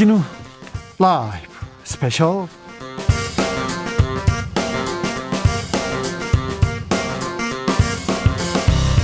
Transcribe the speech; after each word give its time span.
주진우 0.00 0.18
라이브 0.98 1.46
스페셜 1.84 2.48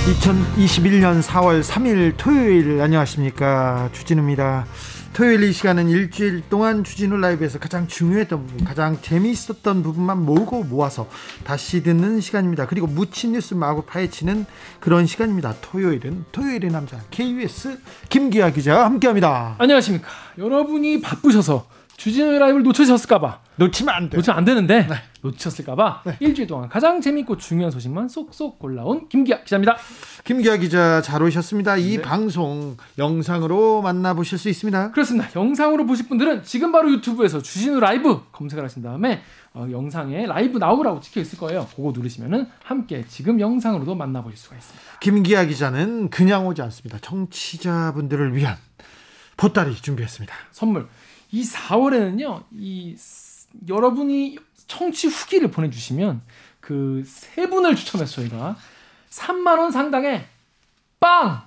2021년 0.07 1.23
4월 1.23 1.63
3일 1.63 2.15
토요일 2.17 2.81
안녕하십니까 2.81 3.91
주진우입니다. 3.93 4.65
토요일 5.17 5.45
이 5.45 5.53
시간은 5.55 5.89
일주일 5.89 6.43
동안 6.51 6.85
주진우 6.85 7.17
라이브에서 7.17 7.59
가장 7.59 7.89
중요했던 7.89 8.47
부분, 8.47 8.65
가장 8.67 9.01
재미있었던 9.01 9.83
부분만 9.83 10.23
모으고 10.27 10.63
모아서 10.65 11.09
다시 11.43 11.83
듣는 11.83 12.21
시간입니다. 12.21 12.67
그리고 12.67 12.87
묻힌 12.87 13.33
뉴스 13.33 13.55
마구 13.55 13.81
파헤치는 13.81 14.45
그런 14.79 15.07
시간입니다. 15.07 15.55
토요일은 15.63 16.27
토요일의 16.33 16.71
남자 16.71 17.01
KBS 17.11 17.79
김기아 18.11 18.51
기자와 18.51 18.85
함께합니다. 18.85 19.57
안녕하십니까. 19.57 20.07
여러분이 20.37 21.01
바쁘셔서 21.01 21.67
주진우 21.97 22.39
라이브를 22.39 22.63
놓치셨을까봐 22.65 23.41
놓치면 23.57 23.95
안 23.95 24.11
돼. 24.11 24.17
놓치면 24.19 24.39
안 24.39 24.45
되는데 24.45 24.87
네. 24.87 24.95
놓치셨을까봐 25.23 26.03
네. 26.05 26.17
일주일 26.21 26.47
동안 26.47 26.69
가장 26.69 27.01
재밌고 27.01 27.39
중요한 27.39 27.71
소식만 27.71 28.09
쏙쏙 28.09 28.59
골라온 28.59 29.09
김기아 29.09 29.43
기자입니다. 29.43 29.77
김기아 30.25 30.59
기자 30.59 31.01
잘 31.01 31.23
오셨습니다. 31.23 31.77
이 31.79 31.97
네. 31.97 32.03
방송 32.03 32.77
영상으로 32.99 33.81
만나보실 33.81 34.37
수 34.39 34.49
있습니다. 34.51 34.91
그렇습니다. 34.93 35.29
영상으로 35.35 35.87
보실 35.87 36.07
분들은 36.09 36.43
지금 36.43 36.71
바로 36.71 36.91
유튜브에서 36.93 37.41
주진우 37.41 37.81
라이브 37.81 38.23
검색을 38.31 38.63
하신 38.63 38.83
다음에 38.83 39.23
어, 39.55 39.67
영상에 39.71 40.27
라이브 40.27 40.59
나오라고 40.59 41.01
찍혀 41.01 41.21
있을 41.23 41.39
거예요. 41.39 41.67
그거 41.75 41.93
누르시면은 41.95 42.47
함께 42.63 43.07
지금 43.09 43.41
영상으로도 43.41 43.95
만나보실 43.95 44.37
수가 44.39 44.57
있습니다. 44.57 44.99
김기아 45.01 45.47
기자는 45.47 46.11
그냥 46.11 46.47
오지 46.47 46.61
않습니다. 46.61 46.99
청취자분들을 47.01 48.37
위한 48.37 48.57
보따리 49.39 49.75
준비했습니다. 49.75 50.35
선물. 50.53 50.87
이 51.37 51.43
4월에는요, 51.43 52.45
이 52.53 52.97
여러분이 53.69 54.39
청취 54.67 55.09
후기를 55.09 55.51
보내주시면 55.51 56.23
그 56.61 57.03
세 57.07 57.49
분을 57.49 57.77
추첨해서 57.77 58.15
저희가 58.23 58.57
3만 59.11 59.59
원 59.59 59.71
상당의 59.71 60.27
빵, 60.99 61.43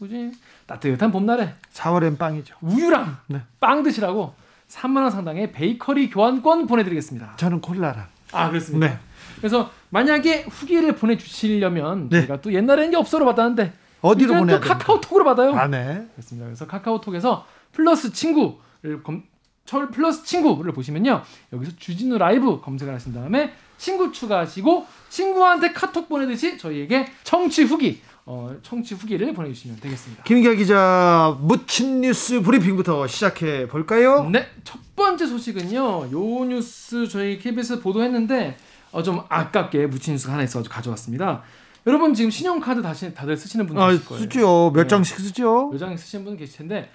그지 0.00 0.32
따뜻한 0.66 1.12
봄날에 1.12 1.54
4월엔 1.72 2.18
빵이죠. 2.18 2.56
우유랑 2.60 3.18
네. 3.28 3.42
빵 3.60 3.84
드시라고 3.84 4.34
3만 4.68 5.02
원 5.02 5.10
상당의 5.12 5.52
베이커리 5.52 6.10
교환권 6.10 6.66
보내드리겠습니다. 6.66 7.36
저는 7.36 7.60
콜라랑. 7.60 8.08
아 8.32 8.48
그렇습니다. 8.50 8.88
네. 8.88 8.98
그래서 9.36 9.70
만약에 9.90 10.42
후기를 10.42 10.96
보내주시려면 10.96 12.08
네. 12.08 12.22
제가 12.22 12.40
또 12.40 12.52
옛날에는 12.52 12.92
엽서로 12.94 13.24
받았는데 13.26 13.72
어디로 14.02 14.34
보내야 14.34 14.60
또 14.60 14.68
카카오톡으로 14.68 15.24
받아요. 15.24 15.54
아 15.54 15.66
네. 15.66 16.06
그렇습니다. 16.14 16.46
그래서 16.46 16.66
카카오톡에서 16.66 17.46
플러스 17.72 18.12
친구를 18.12 19.02
검, 19.02 19.24
철 19.64 19.90
플러스 19.90 20.24
친구를 20.24 20.72
보시면요. 20.72 21.22
여기서 21.52 21.72
주진우 21.76 22.18
라이브 22.18 22.60
검색을 22.60 22.94
하신 22.94 23.12
다음에 23.12 23.52
친구 23.78 24.12
추가하시고 24.12 24.86
친구한테 25.08 25.72
카톡 25.72 26.08
보내듯이 26.08 26.56
저희에게 26.56 27.06
청취 27.24 27.64
후기 27.64 28.00
어, 28.24 28.56
청취 28.62 28.94
후기를 28.94 29.32
보내주시면 29.34 29.78
되겠습니다. 29.80 30.24
김기아 30.24 30.54
기자 30.54 31.36
묻힌 31.40 32.00
뉴스 32.00 32.40
브리핑부터 32.40 33.06
시작해 33.06 33.68
볼까요? 33.68 34.28
네, 34.30 34.46
첫 34.64 34.80
번째 34.96 35.26
소식은요. 35.26 36.10
요 36.10 36.44
뉴스 36.44 37.06
저희 37.08 37.38
KBS 37.38 37.80
보도했는데 37.80 38.56
어, 38.90 39.02
좀 39.02 39.20
아깝게 39.28 39.86
묻힌 39.86 40.14
뉴스가 40.14 40.32
하나 40.32 40.42
있어서 40.42 40.68
가져왔습니다. 40.68 41.42
여러분 41.86 42.14
지금 42.14 42.30
신용카드 42.30 42.82
다시 42.82 43.14
다들 43.14 43.36
쓰시는 43.36 43.66
분들 43.66 43.82
아, 43.82 43.90
계실 43.90 44.04
거예요. 44.06 44.22
쓰죠. 44.22 44.72
몇 44.74 44.82
네. 44.82 44.88
장씩 44.88 45.16
쓰죠. 45.18 45.68
몇 45.70 45.78
장씩 45.78 45.98
쓰시는 45.98 46.24
분 46.24 46.36
계실 46.36 46.58
텐데 46.58 46.90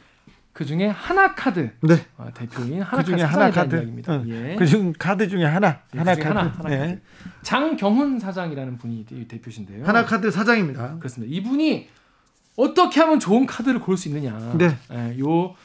그 0.54 0.66
중에 0.66 0.88
하나카드 0.88 1.72
네. 1.82 2.06
어, 2.18 2.28
대표인 2.34 2.82
하나카드 2.82 3.12
그 3.12 3.18
중에 3.18 3.26
하나카드 3.26 3.76
이야기입니다. 3.76 4.14
응. 4.16 4.26
예. 4.30 4.56
그중 4.58 4.94
카드 5.00 5.30
중에 5.30 5.46
하나 5.46 5.80
예, 5.94 5.98
그 5.98 5.98
하나카드. 6.00 6.28
하나, 6.28 6.54
하나 6.58 6.72
예. 6.74 7.00
장경훈 7.42 8.20
사장이라는 8.20 8.78
분이 8.78 9.06
대표신데요. 9.30 9.86
하나카드 9.86 10.30
사장입니다. 10.30 10.98
그렇습니다. 11.00 11.34
이분이 11.34 11.88
어떻게 12.58 13.00
하면 13.00 13.20
좋은 13.22 13.46
카드를 13.46 13.80
고를 13.80 13.98
수 13.98 14.10
있느냐. 14.10 14.38
네. 14.58 14.76
예, 14.92 15.18
요 15.20 15.56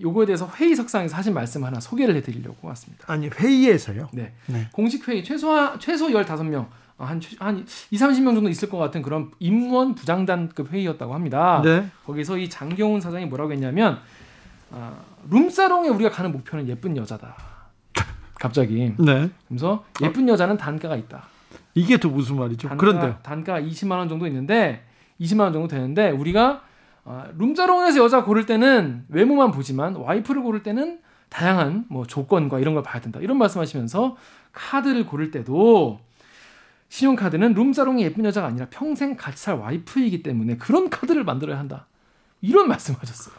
요거에 0.00 0.26
대해서 0.26 0.48
회의석상에서 0.48 1.16
하신 1.16 1.34
말씀 1.34 1.64
하나 1.64 1.80
소개를 1.80 2.14
해드리려고 2.16 2.68
왔습니다. 2.68 3.04
아니 3.08 3.28
회의에서요? 3.28 4.10
네. 4.12 4.32
네. 4.46 4.68
공식 4.72 5.08
회의 5.08 5.24
최소 5.24 5.76
최소 5.78 6.08
15명 6.08 6.68
한, 7.04 7.20
한 7.38 7.66
2, 7.90 7.96
30명 7.96 8.34
정도 8.34 8.48
있을 8.48 8.68
것 8.68 8.78
같은 8.78 9.02
그런 9.02 9.30
임원 9.38 9.94
부장단급 9.94 10.72
회의였다고 10.72 11.14
합니다. 11.14 11.62
네. 11.64 11.86
거기서 12.06 12.38
이 12.38 12.48
장경훈 12.48 13.00
사장이 13.00 13.26
뭐라고 13.26 13.52
했냐면 13.52 13.98
아, 14.72 14.94
룸사롱에 15.30 15.88
우리가 15.88 16.10
가는 16.10 16.30
목표는 16.32 16.68
예쁜 16.68 16.96
여자다. 16.96 17.36
갑자기. 18.34 18.94
네. 18.98 19.30
그래서 19.48 19.84
예쁜 20.02 20.28
여자는 20.28 20.56
단가가 20.56 20.96
있다. 20.96 21.24
이게 21.74 21.96
또 21.98 22.10
무슨 22.10 22.36
말이죠? 22.36 22.68
단가, 22.68 22.80
그런데 22.80 23.16
단가 23.22 23.60
20만 23.60 23.92
원 23.92 24.08
정도 24.08 24.26
있는데 24.26 24.84
20만 25.20 25.40
원 25.40 25.52
정도 25.52 25.68
되는데 25.68 26.10
우리가 26.10 26.62
아, 27.04 27.26
룸사롱에서 27.36 28.02
여자 28.02 28.24
고를 28.24 28.46
때는 28.46 29.04
외모만 29.08 29.50
보지만 29.50 29.96
와이프를 29.96 30.42
고를 30.42 30.62
때는 30.62 31.00
다양한 31.28 31.86
뭐 31.88 32.04
조건과 32.06 32.58
이런 32.58 32.74
걸 32.74 32.82
봐야 32.82 33.00
된다. 33.00 33.20
이런 33.22 33.38
말씀하시면서 33.38 34.16
카드를 34.52 35.06
고를 35.06 35.30
때도 35.30 36.00
신용카드는 36.90 37.54
룸사롱이 37.54 38.02
예쁜 38.02 38.24
여자가 38.24 38.48
아니라 38.48 38.66
평생 38.68 39.16
같이 39.16 39.44
살 39.44 39.54
와이프이기 39.54 40.22
때문에 40.22 40.56
그런 40.56 40.90
카드를 40.90 41.24
만들어야 41.24 41.58
한다. 41.58 41.86
이런 42.42 42.68
말씀하셨어요. 42.68 43.34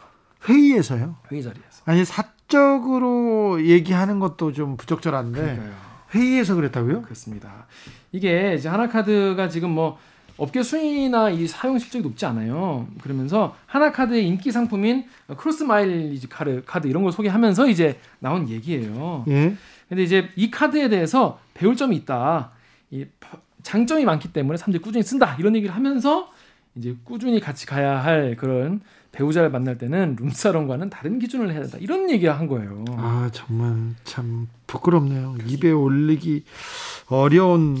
회의에서요? 0.48 1.16
회의 1.30 1.42
자리에서. 1.42 1.82
아니 1.84 2.04
사적으로 2.04 3.64
얘기하는 3.64 4.18
것도 4.18 4.52
좀 4.52 4.76
부적절한데 4.76 5.40
그러니까요. 5.40 5.72
회의에서 6.14 6.54
그랬다고요? 6.54 7.02
그렇습니다. 7.02 7.66
이게 8.10 8.54
이제 8.54 8.68
하나카드가 8.68 9.48
지금 9.48 9.70
뭐 9.70 9.98
업계 10.38 10.62
순위나 10.62 11.30
이 11.30 11.46
사용 11.46 11.78
실적이 11.78 12.04
높지 12.04 12.24
않아요. 12.24 12.88
그러면서 13.02 13.54
하나카드의 13.66 14.26
인기 14.26 14.50
상품인 14.50 15.04
크로스 15.36 15.64
마일리지 15.64 16.28
카드, 16.28 16.62
카드 16.64 16.86
이런 16.86 17.02
걸 17.02 17.12
소개하면서 17.12 17.68
이제 17.68 18.00
나온 18.18 18.48
얘기예요. 18.48 19.24
예. 19.28 19.54
근데 19.88 20.02
이제 20.02 20.30
이 20.36 20.50
카드에 20.50 20.88
대해서 20.88 21.38
배울 21.52 21.76
점이 21.76 21.94
있다. 21.96 22.50
이 22.92 23.06
장점이 23.64 24.04
많기 24.04 24.32
때문에 24.32 24.56
사람들이 24.58 24.82
꾸준히 24.82 25.02
쓴다. 25.02 25.34
이런 25.40 25.56
얘기를 25.56 25.74
하면서 25.74 26.30
이제 26.76 26.94
꾸준히 27.04 27.40
같이 27.40 27.66
가야 27.66 28.02
할 28.04 28.36
그런 28.38 28.80
배우자를 29.12 29.50
만날 29.50 29.76
때는 29.78 30.16
룸사롱과는 30.18 30.88
다른 30.90 31.18
기준을 31.18 31.50
해야 31.52 31.60
된다. 31.62 31.78
이런 31.80 32.10
얘기를 32.10 32.32
한 32.38 32.46
거예요. 32.46 32.84
아, 32.90 33.28
정말 33.32 33.94
참 34.04 34.48
부끄럽네요. 34.66 35.36
입에 35.46 35.70
올리기 35.70 36.44
어려운 37.08 37.78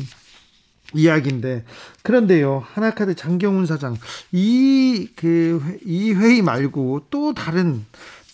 이야기인데 0.94 1.64
그런데요 2.02 2.62
하나카드 2.66 3.14
장경훈 3.14 3.64
사장 3.64 3.96
이 4.32 5.08
그 5.16 5.60
이 5.86 6.12
회의 6.12 6.42
말고 6.42 7.06
또 7.08 7.32
다른 7.32 7.84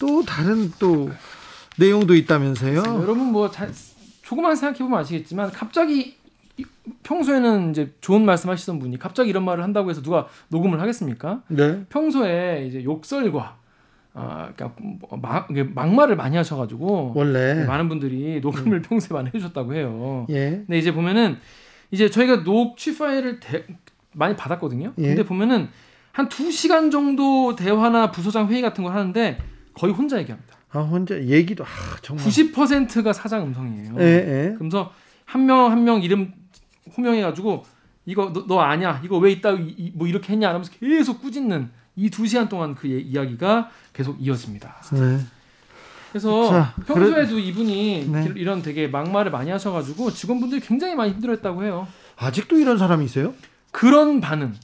또 0.01 0.25
다른 0.25 0.73
또 0.81 1.09
내용도 1.79 2.15
있다면서요? 2.17 2.79
여러분 2.79 3.27
뭐 3.33 3.49
자, 3.51 3.69
조금만 4.23 4.57
생각해 4.57 4.79
보면 4.81 4.99
아시겠지만 4.99 5.53
갑자기 5.53 6.17
평소에는 7.03 7.71
이제 7.71 7.93
좋은 8.01 8.25
말씀하시던 8.25 8.79
분이 8.79 8.99
갑자기 8.99 9.31
이런 9.31 9.45
말을 9.45 9.63
한다고 9.65 9.91
해서 9.91 10.03
누가 10.03 10.27
녹음을 10.49 10.81
하겠습니까? 10.81 11.43
네. 11.49 11.85
평소에 11.89 12.67
이제 12.69 12.85
욕설과 12.85 13.57
아, 14.15 14.51
그러니까 14.55 14.73
뭐 14.81 15.19
막, 15.21 15.49
막말을 15.75 16.17
많이 16.17 16.37
하셔가지고 16.37 17.13
원래 17.15 17.65
많은 17.67 17.89
분들이 17.89 18.41
녹음을 18.41 18.79
음. 18.79 18.83
평소에 18.83 19.15
많이 19.17 19.29
해주셨다고 19.29 19.75
해요. 19.75 20.27
예. 20.31 20.51
근데 20.67 20.79
이제 20.79 20.93
보면은 20.93 21.39
이제 21.91 22.11
저희가 22.11 22.43
녹취 22.43 22.97
파일을 22.99 23.39
대, 23.41 23.65
많이 24.13 24.35
받았거든요. 24.37 24.95
예. 24.99 25.03
근데 25.09 25.25
보면은 25.25 25.69
한 26.13 26.29
두 26.29 26.51
시간 26.51 26.91
정도 26.91 27.55
대화나 27.55 28.11
부서장 28.11 28.49
회의 28.49 28.61
같은 28.61 28.83
걸 28.83 28.93
하는데 28.93 29.39
거의 29.75 29.93
혼자 29.93 30.19
얘기합니다. 30.19 30.57
아 30.73 30.81
혼자 30.81 31.15
얘기도 31.23 31.63
아, 31.65 31.69
정말 32.03 32.27
90%가 32.27 33.13
사장 33.13 33.45
음성이에요. 33.45 33.95
예, 34.01 34.05
예. 34.05 34.53
그러면서 34.55 34.91
한명 35.25 35.71
한 35.71 35.85
명 35.85 36.03
이름 36.03 36.33
호명해가지고 36.97 37.65
이거 38.07 38.33
너, 38.33 38.47
너 38.47 38.61
아냐 38.61 39.01
이거 39.05 39.19
왜 39.19 39.31
있다 39.33 39.53
이, 39.53 39.93
뭐 39.95 40.07
이렇게 40.07 40.33
했냐 40.33 40.49
하면서 40.49 40.71
계속 40.71 41.21
꾸짖는 41.21 41.71
이 41.99 42.11
두 42.11 42.27
시간 42.27 42.49
동안 42.49 42.75
그 42.75 42.87
이야기가 42.87 43.71
계속 43.93 44.17
이어집니다. 44.21 44.77
네. 44.93 45.19
그래서 46.13 46.49
자, 46.49 46.75
평소에도 46.87 47.35
그래... 47.35 47.43
이분이 47.43 48.09
네. 48.11 48.33
이런 48.37 48.63
되게 48.63 48.87
막말을 48.87 49.31
많이 49.31 49.51
하셔가지고 49.51 50.13
직원분들이 50.13 50.61
굉장히 50.61 50.95
많이 50.95 51.13
힘들었다고 51.13 51.65
해요. 51.65 51.87
아직도 52.17 52.57
이런 52.57 52.79
사람이 52.79 53.05
있어요? 53.05 53.35
그런 53.73 54.21
반응. 54.21 54.55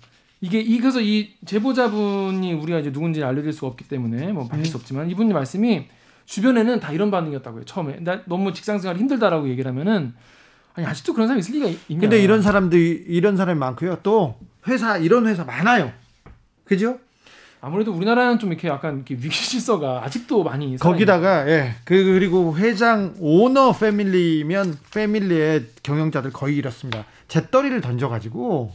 이게 0.40 0.60
이 0.60 0.78
그래서 0.78 1.00
이 1.00 1.34
제보자분이 1.44 2.52
우리가 2.52 2.78
이제 2.78 2.92
누군지 2.92 3.22
알려드릴 3.22 3.52
수 3.52 3.66
없기 3.66 3.88
때문에 3.88 4.32
뭐 4.32 4.46
밝힐 4.46 4.66
수 4.66 4.72
네. 4.72 4.78
없지만 4.78 5.10
이분의 5.10 5.34
말씀이 5.34 5.86
주변에는 6.26 6.80
다 6.80 6.92
이런 6.92 7.10
반응이었다고요. 7.10 7.64
처음에 7.64 7.98
나 8.00 8.22
너무 8.26 8.52
직장 8.52 8.78
생활 8.78 8.96
힘들다라고 8.96 9.48
얘기를 9.48 9.68
하면은 9.70 10.14
아니 10.74 10.86
아직도 10.86 11.12
그런 11.14 11.28
사람이 11.28 11.40
있을 11.40 11.54
리가 11.54 11.68
있냐? 11.88 12.00
근데 12.00 12.20
이런 12.22 12.42
사람들이 12.42 13.04
이런 13.08 13.36
사람이 13.36 13.58
많고요. 13.58 13.98
또 14.02 14.36
회사 14.66 14.96
이런 14.96 15.26
회사 15.26 15.44
많아요. 15.44 15.92
그죠? 16.64 16.98
아무래도 17.60 17.92
우리나라는 17.92 18.38
좀 18.38 18.52
이렇게 18.52 18.68
약간 18.68 18.96
이렇게 18.96 19.14
위기 19.14 19.30
질서가 19.30 20.04
아직도 20.04 20.42
많이 20.44 20.76
거기다가 20.76 21.48
예. 21.48 21.76
그 21.84 21.94
그리고 22.04 22.56
회장 22.58 23.14
오너 23.18 23.72
패밀리면 23.72 24.78
패밀리의 24.92 25.66
경영자들 25.82 26.32
거의 26.32 26.56
이렇습니다. 26.56 27.06
재떨이를 27.28 27.80
던져 27.80 28.08
가지고 28.08 28.74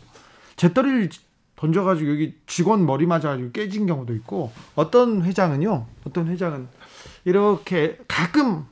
재떨이를 0.55 1.09
던져 1.55 1.83
가지고 1.83 2.11
여기 2.11 2.33
직원 2.47 2.85
머리 2.85 3.05
맞아 3.05 3.29
가지고 3.29 3.51
깨진 3.51 3.85
경우도 3.85 4.15
있고 4.15 4.51
어떤 4.75 5.23
회장은요. 5.23 5.85
어떤 6.05 6.27
회장은 6.27 6.67
이렇게 7.25 7.97
가끔 8.07 8.65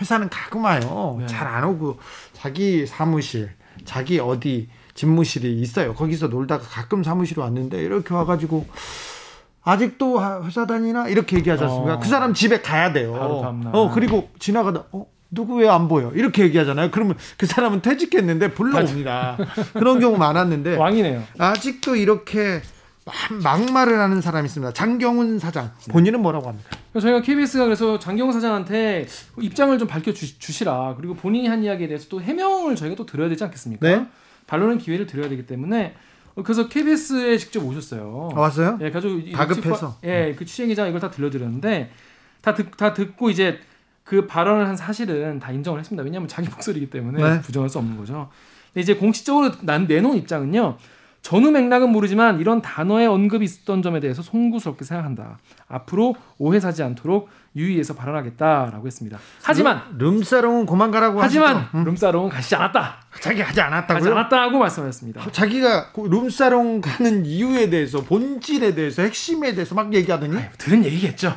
회사는 0.00 0.28
가끔 0.28 0.64
와요. 0.64 1.16
네. 1.20 1.26
잘안 1.26 1.64
오고 1.64 1.98
자기 2.48 2.86
사무실, 2.86 3.48
자기 3.86 4.20
어디 4.20 4.68
집무실이 4.92 5.62
있어요. 5.62 5.94
거기서 5.94 6.26
놀다가 6.28 6.62
가끔 6.62 7.02
사무실 7.02 7.38
왔는데 7.38 7.82
이렇게 7.82 8.12
와가지고 8.12 8.66
아직도 9.62 10.44
회사 10.44 10.66
다니나 10.66 11.08
이렇게 11.08 11.38
얘기하지 11.38 11.64
않습니까? 11.64 11.94
어. 11.94 11.98
그 12.00 12.06
사람 12.06 12.34
집에 12.34 12.60
가야 12.60 12.92
돼요. 12.92 13.14
어 13.72 13.90
그리고 13.94 14.28
지나가다 14.38 14.84
어 14.92 15.06
누구 15.30 15.54
왜 15.56 15.68
안 15.68 15.88
보여? 15.88 16.12
이렇게 16.14 16.42
얘기하잖아요. 16.42 16.90
그러면 16.90 17.16
그 17.38 17.46
사람은 17.46 17.80
퇴직했는데 17.80 18.50
불러옵니다. 18.52 19.38
그런 19.72 19.98
경우 19.98 20.18
많았는데 20.18 20.76
왕이네요. 20.76 21.22
아직도 21.38 21.96
이렇게 21.96 22.60
막- 23.04 23.14
막말을 23.42 23.98
하는 23.98 24.20
사람이 24.22 24.46
있습니다. 24.46 24.72
장경훈 24.72 25.38
사장 25.38 25.72
본인은 25.90 26.20
뭐라고 26.22 26.48
합니까? 26.48 26.70
그래서 26.92 27.06
저희가 27.08 27.20
KBS가 27.22 27.64
그래서 27.64 27.98
장경 27.98 28.32
사장한테 28.32 29.06
입장을 29.40 29.76
좀 29.78 29.86
밝혀 29.88 30.12
주, 30.12 30.38
주시라. 30.38 30.94
그리고 30.96 31.14
본인이 31.14 31.46
한 31.48 31.62
이야기에 31.62 31.86
대해서 31.88 32.08
또 32.08 32.20
해명을 32.22 32.76
저희가 32.76 32.96
또 32.96 33.04
드려야 33.04 33.28
되지 33.28 33.44
않겠습니까? 33.44 33.86
네. 33.86 34.06
반론의 34.46 34.78
기회를 34.78 35.06
드려야 35.06 35.28
되기 35.28 35.46
때문에 35.46 35.94
어, 36.34 36.42
그래서 36.42 36.68
KBS에 36.68 37.36
직접 37.36 37.62
오셨어요. 37.64 38.30
아, 38.34 38.40
왔어요? 38.40 38.78
예, 38.80 38.90
가지고 38.90 39.18
이 39.18 39.32
다급해서. 39.32 39.98
예, 40.04 40.34
그 40.36 40.44
취재 40.46 40.66
기자 40.66 40.86
이걸 40.86 41.00
다 41.00 41.10
들려드렸는데 41.10 41.90
다, 42.40 42.54
듣, 42.54 42.70
다 42.76 42.94
듣고 42.94 43.28
이제 43.30 43.58
그 44.02 44.26
발언을 44.26 44.66
한 44.66 44.76
사실은 44.76 45.38
다 45.40 45.52
인정을 45.52 45.78
했습니다. 45.80 46.02
왜냐하면 46.02 46.28
자기 46.28 46.48
목소리이기 46.48 46.90
때문에 46.90 47.22
네. 47.22 47.40
부정할 47.42 47.68
수 47.68 47.78
없는 47.78 47.96
거죠. 47.98 48.30
근데 48.72 48.80
이제 48.82 48.94
공식적으로 48.94 49.52
난 49.62 49.86
내놓은 49.86 50.16
입장은요. 50.16 50.76
전후 51.24 51.50
맥락은 51.50 51.88
모르지만 51.90 52.38
이런 52.38 52.60
단어의 52.60 53.06
언급이 53.06 53.46
있었던 53.46 53.80
점에 53.80 53.98
대해서 53.98 54.20
송구스럽게 54.20 54.84
생각한다. 54.84 55.38
앞으로 55.68 56.14
오해 56.36 56.60
사지 56.60 56.82
않도록 56.82 57.30
유의해서 57.56 57.94
발언하겠다라고 57.94 58.86
했습니다. 58.86 59.18
하지만 59.42 59.80
룸- 59.96 60.16
룸사롱은 60.16 60.66
그만 60.66 60.90
가라고 60.90 61.22
하지만. 61.22 61.66
음. 61.74 61.84
룸사롱은 61.84 62.28
가시지 62.28 62.54
않았다. 62.56 62.96
자기 63.20 63.40
하지 63.40 63.58
가지 63.58 63.60
않았다고요? 63.62 64.12
않았다고 64.12 64.58
말씀하셨습니다. 64.58 65.22
자기가 65.32 65.92
그 65.92 66.02
룸사롱 66.02 66.82
가는 66.82 67.24
이유에 67.24 67.70
대해서 67.70 68.02
본질에 68.04 68.74
대해서 68.74 69.00
핵심에 69.00 69.54
대해서 69.54 69.74
막 69.74 69.94
얘기하더니 69.94 70.36
아유, 70.36 70.44
들은 70.58 70.84
얘기겠죠. 70.84 71.34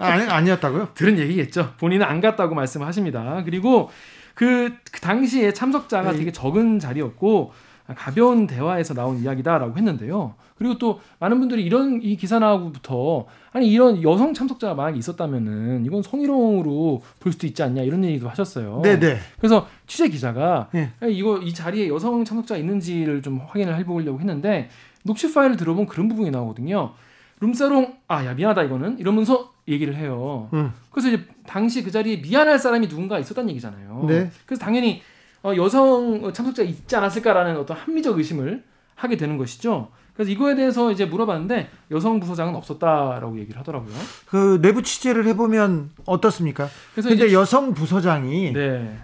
아니 0.00 0.24
아니었다고요? 0.24 0.88
들은 0.98 1.18
얘기겠죠. 1.20 1.74
본인은 1.78 2.04
안 2.04 2.20
갔다고 2.20 2.56
말씀하십니다. 2.56 3.42
그리고 3.44 3.90
그, 4.34 4.74
그 4.90 5.00
당시에 5.00 5.52
참석자가 5.52 6.10
네. 6.10 6.18
되게 6.18 6.32
적은 6.32 6.80
자리였고 6.80 7.52
가벼운 7.94 8.46
대화에서 8.46 8.94
나온 8.94 9.18
이야기다라고 9.22 9.76
했는데요. 9.76 10.34
그리고 10.56 10.78
또 10.78 11.00
많은 11.18 11.38
분들이 11.38 11.64
이런 11.64 12.00
이 12.02 12.16
기사 12.16 12.38
나오고부터 12.38 13.26
아니 13.52 13.68
이런 13.70 14.02
여성 14.02 14.32
참석자가 14.32 14.74
만약 14.74 14.96
있었다면은 14.96 15.84
이건 15.84 16.02
성희롱으로 16.02 17.02
볼 17.20 17.32
수도 17.32 17.46
있지 17.46 17.62
않냐 17.62 17.82
이런 17.82 18.02
얘기도 18.04 18.28
하셨어요. 18.28 18.80
네네. 18.82 19.18
그래서 19.38 19.66
취재 19.86 20.08
기자가 20.08 20.68
네. 20.72 20.92
이거 21.08 21.38
이 21.38 21.52
자리에 21.52 21.88
여성 21.88 22.24
참석자 22.24 22.56
있는지를 22.56 23.20
좀 23.20 23.40
확인을 23.46 23.76
해보려고 23.78 24.18
했는데 24.20 24.70
녹취 25.02 25.32
파일을 25.32 25.56
들어보면 25.56 25.86
그런 25.86 26.08
부분이 26.08 26.30
나오거든요. 26.30 26.92
룸사롱 27.40 27.96
아 28.08 28.24
야 28.24 28.32
미안하다 28.32 28.62
이거는 28.62 28.98
이러면서 28.98 29.52
얘기를 29.68 29.96
해요. 29.96 30.48
음. 30.54 30.72
그래서 30.90 31.08
이제 31.08 31.24
당시 31.46 31.82
그 31.82 31.90
자리에 31.90 32.18
미안할 32.18 32.58
사람이 32.58 32.88
누군가 32.88 33.18
있었단 33.18 33.50
얘기잖아요. 33.50 34.04
네. 34.08 34.30
그래서 34.46 34.64
당연히 34.64 35.02
어, 35.02 35.13
여성 35.56 36.32
참석자가 36.32 36.68
있지 36.68 36.96
않았을까라는 36.96 37.56
어떤 37.58 37.76
합리적 37.76 38.16
의심을 38.18 38.64
하게 38.94 39.16
되는 39.16 39.36
것이죠. 39.36 39.90
그래서 40.14 40.30
이거에 40.30 40.54
대해서 40.54 40.92
이제 40.92 41.04
물어봤는데 41.04 41.68
여성 41.90 42.20
부서장은 42.20 42.54
없었다라고 42.54 43.38
얘기를 43.40 43.58
하더라고요. 43.58 43.92
그 44.26 44.60
내부 44.62 44.82
취재를 44.82 45.26
해보면 45.26 45.90
어떻습니까? 46.06 46.68
그래서 46.94 47.08
근데 47.08 47.26
이제 47.26 47.34
여성 47.34 47.74
부서장이 47.74 48.52
네 48.52 48.96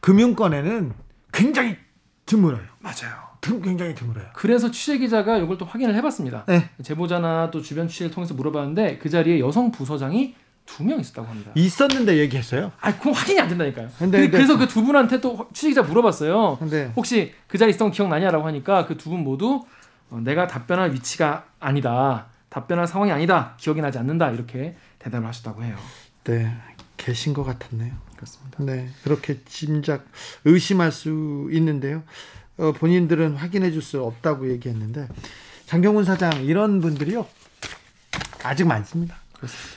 금융권에는 0.00 0.92
굉장히 1.32 1.76
드물어요. 2.26 2.62
맞아요. 2.78 3.24
드- 3.40 3.60
굉장히 3.60 3.94
드물어요. 3.94 4.26
그래서 4.34 4.70
취재 4.70 4.96
기자가 4.98 5.36
이걸 5.38 5.58
또 5.58 5.64
확인을 5.66 5.94
해봤습니다. 5.96 6.44
네. 6.46 6.70
제보자나 6.82 7.50
또 7.50 7.60
주변 7.60 7.88
취재를 7.88 8.10
통해서 8.12 8.32
물어봤는데 8.34 8.98
그 8.98 9.10
자리에 9.10 9.40
여성 9.40 9.70
부서장이 9.70 10.34
두 10.66 10.82
명 10.82 10.98
있었다고 11.00 11.28
합니다. 11.28 11.50
있었는데 11.54 12.16
얘기했어요. 12.18 12.72
아, 12.80 12.92
그건 12.96 13.12
확인이 13.14 13.38
안 13.40 13.48
된다니까요. 13.48 13.88
근데- 13.98 14.18
근데, 14.18 14.20
근데- 14.22 14.30
그래서 14.38 14.58
그 14.58 14.66
두 14.66 14.82
분한테 14.84 15.20
또 15.20 15.46
취재 15.52 15.68
기자 15.68 15.82
물어봤어요. 15.82 16.56
근데 16.58 16.92
혹시 16.96 17.32
그 17.48 17.58
자리 17.58 17.70
있었던 17.70 17.88
거 17.90 17.94
기억나냐라고 17.94 18.46
하니까 18.46 18.86
그 18.86 18.96
두 18.96 19.10
분 19.10 19.20
모두 19.24 19.64
어, 20.10 20.20
내가 20.22 20.46
답변할 20.46 20.92
위치가 20.92 21.44
아니다. 21.60 22.26
답변할 22.48 22.86
상황이 22.86 23.10
아니다. 23.12 23.54
기억이 23.58 23.80
나지 23.80 23.98
않는다. 23.98 24.30
이렇게 24.30 24.76
대답을 25.00 25.26
하셨다고 25.28 25.64
해요. 25.64 25.76
네 26.24 26.50
계신 26.96 27.34
것 27.34 27.44
같았네요. 27.44 27.92
그렇습니다. 28.16 28.64
네 28.64 28.88
그렇게 29.02 29.40
짐작 29.44 30.06
의심할 30.44 30.92
수 30.92 31.48
있는데요. 31.52 32.02
어, 32.56 32.72
본인들은 32.72 33.36
확인해 33.36 33.70
줄 33.72 33.82
수 33.82 34.02
없다고 34.02 34.50
얘기했는데 34.50 35.08
장경훈 35.66 36.04
사장 36.04 36.44
이런 36.44 36.80
분들이요 36.80 37.26
아직 38.44 38.64
많습니다. 38.66 39.16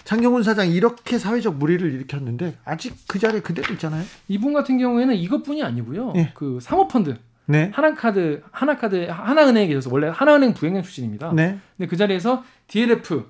장경훈 0.03 0.43
사장 0.43 0.69
이렇게 0.69 1.17
사회적 1.17 1.55
무리를 1.55 1.93
일으켰는데 1.93 2.57
아직 2.65 2.95
그 3.07 3.19
자리에 3.19 3.41
그대로 3.41 3.73
있잖아요. 3.73 4.03
이분 4.27 4.53
같은 4.53 4.77
경우에는 4.77 5.15
이것뿐이 5.15 5.63
아니고요. 5.63 6.13
예. 6.15 6.31
그 6.33 6.59
사모펀드 6.61 7.15
네. 7.45 7.71
하나카드 7.73 8.43
하나카드 8.51 9.07
하나은행에 9.09 9.67
계셔서 9.67 9.89
원래 9.91 10.09
하나은행 10.13 10.53
부행장 10.53 10.83
출신입니다. 10.83 11.31
네. 11.33 11.59
근데 11.77 11.87
그 11.89 11.95
자리에서 11.95 12.43
DLF 12.67 13.25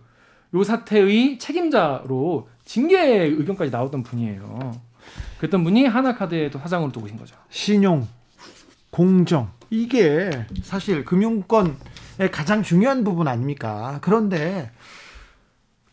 요 0.56 0.64
사태의 0.64 1.38
책임자로 1.38 2.50
징계 2.66 3.24
의견까지 3.26 3.72
나왔던 3.72 4.04
분이에요. 4.04 4.82
그랬던 5.38 5.64
분이 5.64 5.86
하나카드의 5.86 6.52
또 6.52 6.60
사장으로 6.60 6.92
또 6.92 7.02
오신 7.02 7.18
거죠. 7.18 7.36
신용, 7.50 8.08
공정 8.90 9.52
이게 9.70 10.30
사실 10.64 11.06
금융권의 11.06 12.32
가장 12.32 12.64
중요한 12.64 13.04
부분 13.04 13.28
아닙니까? 13.28 14.00
그런데 14.02 14.72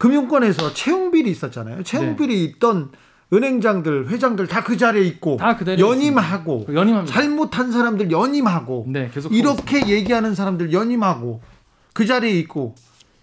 금융권에서 0.09 0.75
채용비리 0.75 1.31
있었잖아요. 1.31 1.83
채용비리 1.83 2.45
있던 2.45 2.91
은행장들, 3.33 4.09
회장들 4.11 4.47
다 4.47 4.63
그 4.63 4.77
자리에 4.77 5.03
있고 5.05 5.39
다 5.39 5.57
연임하고 5.79 6.67
그 6.67 6.75
연임합니다. 6.75 7.13
잘못한 7.13 7.73
사람들 7.73 8.11
연임하고 8.11 8.85
네, 8.89 9.11
계속 9.15 9.33
이렇게 9.35 9.89
얘기하는 9.89 10.35
사람들 10.35 10.73
연임하고 10.75 11.41
그 11.95 12.05
자리에 12.05 12.33
있고 12.41 12.75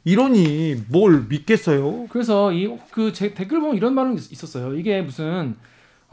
이러니 0.04 0.76
뭘 0.90 1.26
믿겠어요? 1.30 2.08
그래서 2.10 2.52
이 2.52 2.68
그 2.92 3.14
댓글 3.14 3.60
보면 3.60 3.76
이런 3.78 3.94
말은 3.94 4.18
있- 4.18 4.32
있었어요. 4.32 4.76
이게 4.76 5.02
무슨 5.04 5.26
어, 5.26 5.54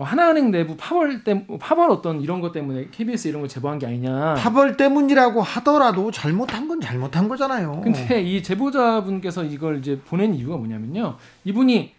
하나은행 0.05 0.51
내부 0.51 0.77
파벌 0.77 1.25
때 1.25 1.45
파벌 1.59 1.91
어떤 1.91 2.21
이런 2.21 2.41
것 2.41 2.53
때문에 2.53 2.89
KBS 2.91 3.29
이런 3.29 3.41
걸 3.43 3.49
제보한 3.49 3.79
게 3.79 3.87
아니냐. 3.87 4.35
파벌 4.35 4.77
때문이라고 4.77 5.43
하더라도 5.43 6.11
잘못한 6.11 6.69
건 6.69 6.81
잘못한 6.81 7.29
거잖아요. 7.29 7.81
근데 7.83 8.23
이 8.23 8.43
제보자분께서 8.43 9.45
이걸 9.45 9.79
이제 9.79 10.01
보낸 10.07 10.35
이유가 10.35 10.57
뭐냐면요. 10.57 11.17
이분이 11.45 11.93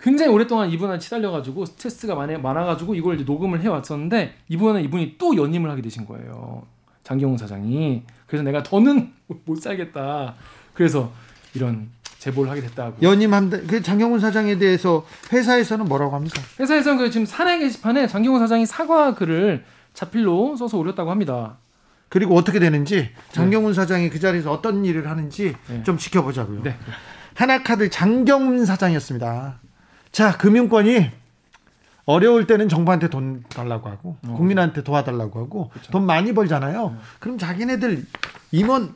굉장히 0.00 0.32
오랫동안 0.32 0.70
이분한테 0.70 1.00
치달려가지고 1.02 1.66
스트레스가 1.66 2.14
많이 2.14 2.36
많아가지고 2.36 2.94
이걸 2.94 3.14
이제 3.16 3.24
녹음을 3.24 3.60
해왔었는데 3.62 4.34
이번에 4.48 4.82
이분이 4.82 5.16
또 5.18 5.36
연임을 5.36 5.70
하게 5.70 5.82
되신 5.82 6.06
거예요. 6.06 6.62
장경훈 7.04 7.36
사장이. 7.36 8.02
그래서 8.26 8.42
내가 8.42 8.62
더는 8.62 9.12
못 9.44 9.56
살겠다. 9.56 10.34
그래서 10.72 11.12
이런 11.54 11.88
제보를 12.24 12.50
하게 12.50 12.62
됐다고. 12.62 12.96
연임한다. 13.02 13.58
그 13.68 13.82
장경훈 13.82 14.18
사장에 14.18 14.56
대해서 14.56 15.06
회사에서는 15.30 15.84
뭐라고 15.84 16.14
합니까? 16.14 16.40
회사에서는 16.58 16.98
그 16.98 17.10
지금 17.10 17.26
사내 17.26 17.58
게시판에 17.58 18.06
장경훈 18.06 18.40
사장이 18.40 18.64
사과 18.64 19.14
글을 19.14 19.64
자필로 19.92 20.56
써서 20.56 20.78
올렸다고 20.78 21.10
합니다. 21.10 21.58
그리고 22.08 22.34
어떻게 22.36 22.58
되는지 22.60 23.10
장경훈 23.32 23.74
사장이 23.74 24.08
그 24.08 24.20
자리에서 24.20 24.50
어떤 24.52 24.84
일을 24.84 25.10
하는지 25.10 25.54
네. 25.68 25.82
좀 25.82 25.98
지켜보자고요. 25.98 26.62
네. 26.62 26.76
하나카드 27.34 27.90
장경훈 27.90 28.64
사장이었습니다. 28.64 29.60
자, 30.12 30.36
금융권이 30.38 31.10
어려울 32.06 32.46
때는 32.46 32.68
정부한테 32.68 33.08
돈 33.08 33.42
달라고 33.48 33.88
하고 33.88 34.16
어. 34.26 34.34
국민한테 34.34 34.82
도와달라고 34.82 35.40
하고 35.40 35.70
그쵸. 35.70 35.90
돈 35.92 36.06
많이 36.06 36.32
벌잖아요. 36.32 36.96
그럼 37.18 37.36
자기네들 37.38 38.04
임원 38.52 38.94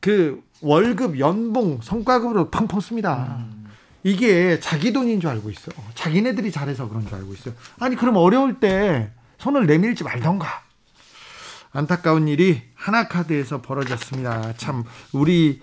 그 0.00 0.42
월급 0.62 1.18
연봉 1.18 1.80
성과급으로 1.82 2.50
펑펑 2.50 2.80
씁니다. 2.80 3.36
음. 3.38 3.66
이게 4.02 4.60
자기 4.60 4.92
돈인 4.92 5.20
줄 5.20 5.30
알고 5.30 5.50
있어. 5.50 5.70
자기네들이 5.94 6.50
잘해서 6.50 6.88
그런 6.88 7.06
줄 7.06 7.16
알고 7.16 7.32
있어요. 7.34 7.54
아니 7.78 7.96
그럼 7.96 8.16
어려울 8.16 8.58
때 8.60 9.10
손을 9.38 9.66
내밀지 9.66 10.04
말던가. 10.04 10.46
안타까운 11.72 12.26
일이 12.28 12.62
하나카드에서 12.74 13.62
벌어졌습니다. 13.62 14.54
참 14.56 14.84
우리 15.12 15.60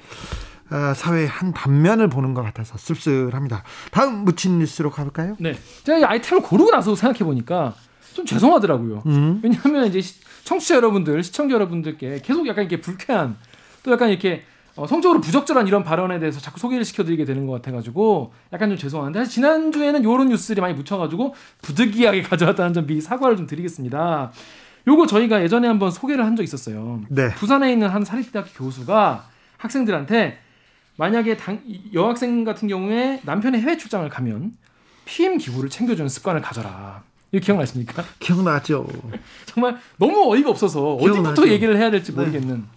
어, 0.70 0.94
사회의 0.94 1.28
한 1.28 1.54
단면을 1.54 2.10
보는 2.10 2.34
것 2.34 2.42
같아서 2.44 2.78
씁쓸합니다. 2.78 3.64
다음 3.92 4.26
묻힌 4.26 4.60
뉴스로 4.60 4.92
가볼까요? 4.92 5.36
네. 5.40 5.58
제가 5.84 5.98
이 6.00 6.04
아이템을 6.04 6.44
고르고 6.44 6.72
나서 6.72 6.94
생각해 6.96 7.20
보니까 7.20 7.74
좀 8.14 8.26
죄송하더라고요. 8.26 9.04
음. 9.06 9.40
왜냐하면 9.44 9.88
이제 9.88 10.02
시- 10.02 10.16
청취자 10.44 10.76
여러분들, 10.76 11.24
시청자 11.24 11.54
여러분들께 11.56 12.22
계속 12.24 12.48
약간 12.48 12.66
이렇게 12.66 12.82
불쾌한 12.82 13.38
또 13.84 13.92
약간 13.92 14.10
이렇게 14.10 14.44
어, 14.78 14.86
성적으로 14.88 15.20
부적절한 15.22 15.68
이런 15.68 15.84
발언에 15.84 16.20
대해서 16.20 16.40
자꾸 16.40 16.60
소개를 16.60 16.86
시켜드리게 16.86 17.26
되는 17.26 17.46
것 17.48 17.54
같아가지고 17.54 18.32
약간 18.54 18.70
좀 18.70 18.78
죄송한데 18.78 19.20
사실 19.20 19.34
지난주에는 19.34 20.02
이런 20.02 20.30
뉴스들이 20.30 20.62
많이 20.62 20.74
묻혀가지고 20.76 21.34
부득이하게 21.64 22.22
가져왔다는 22.24 22.74
점 22.74 22.86
미리 22.86 23.02
사과를 23.02 23.36
좀 23.38 23.48
드리겠습니다. 23.48 24.32
요거 24.88 25.08
저희가 25.08 25.42
예전에 25.44 25.68
한번 25.68 25.92
소개를 25.92 26.26
한 26.26 26.36
적 26.38 26.44
있었어요. 26.44 27.02
네. 27.10 27.30
부산에 27.36 27.72
있는 27.74 27.90
한 27.90 28.06
사립대학교 28.06 28.50
교수가 28.56 29.28
학생들한테 29.58 30.38
만약에 30.96 31.36
당, 31.38 31.62
이 31.66 31.82
여학생 31.94 32.44
같은 32.44 32.68
경우에 32.68 33.20
남편이 33.24 33.58
해외 33.60 33.78
출장을 33.78 34.08
가면 34.10 34.56
PM 35.06 35.38
기구를 35.40 35.70
챙겨주는 35.70 36.08
습관을 36.08 36.42
가져라. 36.42 37.02
이거 37.32 37.44
기억나십니까? 37.44 38.04
기억나죠? 38.20 38.88
정말 39.46 39.78
너무 39.98 40.32
어이가 40.32 40.50
없어서 40.52 40.94
어디부터 40.96 41.14
기억나죠. 41.14 41.48
얘기를 41.50 41.76
해야 41.78 41.90
될지 41.92 42.14
네. 42.14 42.20
모르겠는. 42.20 42.77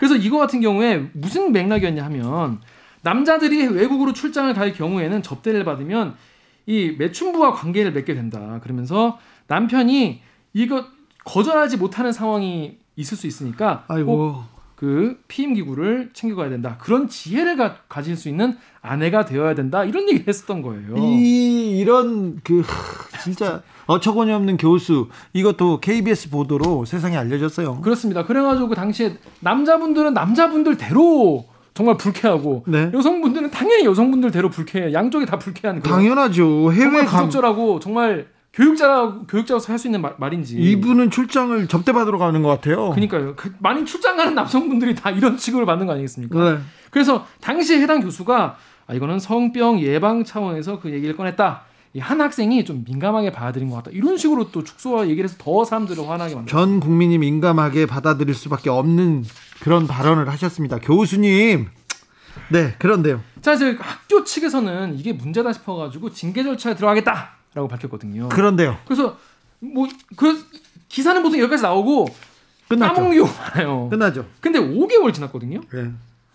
그래서 0.00 0.16
이거 0.16 0.38
같은 0.38 0.62
경우에 0.62 1.10
무슨 1.12 1.52
맥락이었냐 1.52 2.02
하면 2.06 2.62
남자들이 3.02 3.66
외국으로 3.66 4.14
출장을 4.14 4.52
갈 4.54 4.72
경우에는 4.72 5.22
접대를 5.22 5.62
받으면 5.62 6.14
이 6.64 6.96
매춘부와 6.98 7.52
관계를 7.52 7.92
맺게 7.92 8.14
된다. 8.14 8.60
그러면서 8.62 9.18
남편이 9.46 10.22
이거 10.54 10.86
거절하지 11.26 11.76
못하는 11.76 12.12
상황이 12.12 12.78
있을 12.96 13.18
수 13.18 13.26
있으니까 13.26 13.84
꼭 13.88 13.92
아이고. 13.92 14.44
그 14.74 15.20
피임 15.28 15.52
기구를 15.52 16.12
챙겨가야 16.14 16.48
된다. 16.48 16.78
그런 16.80 17.06
지혜를 17.06 17.58
가, 17.58 17.76
가질 17.86 18.16
수 18.16 18.30
있는 18.30 18.56
아내가 18.80 19.26
되어야 19.26 19.54
된다. 19.54 19.84
이런 19.84 20.04
얘기를 20.08 20.26
했었던 20.26 20.62
거예요. 20.62 20.96
이 20.96 21.78
이런 21.78 22.40
그 22.42 22.60
하, 22.60 23.18
진짜 23.18 23.62
어처구니 23.90 24.32
없는 24.32 24.56
교수 24.56 25.08
이것도 25.32 25.80
KBS 25.80 26.30
보도로 26.30 26.84
세상에 26.84 27.16
알려졌어요. 27.16 27.80
그렇습니다. 27.80 28.24
그래가지고 28.24 28.68
그 28.68 28.74
당시에 28.74 29.16
남자분들은 29.40 30.14
남자분들대로 30.14 31.46
정말 31.74 31.96
불쾌하고 31.96 32.64
네. 32.66 32.90
여성분들은 32.92 33.50
당연히 33.50 33.84
여성분들대로 33.84 34.50
불쾌해. 34.50 34.92
양쪽이 34.92 35.26
다 35.26 35.38
불쾌한 35.38 35.80
당연하죠. 35.82 36.72
해외 36.72 36.82
정말 36.84 37.06
감 37.06 37.24
부적절하고 37.26 37.80
정말 37.80 38.26
교육자 38.52 39.14
교육자로서 39.28 39.72
할 39.72 39.78
수 39.78 39.86
있는 39.86 40.02
말, 40.02 40.14
말인지. 40.18 40.56
이분은 40.56 41.10
출장을 41.10 41.68
접대받으러 41.68 42.18
가는 42.18 42.42
것 42.42 42.48
같아요. 42.48 42.90
그러니까요. 42.90 43.34
그 43.36 43.52
많이 43.60 43.84
출장 43.84 44.16
가는 44.16 44.34
남성분들이 44.34 44.94
다 44.96 45.10
이런 45.10 45.36
취급을 45.36 45.64
받는 45.66 45.86
거 45.86 45.92
아니겠습니까? 45.92 46.50
네. 46.52 46.58
그래서 46.90 47.24
당시에 47.40 47.80
해당 47.80 48.00
교수가 48.00 48.56
아, 48.88 48.94
이거는 48.94 49.20
성병 49.20 49.80
예방 49.80 50.24
차원에서 50.24 50.80
그 50.80 50.90
얘기를 50.90 51.16
꺼냈다. 51.16 51.62
이한 51.92 52.20
학생이 52.20 52.64
좀 52.64 52.84
민감하게 52.86 53.32
받아들인 53.32 53.68
것 53.68 53.76
같다. 53.76 53.90
이런 53.92 54.16
식으로 54.16 54.50
또 54.52 54.62
축소와 54.62 55.08
얘기를 55.08 55.24
해서 55.28 55.36
더 55.38 55.64
사람들을 55.64 55.98
화나게 56.08 56.34
만들었다. 56.36 56.46
전 56.46 56.78
국민이 56.80 57.18
민감하게 57.18 57.86
받아들일 57.86 58.34
수밖에 58.34 58.70
없는 58.70 59.24
그런 59.60 59.86
발언을 59.86 60.28
하셨습니다. 60.28 60.78
교수님. 60.78 61.66
네, 62.50 62.74
그런데요. 62.78 63.20
자, 63.42 63.54
이제 63.54 63.76
학교 63.80 64.22
측에서는 64.22 64.98
이게 64.98 65.12
문제다 65.12 65.52
싶어가지고 65.52 66.10
징계 66.12 66.44
절차에 66.44 66.76
들어가겠다라고 66.76 67.66
밝혔거든요. 67.68 68.28
그런데요. 68.28 68.78
그래서 68.84 69.16
뭐 69.58 69.88
그 70.16 70.46
기사는 70.88 71.22
보통 71.22 71.38
여기까지 71.38 71.62
나오고 71.62 72.08
끝났죠. 72.68 72.94
까먹는 72.94 73.24
많아요. 73.24 73.88
끝나죠. 73.88 74.26
근데 74.40 74.58
5개월 74.58 75.14
지났거든요. 75.14 75.60
네. 75.72 75.92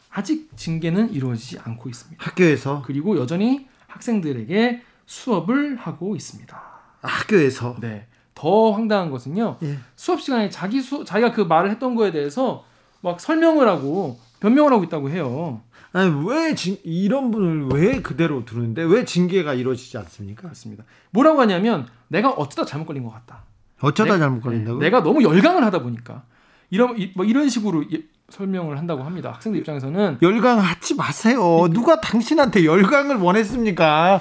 아직 0.10 0.50
징계는 0.56 1.12
이루어지지 1.14 1.60
않고 1.64 1.90
있습니다. 1.90 2.24
학교에서 2.26 2.82
그리고 2.86 3.18
여전히 3.18 3.68
학생들에게 3.88 4.82
수업을 5.06 5.76
하고 5.78 6.16
있습니다. 6.16 6.62
학교에서 7.02 7.76
네. 7.80 8.08
더 8.34 8.72
황당한 8.72 9.12
것은요. 9.12 9.58
예. 9.64 9.78
수업 9.96 10.22
시간에 10.22 10.50
자기 10.50 10.82
수 10.82 11.06
자기가 11.06 11.32
그 11.32 11.42
말을 11.42 11.70
했던 11.70 11.96
거에 11.96 12.12
대해서 12.12 12.66
막 13.02 13.20
설명을 13.22 13.68
하고 13.68 14.20
변명을 14.40 14.74
하고 14.74 14.84
있다고 14.84 15.10
해요. 15.10 15.62
아니 15.94 16.12
왜 16.28 16.54
진, 16.56 16.78
이런 16.84 17.32
분을 17.32 17.70
왜 17.72 18.02
그대로 18.02 18.44
두는데 18.44 18.84
왜 18.84 19.06
징계가 19.06 19.54
이루어지지 19.54 19.98
않습니까? 19.98 20.42
그렇습니다. 20.44 20.84
뭐라고 21.12 21.40
하냐면 21.42 21.88
내가 22.10 22.30
어쩌다 22.32 22.66
잘못 22.66 22.86
걸린 22.86 23.04
것 23.04 23.12
같다. 23.12 23.44
어쩌다 23.82 24.14
내- 24.16 24.20
잘못 24.20 24.42
걸린다고? 24.42 24.80
내가 24.80 25.02
너무 25.04 25.24
열강을 25.24 25.64
하다 25.64 25.84
보니까 25.84 26.24
이런 26.70 26.98
이, 26.98 27.12
뭐 27.16 27.24
이런 27.26 27.48
식으로 27.48 27.86
예- 27.94 28.02
설명을 28.30 28.78
한다고 28.78 29.04
합니다. 29.04 29.32
학생들 29.32 29.60
입장에서는 29.62 30.18
열강 30.22 30.60
하지 30.60 30.96
마세요. 30.96 31.68
누가 31.72 32.02
당신한테 32.02 32.66
열강을 32.66 33.18
원했습니까? 33.18 34.20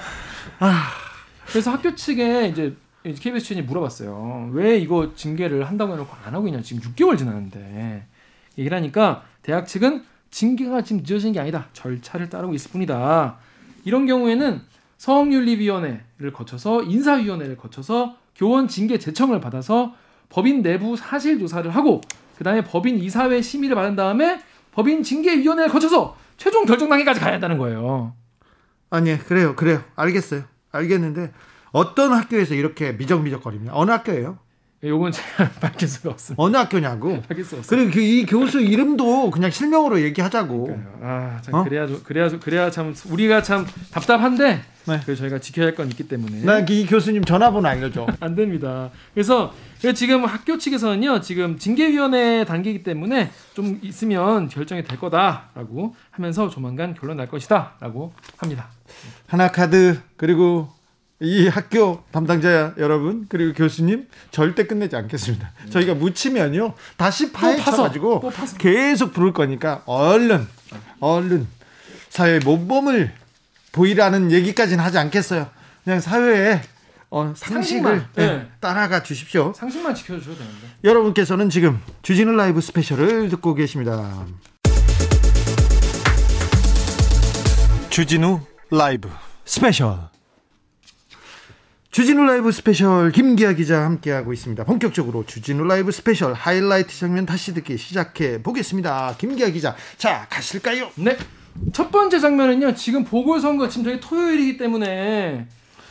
그래서 1.47 1.71
학교 1.71 1.95
측에 1.95 2.49
이제 2.49 2.75
KBS 3.05 3.41
취재진이 3.41 3.63
물어봤어요. 3.67 4.51
왜 4.53 4.79
이거 4.79 5.15
징계를 5.15 5.69
한다고 5.69 5.93
해놓고 5.93 6.11
안 6.25 6.35
하고 6.35 6.49
있냐. 6.49 6.63
지금 6.63 6.83
6개월 6.83 7.19
지났는데. 7.19 8.07
얘기를 8.57 8.77
하니까 8.77 9.25
대학 9.43 9.67
측은 9.67 10.05
징계가 10.31 10.83
지금 10.83 11.03
늦어지는 11.03 11.33
게 11.33 11.41
아니다. 11.41 11.69
절차를 11.75 12.31
따르고 12.31 12.55
있을 12.55 12.71
뿐이다. 12.71 13.37
이런 13.85 14.07
경우에는 14.07 14.63
성윤리위원회를 14.97 16.33
거쳐서 16.33 16.83
인사위원회를 16.83 17.57
거쳐서 17.57 18.17
교원 18.35 18.69
징계 18.69 18.99
제청을 18.99 19.41
받아서 19.41 19.95
법인 20.31 20.63
내부 20.63 20.97
사실 20.97 21.39
조사를 21.39 21.71
하고 21.71 22.01
그다음에 22.39 22.65
법인 22.65 22.99
이사회 22.99 23.43
심의를 23.43 23.77
받은 23.77 23.97
다음에 23.97 24.41
법인 24.73 25.03
징계위원회를 25.03 25.71
거쳐서 25.71 26.17
최종 26.37 26.65
결정 26.65 26.89
단계까지 26.89 27.21
가야 27.21 27.35
한다는 27.35 27.59
거예요. 27.59 28.15
아니 28.95 29.19
그래요, 29.19 29.57
그래요. 29.57 29.83
알겠어요. 29.97 30.43
알겠는데 30.71 31.33
어떤 31.73 32.13
학교에서 32.13 32.55
이렇게 32.55 32.93
미적미적거립니까? 32.93 33.73
어느 33.77 33.91
학교예요? 33.91 34.39
요건 34.85 35.11
제가 35.11 35.51
밝힐 35.61 35.89
수가 35.89 36.11
없습니다. 36.11 36.41
어느 36.43 36.57
학교냐고? 36.57 37.21
밝힐 37.27 37.45
수가 37.45 37.59
없습니다. 37.59 37.71
그리고 37.77 37.91
그이 37.93 38.27
교수 38.27 38.61
이름도 38.61 39.31
그냥 39.33 39.51
실명으로 39.51 40.01
얘기하자고. 40.03 40.79
아, 41.03 41.41
참 41.43 41.55
어? 41.55 41.65
그래야 41.65 41.87
그래야 42.05 42.29
그래야 42.39 42.71
참 42.71 42.95
우리가 43.09 43.43
참 43.43 43.67
답답한데 43.91 44.61
네. 44.87 45.01
그래서 45.05 45.21
저희가 45.21 45.39
지켜야 45.41 45.67
할 45.67 45.75
건 45.75 45.89
있기 45.89 46.07
때문에 46.07 46.43
나이 46.45 46.87
교수님 46.87 47.25
전화번호 47.25 47.67
알려줘. 47.69 48.07
안 48.21 48.35
됩니다. 48.37 48.91
그래서 49.15 49.53
지금 49.93 50.25
학교 50.25 50.57
측에서는요 50.57 51.21
지금 51.21 51.59
징계위원회 51.59 52.45
단계이기 52.45 52.83
때문에 52.83 53.31
좀 53.55 53.79
있으면 53.83 54.49
결정이 54.49 54.85
될 54.85 54.99
거다라고 54.99 55.95
하면서 56.11 56.49
조만간 56.49 56.95
결론 56.95 57.17
날 57.17 57.29
것이다라고 57.29 58.13
합니다. 58.39 58.69
하나카드 59.27 60.01
그리고 60.17 60.73
이 61.21 61.49
학교 61.49 62.03
담당자 62.11 62.75
여러분 62.79 63.27
그리고 63.29 63.53
교수님 63.53 64.09
절대 64.31 64.67
끝내지 64.67 64.97
않겠습니다. 64.97 65.53
저희가 65.71 65.95
묻히면요 65.95 66.75
다시 66.97 67.33
파헤쳐가지고. 67.33 68.21
계속 68.59 69.13
부를 69.13 69.33
거니까 69.33 69.83
얼른 69.87 70.47
얼른 71.01 71.47
사회 72.11 72.39
모범을 72.39 73.13
보이라는 73.73 74.31
얘기까지는 74.33 74.85
하지 74.85 74.99
않겠어요. 74.99 75.49
그냥 75.83 76.01
사회의 76.01 76.61
어, 77.15 77.33
상식을 77.37 77.63
상식만, 77.63 78.09
네, 78.17 78.27
네. 78.27 78.49
따라가 78.59 79.05
주십시오. 79.05 79.53
상식만 79.55 79.95
지켜주셔도 79.95 80.37
되는데. 80.37 80.67
여러분께서는 80.83 81.49
지금 81.49 81.81
주진우 82.03 82.33
라이브 82.33 82.61
스페셜을 82.61 83.29
듣고 83.29 83.55
계십니다. 83.55 84.27
주진우 87.89 88.41
라이브 88.73 89.09
스페셜. 89.45 90.09
주진우 91.93 92.25
라이브 92.25 92.51
스페셜 92.51 93.13
김기화 93.13 93.53
기자 93.53 93.85
함께하고 93.85 94.33
있습니다. 94.33 94.65
본격적으로 94.65 95.25
주진우 95.25 95.63
라이브 95.63 95.93
스페셜 95.93 96.33
하이라이트 96.35 96.99
장면 96.99 97.27
다시 97.27 97.55
듣기 97.55 97.79
시작해 97.79 98.43
보겠습니다. 98.43 99.15
김기화 99.19 99.51
기자, 99.51 99.77
자 99.99 100.27
가실까요? 100.29 100.91
네. 100.97 101.17
첫 101.73 101.93
번째 101.93 102.19
장면은요. 102.19 102.75
지금 102.75 103.05
보궐선거 103.05 103.69
지금 103.69 103.85
저희 103.85 104.01
토요일이기 104.01 104.57
때문에 104.57 105.47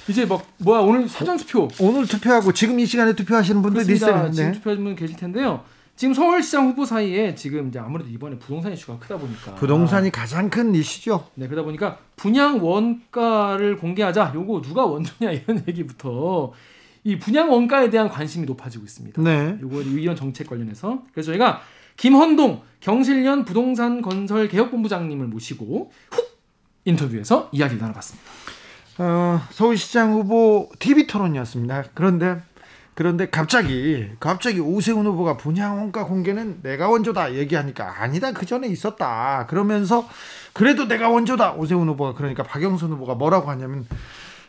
이제 0.09 0.25
막 0.25 0.45
뭐야 0.57 0.79
오늘 0.81 1.07
사전 1.07 1.37
투표 1.37 1.67
오늘 1.79 2.05
투표하고 2.07 2.51
지금 2.53 2.79
이 2.79 2.85
시간에 2.85 3.13
투표하시는 3.13 3.61
분들. 3.61 3.89
있어요. 3.89 4.31
지금 4.31 4.51
네. 4.51 4.51
투표하신 4.53 4.83
분 4.83 4.95
계실 4.95 5.15
텐데요. 5.15 5.63
지금 5.95 6.13
서울시장 6.13 6.69
후보 6.69 6.85
사이에 6.85 7.35
지금 7.35 7.67
이제 7.67 7.79
아무래도 7.79 8.09
이번에 8.09 8.37
부동산 8.39 8.73
이슈가 8.73 8.97
크다 8.99 9.17
보니까 9.17 9.55
부동산이 9.55 10.09
가장 10.09 10.49
큰 10.49 10.73
이슈죠. 10.73 11.27
네 11.35 11.47
그러다 11.47 11.63
보니까 11.63 11.99
분양 12.15 12.63
원가를 12.63 13.77
공개하자. 13.77 14.33
요거 14.35 14.61
누가 14.61 14.85
원조냐 14.85 15.31
이런 15.31 15.63
얘기부터 15.67 16.51
이 17.03 17.19
분양 17.19 17.51
원가에 17.51 17.89
대한 17.89 18.09
관심이 18.09 18.45
높아지고 18.45 18.83
있습니다. 18.83 19.21
네. 19.21 19.57
요거 19.61 19.81
이런 19.83 20.15
정책 20.15 20.47
관련해서 20.49 21.03
그래서 21.13 21.27
저희가 21.27 21.61
김헌동 21.97 22.61
경실련 22.79 23.45
부동산 23.45 24.01
건설 24.01 24.47
개혁 24.47 24.71
본부장님을 24.71 25.27
모시고 25.27 25.91
훅 26.09 26.41
인터뷰에서 26.85 27.49
이야기를 27.53 27.79
나눠봤습니다. 27.79 28.29
어, 28.99 29.41
서울시장 29.51 30.13
후보 30.13 30.69
TV 30.79 31.07
토론이었습니다. 31.07 31.85
그런데 31.93 32.41
그런데 32.95 33.27
갑자기 33.27 34.11
갑자기 34.19 34.59
오세훈 34.59 35.07
후보가 35.07 35.37
분양 35.37 35.77
원가 35.79 36.05
공개는 36.05 36.59
내가 36.61 36.89
원조다 36.89 37.33
얘기하니까 37.33 38.01
아니다 38.01 38.31
그 38.33 38.45
전에 38.45 38.67
있었다 38.67 39.47
그러면서 39.47 40.07
그래도 40.53 40.87
내가 40.87 41.09
원조다 41.09 41.53
오세훈 41.53 41.89
후보가 41.89 42.13
그러니까 42.13 42.43
박영선 42.43 42.91
후보가 42.91 43.15
뭐라고 43.15 43.49
하냐면 43.49 43.87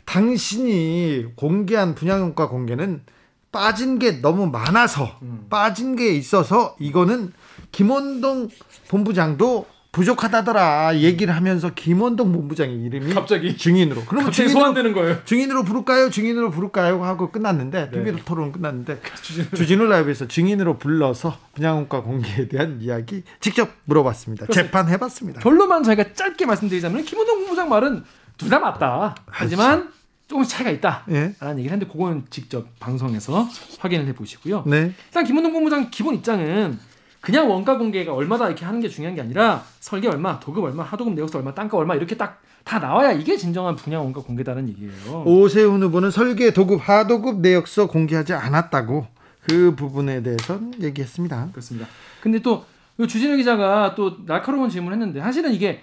당신이 0.05 1.37
공개한 1.37 1.95
분양 1.95 2.21
원가 2.21 2.49
공개는 2.49 3.03
빠진 3.51 3.99
게 3.99 4.21
너무 4.21 4.47
많아서 4.47 5.19
음. 5.23 5.47
빠진 5.49 5.97
게 5.97 6.13
있어서 6.13 6.77
이거는 6.79 7.33
김원동 7.73 8.51
본부장도 8.89 9.67
부족하다더라 9.95 10.97
얘기를 10.99 11.35
하면서 11.35 11.71
김원동 11.73 12.33
본부장의 12.33 12.83
이름이 12.83 13.15
갑자기 13.15 13.57
증인으로 13.57 14.05
그럼 14.05 14.31
증인으로 14.33 14.59
소환되는 14.61 14.93
거예요. 14.93 15.25
증인으로 15.25 15.63
부를까요? 15.63 16.11
증인으로 16.11 16.51
부를까요? 16.51 17.03
하고 17.05 17.31
끝났는데 17.31 17.91
네. 17.93 18.05
비비 18.05 18.25
토론 18.25 18.51
끝났는데 18.51 19.01
주진우 19.57 19.87
라이브에서 19.87 20.27
증인으로 20.27 20.79
불러서 20.79 21.39
분양원가 21.55 22.03
공개에 22.03 22.49
대한 22.49 22.79
이야기 22.83 23.23
직접 23.41 23.71
물어봤습니다. 23.85 24.47
재판 24.49 24.89
해봤습니다. 24.89 25.41
결론만 25.41 25.85
저희가 25.85 26.13
짧게 26.13 26.45
말씀드리자면 26.45 27.05
김원동 27.05 27.39
본부장 27.41 27.69
말은 27.69 28.05
둘 28.37 28.51
다 28.51 28.59
맞다. 28.59 29.15
하지만 29.27 29.91
조금 30.27 30.43
차이가 30.45 30.71
있다. 30.71 31.05
예. 31.11 31.35
라는 31.39 31.59
얘기를 31.59 31.73
했는데 31.73 31.87
그거는 31.93 32.25
직접 32.31 32.67
방송에서 32.81 33.49
확인을 33.79 34.07
해보시고요. 34.09 34.65
네. 34.67 34.93
일단 35.07 35.25
김원동 35.25 35.53
본부장 35.53 35.89
기본 35.93 36.17
입장은 36.17 36.79
그냥 37.25 37.51
원가 37.51 37.79
공개가 37.79 38.15
얼마다 38.15 38.47
이렇게 38.47 38.65
하는 38.65 38.81
게 38.81 38.89
중요한 38.89 39.15
게 39.15 39.23
아니라 39.23 39.65
설계 39.81 40.09
얼마, 40.09 40.39
도급 40.39 40.65
얼마, 40.65 40.83
하도급 40.83 41.15
내역서 41.15 41.39
얼마, 41.39 41.55
땅가 41.55 41.77
얼마 41.77 41.95
이렇게 41.95 42.17
딱 42.17 42.45
다 42.65 42.79
나와야 42.79 43.13
이게 43.13 43.37
진정한 43.37 43.77
분양 43.77 44.03
원가 44.03 44.23
공개다는 44.23 44.69
얘기예요. 44.71 45.23
오세훈 45.27 45.83
후보는 45.83 46.11
설계 46.11 46.53
도급, 46.53 46.81
하도급 46.89 47.41
내역서 47.41 47.87
공개하지 47.87 48.33
않았다고 48.33 49.07
그 49.47 49.75
부분에 49.77 50.23
대해서는 50.23 50.73
얘기했습니다. 50.83 51.49
그렇습니다. 51.53 51.87
근데 52.23 52.41
또 52.41 52.65
주진우 52.97 53.37
기자가 53.37 53.95
또 53.95 54.25
날카로운 54.25 54.71
질문을 54.71 54.97
했는데 54.97 55.21
사실은 55.21 55.53
이게 55.53 55.83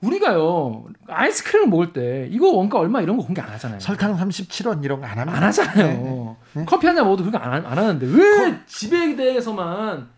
우리가요 0.00 0.86
아이스크림을 1.08 1.68
먹을 1.68 1.92
때 1.92 2.28
이거 2.30 2.48
원가 2.48 2.78
얼마 2.78 3.00
이런 3.00 3.16
거 3.16 3.24
공개 3.24 3.40
안 3.40 3.48
하잖아요. 3.50 3.78
설탕 3.78 4.16
37원 4.16 4.84
이런 4.84 5.00
거안 5.00 5.18
합니다. 5.18 5.36
안 5.36 5.44
하잖아요. 5.44 6.36
네. 6.54 6.60
네. 6.60 6.64
커피 6.66 6.86
한 6.88 6.96
잔 6.96 7.04
먹어도 7.04 7.24
그거 7.24 7.38
안, 7.38 7.64
안 7.64 7.78
하는데 7.78 8.06
왜 8.06 8.50
거... 8.50 8.56
집에 8.66 9.14
대해서만 9.14 10.08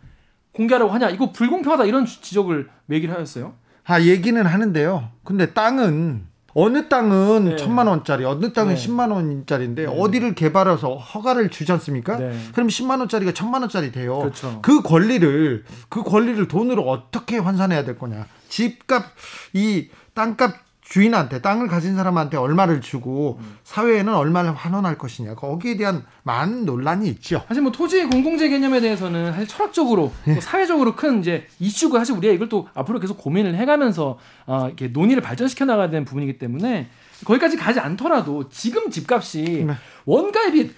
공개하라고 0.53 0.93
하냐 0.93 1.11
이거 1.11 1.33
불공평하다 1.33 1.85
이런 1.85 2.07
지적을 2.07 2.69
얘기를 2.91 3.15
하였어요. 3.15 3.55
아 3.85 4.01
얘기는 4.01 4.45
하는데요. 4.45 5.09
근데 5.25 5.53
땅은 5.53 6.31
어느 6.53 6.89
땅은 6.89 7.45
네. 7.45 7.57
천만 7.57 7.87
원짜리, 7.87 8.25
어느 8.25 8.53
땅은 8.53 8.75
네. 8.75 8.87
10만 8.87 9.13
원짜리인데 9.13 9.87
네. 9.87 9.89
어디를 9.89 10.35
개발해서 10.35 10.97
허가를 10.97 11.49
주지 11.49 11.71
않습니까? 11.73 12.17
네. 12.17 12.37
그럼 12.53 12.69
10만 12.69 12.99
원짜리가 12.99 13.33
천만 13.33 13.63
원짜리 13.63 13.93
돼요. 13.93 14.19
그렇죠. 14.19 14.59
그 14.63 14.83
권리를 14.83 15.65
그 15.89 16.03
권리를 16.03 16.49
돈으로 16.49 16.89
어떻게 16.91 17.39
환산해야 17.39 17.85
될 17.85 17.99
거냐? 17.99 18.27
집값 18.49 19.05
이 19.53 19.89
땅값 20.15 20.55
주인한테 20.91 21.41
땅을 21.41 21.69
가진 21.69 21.95
사람한테 21.95 22.37
얼마를 22.37 22.81
주고 22.81 23.39
음. 23.41 23.57
사회에는 23.63 24.13
얼마를 24.13 24.53
환원할 24.53 24.99
것이냐 24.99 25.37
거기에 25.37 25.77
대한 25.77 26.05
많은 26.25 26.67
논란이 26.67 27.09
있죠. 27.11 27.45
사실 27.47 27.63
뭐 27.63 27.71
토지 27.71 28.05
공공재 28.07 28.49
개념에 28.49 28.81
대해서는 28.81 29.33
사실 29.33 29.47
철학적으로 29.47 30.13
네. 30.27 30.41
사회적으로 30.41 30.97
큰 30.97 31.21
이제 31.21 31.47
이슈고 31.61 31.97
사실 31.97 32.17
우리가 32.17 32.35
이걸 32.35 32.49
또 32.49 32.67
앞으로 32.75 32.99
계속 32.99 33.19
고민을 33.19 33.55
해가면서 33.55 34.19
어, 34.47 34.67
이렇게 34.67 34.89
논의를 34.89 35.23
발전시켜 35.23 35.65
나가야 35.65 35.91
되는 35.91 36.05
부분이기 36.05 36.39
때문에 36.39 36.89
거기까지 37.25 37.57
가지 37.57 37.79
않더라도 37.79 38.49
지금 38.49 38.91
집값이 38.91 39.65
네. 39.69 39.75
원가에 40.07 40.51
비해 40.51 40.71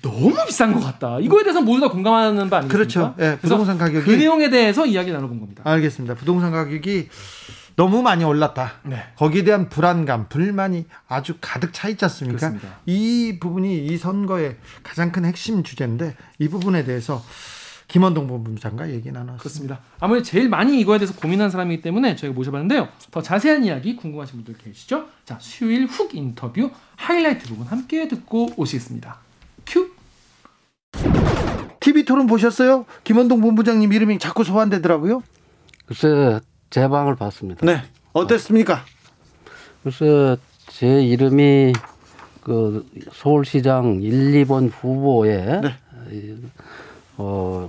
너무 0.00 0.34
비싼 0.46 0.72
것 0.72 0.80
같다. 0.80 1.18
이거에 1.20 1.42
대해서 1.42 1.60
모두 1.60 1.82
다 1.82 1.88
공감하는 1.88 2.48
바 2.48 2.58
아니겠습니까? 2.58 2.68
그렇죠. 2.72 3.14
네, 3.18 3.36
부동산 3.38 3.76
가격이 3.76 4.06
그 4.06 4.12
내용에 4.12 4.48
대해서 4.48 4.86
이야기 4.86 5.12
나눠본 5.12 5.40
겁니다. 5.40 5.62
알겠습니다. 5.66 6.14
부동산 6.14 6.52
가격이 6.52 7.08
너무 7.78 8.02
많이 8.02 8.24
올랐다. 8.24 8.72
네. 8.82 9.04
거기에 9.14 9.44
대한 9.44 9.68
불안감, 9.68 10.28
불만이 10.28 10.86
아주 11.06 11.36
가득 11.40 11.72
차 11.72 11.88
있지 11.88 12.04
않습니까? 12.06 12.50
그렇습니다. 12.50 12.76
이 12.86 13.38
부분이 13.38 13.86
이 13.86 13.96
선거의 13.96 14.56
가장 14.82 15.12
큰 15.12 15.24
핵심 15.24 15.62
주제인데 15.62 16.16
이 16.40 16.48
부분에 16.48 16.82
대해서 16.82 17.22
김원동 17.86 18.26
본부장과 18.26 18.90
얘기 18.90 19.12
나눴습니다. 19.12 19.38
그렇습니다. 19.38 19.80
아무래도 20.00 20.24
제일 20.24 20.48
많이 20.48 20.80
이거에 20.80 20.98
대해서 20.98 21.14
고민한 21.14 21.50
사람이기 21.50 21.80
때문에 21.80 22.16
저희가 22.16 22.34
모셔봤는데요. 22.34 22.88
더 23.12 23.22
자세한 23.22 23.62
이야기 23.62 23.94
궁금하신 23.94 24.42
분들 24.42 24.58
계시죠? 24.58 25.06
자, 25.24 25.38
수요일 25.40 25.86
훅 25.86 26.16
인터뷰 26.16 26.72
하이라이트 26.96 27.46
부분 27.46 27.68
함께 27.68 28.08
듣고 28.08 28.48
오시겠습니다. 28.56 29.18
큐. 29.64 29.92
TV 31.78 32.04
토론 32.04 32.26
보셨어요? 32.26 32.86
김원동 33.04 33.40
본부장님 33.40 33.92
이름이 33.92 34.18
자꾸 34.18 34.42
소환되더라고요. 34.42 35.22
글쎄 35.86 36.40
제 36.70 36.88
방을 36.88 37.16
봤습니다. 37.16 37.64
네. 37.64 37.82
어땠습니까? 38.12 38.80
글쎄 39.82 40.36
제 40.68 41.02
이름이 41.02 41.72
그 42.42 42.86
서울시장 43.12 44.00
1, 44.02 44.44
2번 44.44 44.70
후보에 44.72 45.60
네. 45.60 46.36
어 47.16 47.68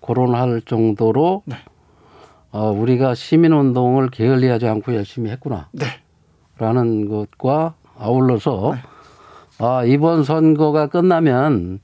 거론할 0.00 0.62
정도로 0.62 1.42
네. 1.44 1.56
어, 2.52 2.70
우리가 2.70 3.14
시민운동을 3.14 4.10
게을리하지 4.10 4.66
않고 4.68 4.94
열심히 4.94 5.30
했구나. 5.30 5.68
네. 5.72 5.86
라는 6.58 7.08
것과 7.08 7.74
아울러서 7.98 8.74
네. 8.74 8.82
아, 9.58 9.84
이번 9.84 10.22
선거가 10.22 10.88
끝나면 10.88 11.80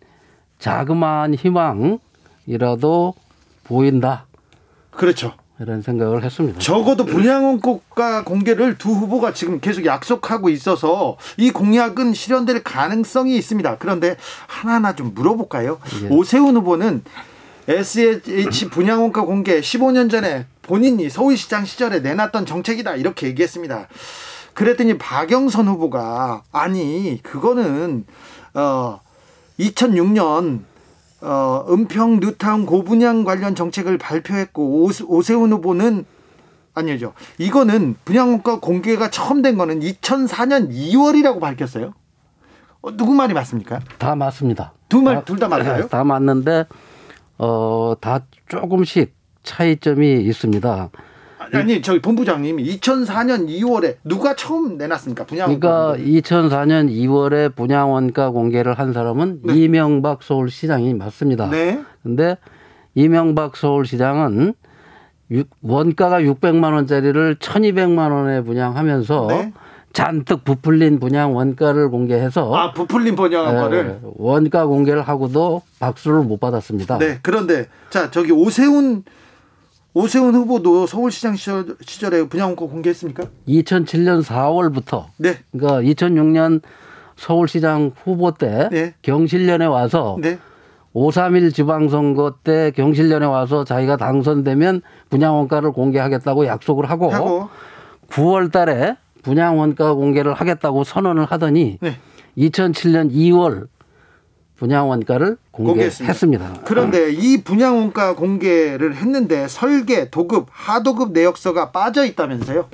자그마한 0.58 1.34
희망이라도 1.34 3.14
보인다. 3.64 4.26
그렇죠. 4.90 5.32
이런 5.60 5.82
생각을 5.82 6.22
했습니다. 6.22 6.58
적어도 6.60 7.04
분양원가 7.04 8.24
공개를 8.24 8.78
두 8.78 8.90
후보가 8.90 9.32
지금 9.32 9.58
계속 9.60 9.84
약속하고 9.84 10.50
있어서 10.50 11.16
이 11.36 11.50
공약은 11.50 12.14
실현될 12.14 12.62
가능성이 12.62 13.36
있습니다. 13.36 13.78
그런데 13.78 14.16
하나하나 14.46 14.94
좀 14.94 15.12
물어볼까요? 15.14 15.80
예. 16.04 16.08
오세훈 16.08 16.56
후보는 16.56 17.02
SH 17.66 18.68
분양원가 18.70 19.22
공개 19.22 19.60
15년 19.60 20.10
전에 20.10 20.46
본인이 20.62 21.10
서울시장 21.10 21.64
시절에 21.64 22.00
내놨던 22.00 22.46
정책이다 22.46 22.94
이렇게 22.96 23.26
얘기했습니다. 23.26 23.88
그랬더니 24.54 24.96
박영선 24.96 25.66
후보가 25.68 26.42
아니 26.52 27.20
그거는 27.22 28.04
어 28.54 29.00
2006년 29.58 30.60
어, 31.20 31.64
은평 31.68 32.20
뉴타운 32.20 32.64
고분양 32.66 33.24
관련 33.24 33.54
정책을 33.54 33.98
발표했고 33.98 34.84
오, 35.08 35.22
세훈 35.22 35.52
후보는 35.52 36.04
아니죠. 36.74 37.12
이거는 37.38 37.96
분양가 38.04 38.60
공개가 38.60 39.10
처음 39.10 39.42
된 39.42 39.56
거는 39.58 39.80
2004년 39.80 40.70
2월이라고 40.70 41.40
밝혔어요. 41.40 41.92
어, 42.82 42.96
누구 42.96 43.14
말이 43.14 43.34
맞습니까? 43.34 43.80
다 43.98 44.14
맞습니다. 44.14 44.72
두 44.88 45.02
말 45.02 45.24
둘 45.24 45.38
다 45.38 45.48
맞아요? 45.48 45.88
다 45.88 46.04
맞는데 46.04 46.66
어, 47.38 47.94
다 48.00 48.20
조금씩 48.48 49.12
차이점이 49.42 50.20
있습니다. 50.22 50.90
아니 51.52 51.82
저희 51.82 52.00
본부장님이 52.00 52.64
2004년 52.78 53.48
2월에 53.48 53.96
누가 54.04 54.34
처음 54.34 54.76
내놨습니까 54.76 55.24
분양? 55.24 55.46
그러니까 55.46 55.96
2004년 55.98 56.90
2월에 56.90 57.54
분양 57.54 57.92
원가 57.92 58.30
공개를 58.30 58.74
한 58.74 58.92
사람은 58.92 59.40
네. 59.44 59.54
이명박 59.54 60.22
서울시장이 60.22 60.94
맞습니다. 60.94 61.48
네. 61.50 61.80
근데 62.02 62.36
이명박 62.94 63.56
서울시장은 63.56 64.54
원가가 65.62 66.20
600만 66.20 66.72
원짜리를 66.72 67.36
1,200만 67.36 68.12
원에 68.12 68.42
분양하면서 68.42 69.26
네. 69.28 69.52
잔뜩 69.92 70.44
부풀린 70.44 71.00
분양 71.00 71.34
원가를 71.34 71.90
공개해서 71.90 72.54
아 72.54 72.72
부풀린 72.72 73.16
분양 73.16 73.46
원가를 73.46 74.00
예, 74.02 74.08
원가 74.16 74.66
공개를 74.66 75.02
하고도 75.02 75.62
박수를 75.80 76.22
못 76.22 76.38
받았습니다. 76.38 76.98
네, 76.98 77.18
그런데 77.22 77.66
자 77.90 78.10
저기 78.10 78.30
오세훈 78.32 79.04
오세훈 79.98 80.32
후보도 80.32 80.86
서울시장 80.86 81.34
시절, 81.34 82.14
에 82.14 82.28
분양원가 82.28 82.66
공개했습니까? 82.66 83.24
2007년 83.48 84.22
4월부터. 84.22 85.06
네. 85.16 85.38
그러니까 85.50 85.82
2006년 85.82 86.60
서울시장 87.16 87.90
후보 88.04 88.30
때 88.30 88.68
네. 88.70 88.94
경실련에 89.02 89.64
와서 89.64 90.16
네. 90.20 90.38
531 90.92 91.52
지방선거 91.52 92.34
때 92.44 92.70
경실련에 92.76 93.26
와서 93.26 93.64
자기가 93.64 93.96
당선되면 93.96 94.82
분양원가를 95.10 95.72
공개하겠다고 95.72 96.46
약속을 96.46 96.88
하고, 96.88 97.10
하고. 97.10 97.48
9월 98.08 98.52
달에 98.52 98.96
분양원가 99.22 99.94
공개를 99.94 100.32
하겠다고 100.32 100.84
선언을 100.84 101.24
하더니 101.24 101.78
네. 101.80 101.96
2007년 102.38 103.10
2월 103.10 103.66
분양 104.58 104.88
원가를 104.90 105.36
공개했습니다. 105.52 106.12
공개했습니다. 106.12 106.60
그런데 106.64 107.12
이 107.12 107.42
분양 107.42 107.78
원가 107.78 108.14
공개를 108.14 108.96
했는데 108.96 109.46
설계, 109.46 110.10
도급, 110.10 110.48
하도급 110.50 111.12
내역서가 111.12 111.70
빠져 111.70 112.04
있다면서요? 112.04 112.68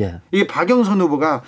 예. 0.00 0.20
이 0.32 0.46
박영선 0.46 1.00
후보가 1.00 1.42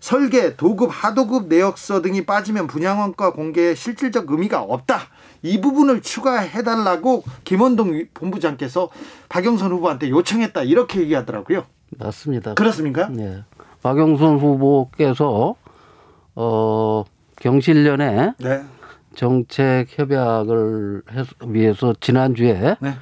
설계, 0.00 0.56
도급, 0.56 0.90
하도급 0.92 1.48
내역서 1.48 2.00
등이 2.00 2.24
빠지면 2.24 2.66
분양 2.66 3.00
원가 3.00 3.32
공개에 3.32 3.74
실질적 3.74 4.30
의미가 4.30 4.62
없다. 4.62 5.00
이 5.42 5.60
부분을 5.60 6.00
추가해 6.00 6.62
달라고 6.62 7.22
김원동 7.44 8.06
본부장께서 8.14 8.88
박영선 9.28 9.70
후보한테 9.72 10.08
요청했다 10.08 10.62
이렇게 10.62 11.00
얘기하더라고요. 11.00 11.64
맞습니다. 11.98 12.54
그렇습니까? 12.54 13.08
네. 13.08 13.42
박영선 13.82 14.38
후보께서 14.38 15.56
어 16.34 17.04
경실련에 17.36 18.32
네. 18.38 18.62
정책 19.16 19.86
협약을 19.88 21.02
위해서 21.46 21.94
지난주에 21.98 22.76
네. 22.80 22.94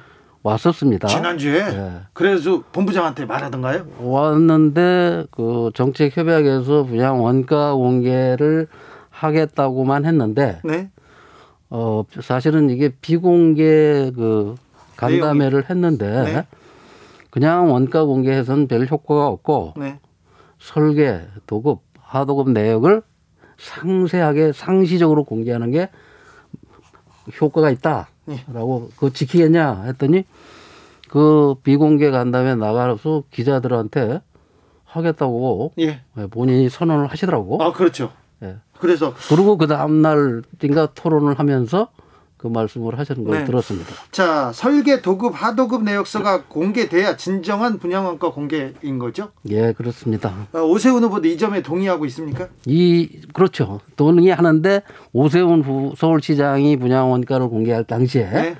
왔었습니다. 0.43 1.07
지난주에 1.07 1.63
네. 1.65 1.91
그래서 2.13 2.63
본부장한테 2.71 3.25
말하던가요? 3.25 3.85
왔는데 3.99 5.25
그 5.31 5.71
정책 5.73 6.15
협약에서 6.15 6.85
분양 6.85 7.21
원가 7.21 7.75
공개를 7.75 8.67
하겠다고만 9.09 10.05
했는데 10.05 10.61
네. 10.63 10.89
어 11.69 12.03
사실은 12.21 12.69
이게 12.69 12.89
비공개 13.01 14.11
그 14.15 14.55
간담회를 14.95 15.69
했는데 15.69 16.23
네. 16.23 16.47
그냥 17.29 17.71
원가 17.71 18.05
공개해서는 18.05 18.67
별 18.69 18.87
효과가 18.87 19.27
없고 19.27 19.73
네. 19.77 19.99
설계, 20.59 21.21
도급, 21.45 21.81
하도급 21.99 22.51
내역을 22.51 23.01
상세하게 23.57 24.53
상시적으로 24.53 25.25
공개하는 25.25 25.71
게 25.71 25.89
효과가 27.41 27.69
있다라고 27.69 28.07
네. 28.25 28.95
그거 28.95 29.09
지키겠냐 29.09 29.83
했더니 29.83 30.25
그 31.09 31.55
비공개 31.63 32.11
간담회 32.11 32.55
나가서 32.55 33.23
기자들한테 33.31 34.21
하겠다고 34.85 35.73
예. 35.79 36.01
본인이 36.29 36.69
선언을 36.69 37.07
하시더라고. 37.07 37.61
아 37.61 37.71
그렇죠. 37.73 38.11
예. 38.43 38.57
그래서 38.79 39.13
그리고 39.29 39.57
그 39.57 39.67
다음 39.67 40.01
날인가 40.01 40.87
토론을 40.93 41.39
하면서 41.39 41.89
그 42.45 42.49
말씀을 42.49 42.99
하시는 42.99 43.23
걸 43.23 43.39
네. 43.39 43.43
들었습니다. 43.43 43.91
자, 44.11 44.51
설계 44.53 45.01
도급 45.01 45.33
하도급 45.35 45.83
내역서가 45.83 46.43
공개돼야 46.43 47.17
진정한 47.17 47.79
분양원가 47.79 48.31
공개인 48.31 48.99
거죠? 48.99 49.29
예, 49.49 49.73
그렇습니다. 49.73 50.31
어, 50.53 50.59
오세훈 50.59 51.03
후보도 51.03 51.27
이 51.27 51.39
점에 51.39 51.63
동의하고 51.63 52.05
있습니까? 52.05 52.47
이 52.67 53.19
그렇죠. 53.33 53.79
동의하는데 53.95 54.83
오세훈 55.11 55.63
후 55.63 55.93
서울시장이 55.97 56.77
분양원가를 56.77 57.49
공개할 57.49 57.83
당시에 57.85 58.29
네. 58.29 58.55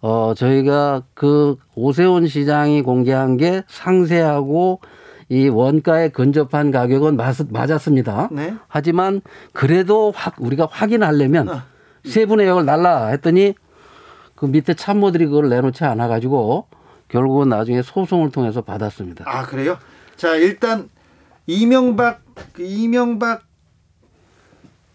어 0.00 0.32
저희가 0.34 1.02
그 1.12 1.56
오세훈 1.74 2.26
시장이 2.26 2.80
공개한 2.80 3.36
게 3.36 3.64
상세하고 3.68 4.80
이 5.28 5.48
원가에 5.48 6.08
근접한 6.08 6.70
가격은 6.70 7.18
맞, 7.18 7.36
맞았습니다. 7.50 8.30
네. 8.32 8.54
하지만 8.66 9.20
그래도 9.52 10.10
확 10.16 10.36
우리가 10.38 10.66
확인하려면 10.70 11.50
어. 11.50 11.62
세 12.04 12.26
분의 12.26 12.46
역을 12.46 12.64
날라 12.64 13.08
했더니 13.08 13.54
그 14.34 14.46
밑에 14.46 14.74
참모들이 14.74 15.26
그걸 15.26 15.48
내놓지 15.48 15.84
않아 15.84 16.08
가지고 16.08 16.66
결국은 17.08 17.48
나중에 17.48 17.82
소송을 17.82 18.30
통해서 18.30 18.62
받았습니다. 18.62 19.24
아 19.26 19.44
그래요? 19.44 19.78
자 20.16 20.36
일단 20.36 20.88
이명박 21.46 22.22
그 22.52 22.62
이명박 22.62 23.42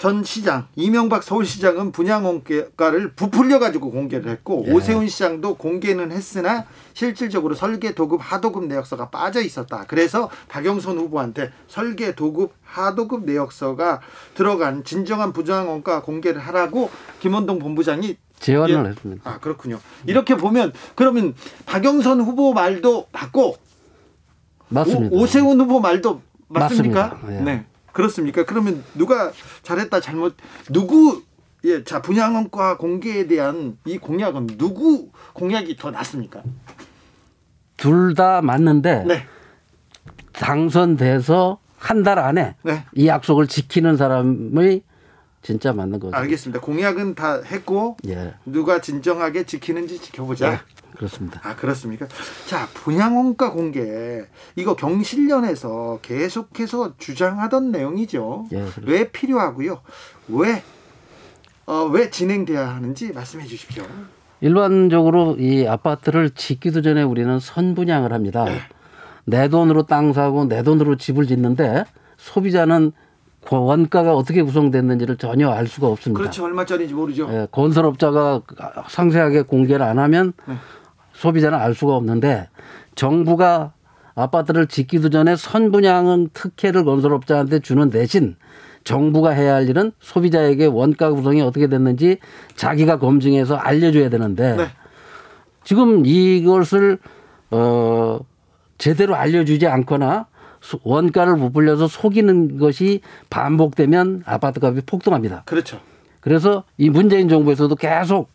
전 0.06 0.24
시장 0.24 0.68
이명박 0.76 1.24
서울시장은 1.24 1.92
분양원가를 1.92 3.14
부풀려 3.16 3.58
가지고 3.58 3.90
공개를 3.90 4.30
했고 4.30 4.64
예. 4.68 4.72
오세훈 4.72 5.08
시장도 5.08 5.56
공개는 5.56 6.12
했으나 6.12 6.66
실질적으로 6.94 7.56
설계 7.56 7.96
도급 7.96 8.22
하도급 8.22 8.68
내역서가 8.68 9.10
빠져 9.10 9.42
있었다. 9.42 9.86
그래서 9.88 10.30
박영선 10.48 11.00
후보한테 11.00 11.50
설계 11.68 12.14
도급 12.14 12.54
하도급 12.62 13.26
내역서가 13.26 14.02
들어간 14.36 14.84
진정한 14.84 15.34
분양원가 15.34 16.04
공개를 16.04 16.40
하라고 16.40 16.92
김원동 17.20 17.58
본부장이 17.58 18.16
제안을 18.38 18.86
예. 18.86 18.90
했습니다. 18.90 19.28
아 19.28 19.40
그렇군요. 19.40 19.80
이렇게 20.06 20.38
보면 20.38 20.72
그러면 20.94 21.34
박영선 21.66 22.22
후보 22.22 22.54
말도 22.54 23.08
맞고 23.12 23.56
맞습니다. 24.70 25.16
오, 25.16 25.22
오세훈 25.22 25.60
후보 25.60 25.80
말도 25.80 26.22
맞습니까? 26.50 27.08
맞습니다. 27.08 27.40
예. 27.40 27.44
네. 27.44 27.66
그렇습니까? 27.96 28.44
그러면 28.46 28.84
누가 28.94 29.32
잘했다 29.64 30.02
잘못 30.02 30.36
누구 30.72 31.24
예, 31.64 31.84
자 31.86 32.02
분양원가 32.02 32.78
공개에 32.78 33.26
대한 33.26 33.78
이 33.86 33.98
공약은 33.98 34.48
누구 34.58 35.10
공약이 35.34 35.78
더 35.78 35.90
낫습니까? 35.92 36.44
둘 37.78 38.14
다 38.14 38.42
맞는데 38.42 39.06
네. 39.06 39.26
당선돼서 40.34 41.60
한 41.78 42.04
달 42.04 42.20
안에 42.20 42.56
네. 42.64 42.84
이 42.96 43.08
약속을 43.08 43.48
지키는 43.48 43.96
사람이 43.96 44.82
진짜 45.42 45.72
맞는 45.72 46.00
거죠. 46.00 46.16
알겠습니다. 46.18 46.60
공약은 46.60 47.16
다 47.16 47.42
했고 47.46 47.96
예. 48.08 48.34
누가 48.46 48.82
진정하게 48.82 49.44
지키는지 49.46 50.00
지켜보자. 50.00 50.50
네. 50.50 50.58
그렇습니다. 50.96 51.42
아 51.44 51.56
그렇습니까? 51.56 52.08
자 52.48 52.68
분양원가 52.74 53.52
공개 53.52 54.24
이거 54.56 54.76
경실련에서 54.76 56.00
계속해서 56.02 56.98
주장하던 56.98 57.72
내용이죠. 57.72 58.48
예, 58.54 58.66
왜 58.84 59.10
필요하고요? 59.12 59.82
왜 60.30 60.64
어, 61.68 61.90
왜 61.92 62.10
진행돼야 62.10 62.68
하는지 62.76 63.12
말씀해 63.12 63.46
주십시오. 63.46 63.84
일반적으로 64.42 65.38
이 65.40 65.66
아파트를 65.66 66.30
짓기도 66.32 66.82
전에 66.82 67.02
우리는 67.02 67.40
선분양을 67.40 68.14
합니다. 68.14 68.46
네. 68.46 68.60
내 69.26 69.48
돈으로 69.50 69.84
땅 69.84 70.14
사고 70.14 70.46
내 70.46 70.62
돈으로 70.62 70.98
집을 70.98 71.26
짓는데 71.26 71.86
소비자는 72.18 72.92
원가가 73.50 74.16
어떻게 74.16 74.42
구성됐는지를 74.42 75.18
전혀 75.18 75.50
알 75.50 75.68
수가 75.68 75.88
없습니다. 75.88 76.20
그렇죠. 76.20 76.44
얼마짜리인지 76.46 76.94
모르죠. 76.94 77.28
예, 77.32 77.48
건설업자가 77.52 78.42
상세하게 78.88 79.44
공개를 79.44 79.86
안 79.86 80.00
하면 80.00 80.34
네. 80.48 80.56
소비자는 81.16 81.58
알 81.58 81.74
수가 81.74 81.96
없는데 81.96 82.50
정부가 82.96 83.74
아파트를 84.16 84.68
짓기도 84.68 85.10
전에 85.10 85.36
선분양은 85.36 86.30
특혜를 86.34 86.86
건설업자한테 86.86 87.60
주는 87.60 87.90
대신 87.90 88.36
정부가 88.84 89.32
해야 89.32 89.56
할 89.56 89.68
일은 89.68 89.92
소비자에게 90.00 90.68
원가 90.68 91.12
구성이 91.12 91.42
어떻게 91.42 91.68
됐는지 91.68 92.20
자기가 92.56 93.00
검증해서 93.00 93.56
알려줘야 93.56 94.10
되는데 94.10 94.56
네. 94.56 94.68
지금 95.64 96.06
이것을 96.06 97.00
어 97.52 98.20
제대로 98.78 99.16
알려주지 99.16 99.68
않거나 99.68 100.28
원가를 100.84 101.38
부풀려서 101.38 101.88
속이는 101.88 102.58
것이 102.58 103.02
반복되면 103.30 104.24
아파트 104.26 104.64
값이 104.64 104.82
폭등합니다. 104.86 105.44
그렇죠. 105.46 105.80
그래서 106.22 106.64
이 106.78 106.90
문재인 106.90 107.28
정부에서도 107.30 107.76
계속 107.76 108.30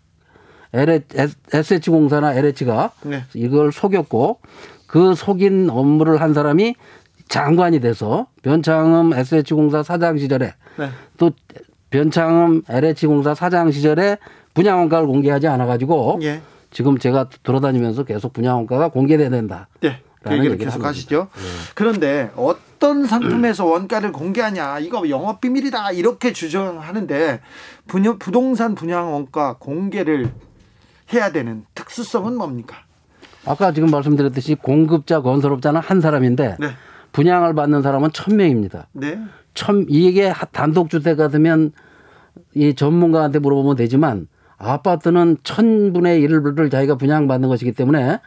SH공사나 0.72 2.35
LH가 2.35 2.92
네. 3.02 3.24
이걸 3.35 3.72
속였고 3.72 4.38
그 4.87 5.14
속인 5.14 5.70
업무를 5.70 6.20
한 6.20 6.35
사람이 6.35 6.74
장관이 7.28 7.80
돼서 7.80 8.26
변창흠 8.42 9.12
SH공사 9.14 9.83
사장 9.83 10.18
시절에 10.18 10.54
네. 10.78 10.88
또 11.16 11.30
변창흠 11.90 12.62
LH공사 12.68 13.35
사장 13.35 13.70
시절에 13.70 14.18
분양원가를 14.54 15.06
공개하지 15.06 15.46
않아 15.48 15.66
가지고 15.66 16.18
예. 16.22 16.40
지금 16.70 16.98
제가 16.98 17.28
돌아다니면서 17.42 18.04
계속 18.04 18.33
분양원가가 18.33 18.88
공개돼야 18.88 19.30
된다. 19.30 19.68
네. 19.80 20.00
그 20.22 20.35
얘기를 20.35 20.59
계속 20.59 20.85
하시죠. 20.85 21.28
네. 21.33 21.40
그런데 21.74 22.30
어떤 22.37 23.06
상품에서 23.06 23.64
원가를 23.64 24.12
공개하냐 24.12 24.80
이거 24.80 25.09
영업 25.09 25.40
비밀이다 25.40 25.92
이렇게 25.92 26.33
주장하는데 26.33 27.40
부동산 27.87 28.74
분양 28.74 29.12
원가 29.14 29.56
공개를 29.59 30.30
해야 31.12 31.33
되는 31.33 31.64
특수성은 31.75 32.37
뭡니까? 32.37 32.77
아까 33.46 33.73
지금 33.73 33.90
말씀드렸듯이 33.90 34.55
공급자 34.55 35.20
건설업자는 35.20 35.81
한 35.81 36.01
사람인데 36.01 36.57
네. 36.61 36.66
분양을 37.12 37.55
받는 37.55 37.83
사람은 37.83 38.12
천 38.12 38.37
명입니다. 38.37 38.88
네. 38.92 39.18
천 39.55 39.87
이게 39.88 40.33
단독 40.53 40.90
주택 40.90 41.16
같으면 41.16 41.73
이 42.55 42.75
전문가한테 42.75 43.38
물어보면 43.38 43.77
되지만 43.77 44.29
아파트는 44.59 45.38
천분의 45.42 46.20
일을 46.20 46.70
자기가 46.70 46.96
분양받는 46.96 47.49
것이기 47.49 47.73
때문에 47.73 48.20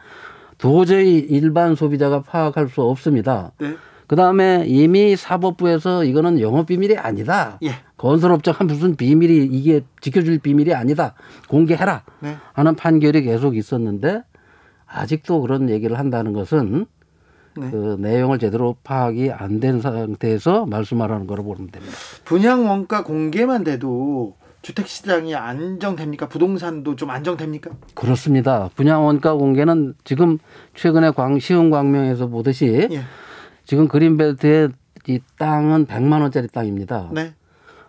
도저히 0.58 1.18
일반 1.18 1.74
소비자가 1.74 2.22
파악할 2.22 2.68
수 2.68 2.82
없습니다. 2.82 3.52
네. 3.58 3.76
그 4.14 4.16
다음에 4.16 4.62
이미 4.68 5.16
사법부에서 5.16 6.04
이거는 6.04 6.38
영업 6.40 6.66
비밀이 6.66 6.96
아니다. 6.96 7.58
예. 7.64 7.70
건설업자가 7.96 8.62
무슨 8.62 8.94
비밀이 8.94 9.46
이게 9.46 9.80
지켜줄 10.02 10.38
비밀이 10.38 10.72
아니다. 10.72 11.14
공개해라. 11.48 12.04
네. 12.20 12.36
하는 12.52 12.76
판결이 12.76 13.22
계속 13.22 13.56
있었는데 13.56 14.22
아직도 14.86 15.40
그런 15.40 15.68
얘기를 15.68 15.98
한다는 15.98 16.32
것은 16.32 16.86
네. 17.56 17.70
그 17.72 17.96
내용을 17.98 18.38
제대로 18.38 18.76
파악이 18.84 19.32
안 19.32 19.58
된 19.58 19.80
상태에서 19.80 20.66
말씀하라는 20.66 21.26
거로 21.26 21.42
보면 21.42 21.72
됩니다. 21.72 21.96
분양 22.24 22.68
원가 22.68 23.02
공개만 23.02 23.64
돼도 23.64 24.36
주택 24.62 24.86
시장이 24.86 25.34
안정됩니까? 25.34 26.28
부동산도 26.28 26.94
좀 26.94 27.10
안정됩니까? 27.10 27.72
그렇습니다. 27.94 28.70
분양 28.76 29.04
원가 29.06 29.34
공개는 29.34 29.94
지금 30.04 30.38
최근에 30.76 31.10
광 31.10 31.40
시흥 31.40 31.70
광명에서 31.70 32.28
보듯이 32.28 32.86
예. 32.92 33.00
지금 33.64 33.88
그린벨트의 33.88 34.70
이 35.06 35.20
땅은 35.38 35.86
100만 35.86 36.20
원짜리 36.22 36.48
땅입니다. 36.48 37.10
네. 37.12 37.34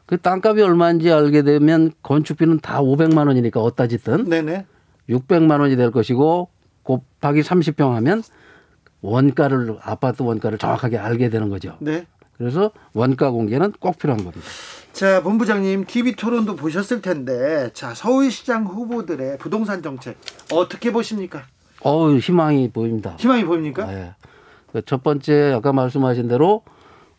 그 0.05 0.17
땅값이 0.17 0.61
얼마인지 0.61 1.11
알게 1.11 1.41
되면 1.41 1.91
건축비는 2.03 2.59
다 2.59 2.81
500만 2.81 3.27
원이니까 3.27 3.59
어디다 3.61 3.87
짓든 3.87 4.25
네네. 4.29 4.65
600만 5.09 5.59
원이 5.59 5.75
될 5.75 5.91
것이고 5.91 6.49
곱하기 6.83 7.41
30평 7.41 7.91
하면 7.93 8.21
원가를 9.01 9.77
아파트 9.81 10.21
원가를 10.23 10.57
정확하게 10.57 10.97
알게 10.97 11.29
되는 11.29 11.49
거죠. 11.49 11.77
네. 11.79 12.05
그래서 12.37 12.71
원가 12.93 13.31
공개는 13.31 13.73
꼭 13.79 13.97
필요한 13.97 14.23
겁니다. 14.23 14.45
자, 14.91 15.21
본부장님 15.23 15.85
TV 15.85 16.15
토론도 16.15 16.55
보셨을 16.55 17.01
텐데 17.01 17.69
자, 17.73 17.93
서울시장 17.93 18.65
후보들의 18.65 19.37
부동산 19.37 19.81
정책 19.81 20.17
어떻게 20.51 20.91
보십니까? 20.91 21.43
어, 21.81 22.09
희망이 22.11 22.69
보입니다. 22.69 23.15
희망이 23.19 23.45
보입니까? 23.45 23.85
네. 23.85 24.13
그 24.21 24.24
첫 24.81 25.03
번째 25.03 25.53
아까 25.53 25.73
말씀하신 25.73 26.27
대로 26.27 26.63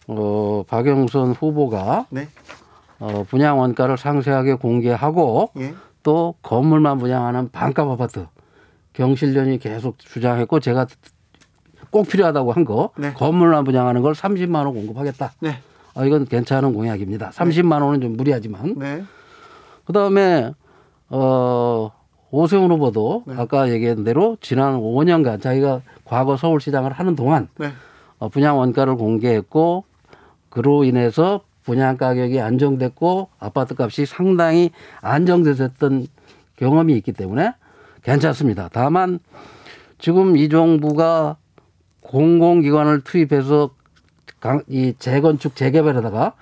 어, 0.08 0.64
박영선 0.68 1.32
후보가 1.32 2.06
네. 2.10 2.28
어, 2.98 3.24
분양 3.28 3.58
원가를 3.58 3.98
상세하게 3.98 4.54
공개하고 4.54 5.50
예. 5.58 5.74
또 6.02 6.34
건물만 6.42 6.98
분양하는 6.98 7.50
반값 7.50 7.88
아파트 7.88 8.26
경실련이 8.92 9.58
계속 9.58 9.98
주장했고 9.98 10.60
제가 10.60 10.86
꼭 11.90 12.08
필요하다고 12.08 12.52
한거 12.52 12.90
네. 12.96 13.12
건물만 13.12 13.64
분양하는 13.64 14.02
걸 14.02 14.12
30만 14.14 14.64
원 14.64 14.74
공급하겠다. 14.74 15.32
네. 15.40 15.58
아, 15.94 16.04
이건 16.04 16.26
괜찮은 16.26 16.74
공약입니다. 16.74 17.30
30만 17.30 17.82
원은 17.82 18.00
좀 18.00 18.16
무리하지만. 18.16 18.74
네. 18.78 19.02
그다음에 19.84 20.52
어 21.08 21.90
오세훈 22.30 22.70
후보도 22.70 23.24
네. 23.26 23.34
아까 23.38 23.70
얘기한 23.70 24.04
대로 24.04 24.36
지난 24.40 24.78
5년간 24.78 25.40
자기가 25.40 25.80
과거 26.06 26.36
서울시장을 26.36 26.92
하는 26.92 27.16
동안 27.16 27.48
네. 27.58 27.72
어, 28.18 28.28
분양 28.28 28.58
원가를 28.58 28.96
공개했고 28.96 29.84
그로 30.48 30.84
인해서 30.84 31.42
분양 31.64 31.96
가격이 31.96 32.40
안정됐고 32.40 33.28
아파트 33.38 33.74
값이 33.76 34.06
상당히 34.06 34.70
안정됐었던 35.02 36.06
경험이 36.56 36.94
있기 36.98 37.12
때문에 37.12 37.52
괜찮습니다. 38.02 38.70
다만 38.72 39.18
지금 39.98 40.36
이 40.36 40.48
정부가 40.48 41.36
공공기관을 42.00 43.00
투입해서 43.02 43.70
이 44.68 44.94
재건축 44.98 45.56
재개발에다가 45.56 46.34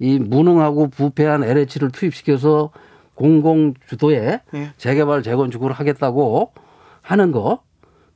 이 0.00 0.18
무능하고 0.18 0.88
부패한 0.88 1.44
LH를 1.44 1.92
투입시켜서 1.92 2.70
공공 3.14 3.74
주도의 3.88 4.40
네. 4.50 4.72
재개발 4.76 5.22
재건축을 5.22 5.70
하겠다고 5.70 6.52
하는 7.00 7.30
거 7.30 7.62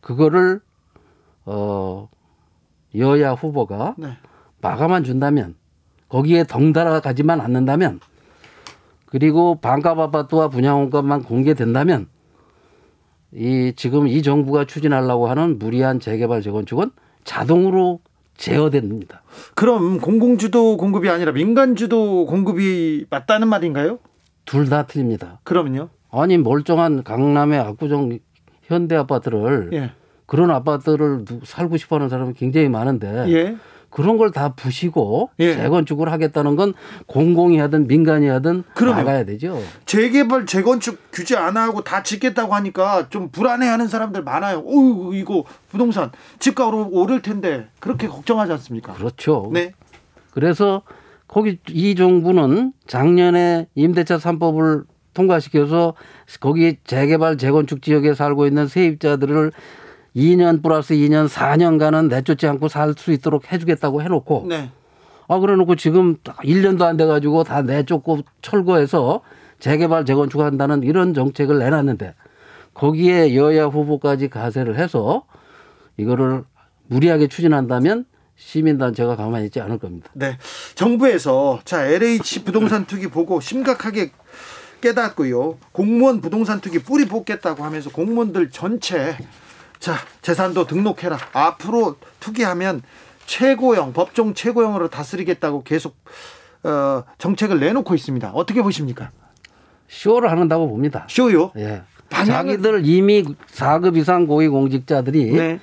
그거를 0.01 0.61
어 1.51 2.09
여야 2.95 3.33
후보가 3.33 3.95
네. 3.97 4.09
마감만 4.61 5.05
준다면 5.05 5.55
거기에 6.09 6.45
덩달아 6.45 7.01
가지만 7.01 7.41
않는다면 7.41 8.01
그리고 9.07 9.55
반값 9.61 9.99
아파트와 9.99 10.49
분양원가만 10.49 11.23
공개된다면 11.23 12.09
이 13.33 13.73
지금 13.77 14.07
이 14.09 14.23
정부가 14.23 14.67
추진하려고 14.67 15.29
하는 15.29 15.59
무리한 15.59 16.01
재개발 16.01 16.43
재건축은 16.43 16.91
자동으로 17.25 18.01
제어됩니다. 18.37 19.23
그럼 19.55 19.99
공공주도 20.01 20.77
공급이 20.77 21.09
아니라 21.09 21.33
민간주도 21.33 22.27
공급이 22.27 23.07
맞다는 23.11 23.49
말인가요? 23.49 23.99
둘 24.45 24.69
다 24.69 24.87
틀립니다. 24.87 25.41
그러면요? 25.45 25.89
아니 26.11 26.37
멀쩡한 26.39 27.05
강남의 27.05 27.59
압구정 27.59 28.19
현대 28.63 28.97
아파트를 28.97 29.71
예. 29.73 29.93
그런 30.29 30.51
아파트를 30.51 31.25
살고 31.43 31.79
싶어하는 31.79 32.11
사람이 32.11 32.35
굉장히 32.35 32.69
많은데 32.69 33.25
예. 33.29 33.57
그런 33.89 34.19
걸 34.19 34.31
다 34.31 34.51
부시고 34.53 35.31
예. 35.39 35.55
재건축을 35.55 36.13
하겠다는 36.13 36.55
건 36.57 36.75
공공이 37.07 37.57
하든 37.59 37.87
민간이 37.87 38.29
하든 38.29 38.65
나가야 38.79 39.25
되죠. 39.25 39.59
재개발 39.87 40.45
재건축 40.45 40.99
규제 41.11 41.35
안 41.35 41.57
하고 41.57 41.83
다 41.83 42.03
짓겠다고 42.03 42.55
하니까 42.55 43.09
좀 43.09 43.31
불안해하는 43.31 43.89
사람들 43.89 44.23
많아요. 44.23 44.61
오 44.67 45.15
이거 45.15 45.45
부동산 45.71 46.13
집가 46.39 46.69
오를 46.69 47.23
텐데 47.23 47.69
그렇게 47.81 48.07
걱정하지 48.07 48.53
않습니까? 48.53 48.93
그렇죠. 48.93 49.49
네. 49.55 49.73
그래서 50.33 50.83
거기 51.27 51.59
이 51.71 51.95
정부는 51.95 52.75
작년에 52.87 53.69
임대차 53.75 54.19
3법을 54.19 54.85
통과시켜서 55.15 55.95
거기 56.41 56.77
재개발 56.85 57.39
재건축 57.39 57.81
지역에 57.81 58.13
살고 58.13 58.47
있는 58.47 58.69
세입자들을 58.69 59.53
2년 60.17 60.63
플러스 60.63 60.95
2년 60.95 61.29
4년간은 61.29 62.09
내쫓지 62.09 62.47
않고 62.47 62.69
살 62.69 62.95
수 62.97 63.13
있도록 63.13 63.53
해주겠다고 63.53 64.03
해놓고 64.03 64.47
네. 64.49 64.71
아 65.29 65.39
그래놓고 65.39 65.77
지금 65.77 66.17
1년도 66.25 66.83
안 66.83 66.97
돼가지고 66.97 67.45
다 67.45 67.63
내쫓고 67.63 68.21
철거해서 68.43 69.21
재개발 69.61 70.05
재건축한다는 70.05 70.83
이런 70.83 71.15
정책을 71.15 71.59
내놨는데 71.59 72.15
거기에 72.75 73.35
여야 73.35 73.67
후보까지 73.67 74.29
가세를 74.29 74.79
해서 74.79 75.25
이거를 75.97 76.45
무리하게 76.87 77.27
추진한다면 77.29 78.07
시민단체가 78.37 79.17
가만히 79.17 79.47
있지 79.47 79.61
않을 79.61 79.79
겁니다. 79.79 80.09
네. 80.15 80.39
정부에서 80.77 81.61
자, 81.65 81.85
LH 81.85 82.45
부동산 82.45 82.87
투기 82.87 83.09
보고 83.09 83.41
심각하게 83.41 84.13
깨닫고요. 84.81 85.59
공무원 85.73 86.21
부동산 86.21 86.61
투기 86.61 86.79
뿌리 86.79 87.05
뽑겠다고 87.07 87.65
하면서 87.65 87.91
공무원들 87.91 88.51
전체 88.51 89.17
자, 89.79 89.95
재산도 90.23 90.67
등록해라. 90.67 91.19
앞으로 91.33 91.97
투기하면 92.21 92.83
최고형, 93.27 93.93
법정 93.93 94.35
최고형으로 94.35 94.89
다스리겠다고 94.89 95.63
계속 95.63 95.97
어, 96.65 97.05
정책을 97.19 97.61
내놓고 97.61 97.95
있습니다. 97.95 98.31
어떻게 98.35 98.63
보십니까? 98.63 99.11
쇼를 99.89 100.31
하는다고 100.31 100.69
봅니다. 100.69 101.07
쇼요? 101.09 101.53
예. 101.57 101.83
자기들 102.11 102.87
이미 102.87 103.23
4급 103.23 103.97
이상 103.97 104.27
고위 104.27 104.49
공직자들이 104.49 105.33
네. 105.33 105.61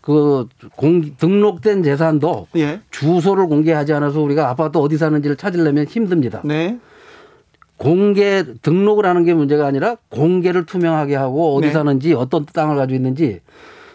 그 0.00 0.48
공, 0.74 1.16
등록된 1.16 1.82
재산도 1.82 2.48
예. 2.56 2.80
주소를 2.90 3.46
공개하지 3.46 3.92
않아서 3.92 4.20
우리가 4.20 4.48
아파트 4.48 4.78
어디 4.78 4.96
사는지를 4.96 5.36
찾으려면 5.36 5.86
힘듭니다. 5.86 6.40
네. 6.44 6.78
공개 7.82 8.44
등록을 8.62 9.06
하는 9.06 9.24
게 9.24 9.34
문제가 9.34 9.66
아니라 9.66 9.96
공개를 10.08 10.66
투명하게 10.66 11.16
하고 11.16 11.56
어디 11.56 11.66
네. 11.66 11.72
사는지 11.72 12.14
어떤 12.14 12.46
땅을 12.46 12.76
가지고 12.76 12.94
있는지 12.94 13.40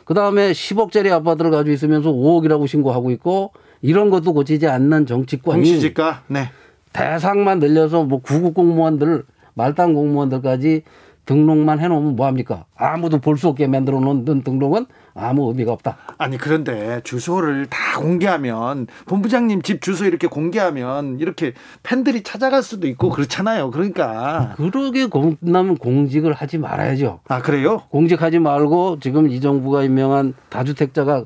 그 0.04 0.14
다음에 0.14 0.52
10억짜리 0.52 1.10
아파트를 1.12 1.52
가지고 1.52 1.74
있으면서 1.74 2.12
5억이라고 2.12 2.68
신고하고 2.68 3.12
있고 3.12 3.52
이런 3.82 4.10
것도 4.10 4.34
고치지 4.34 4.68
않는 4.68 5.06
정치권이 5.06 5.66
정치지가 5.66 6.24
네. 6.28 6.50
대상만 6.92 7.60
늘려서 7.60 8.04
뭐 8.04 8.20
구급 8.20 8.56
공무원들 8.56 9.24
말단 9.54 9.94
공무원들까지 9.94 10.84
등록만 11.26 11.80
해놓으면 11.80 12.18
뭐 12.18 12.26
합니까? 12.26 12.66
아무도 12.76 13.20
볼 13.20 13.38
수 13.38 13.48
없게 13.48 13.68
만들어 13.68 14.02
놓은 14.02 14.44
등록은 14.44 14.86
아무 15.20 15.48
의미가 15.50 15.72
없다. 15.72 15.98
아니 16.18 16.38
그런데 16.38 17.02
주소를 17.04 17.68
다 17.68 18.00
공개하면 18.00 18.88
본부장님 19.06 19.62
집 19.62 19.82
주소 19.82 20.06
이렇게 20.06 20.28
공개하면 20.28 21.20
이렇게 21.20 21.54
팬들이 21.84 22.24
찾아갈 22.24 22.64
수도 22.64 22.88
있고 22.88 23.10
그렇잖아요. 23.10 23.72
그러니까 23.72 24.54
그러게 24.58 25.06
공나면 25.08 25.78
공직을 25.78 26.34
하지 26.34 26.58
말아야죠. 26.58 27.22
아 27.28 27.42
그래요? 27.42 27.84
공직하지 27.90 28.40
말고 28.40 29.00
지금 29.00 29.30
이 29.30 29.42
정부가 29.42 29.84
임명한 29.84 30.34
다주택자가 30.50 31.26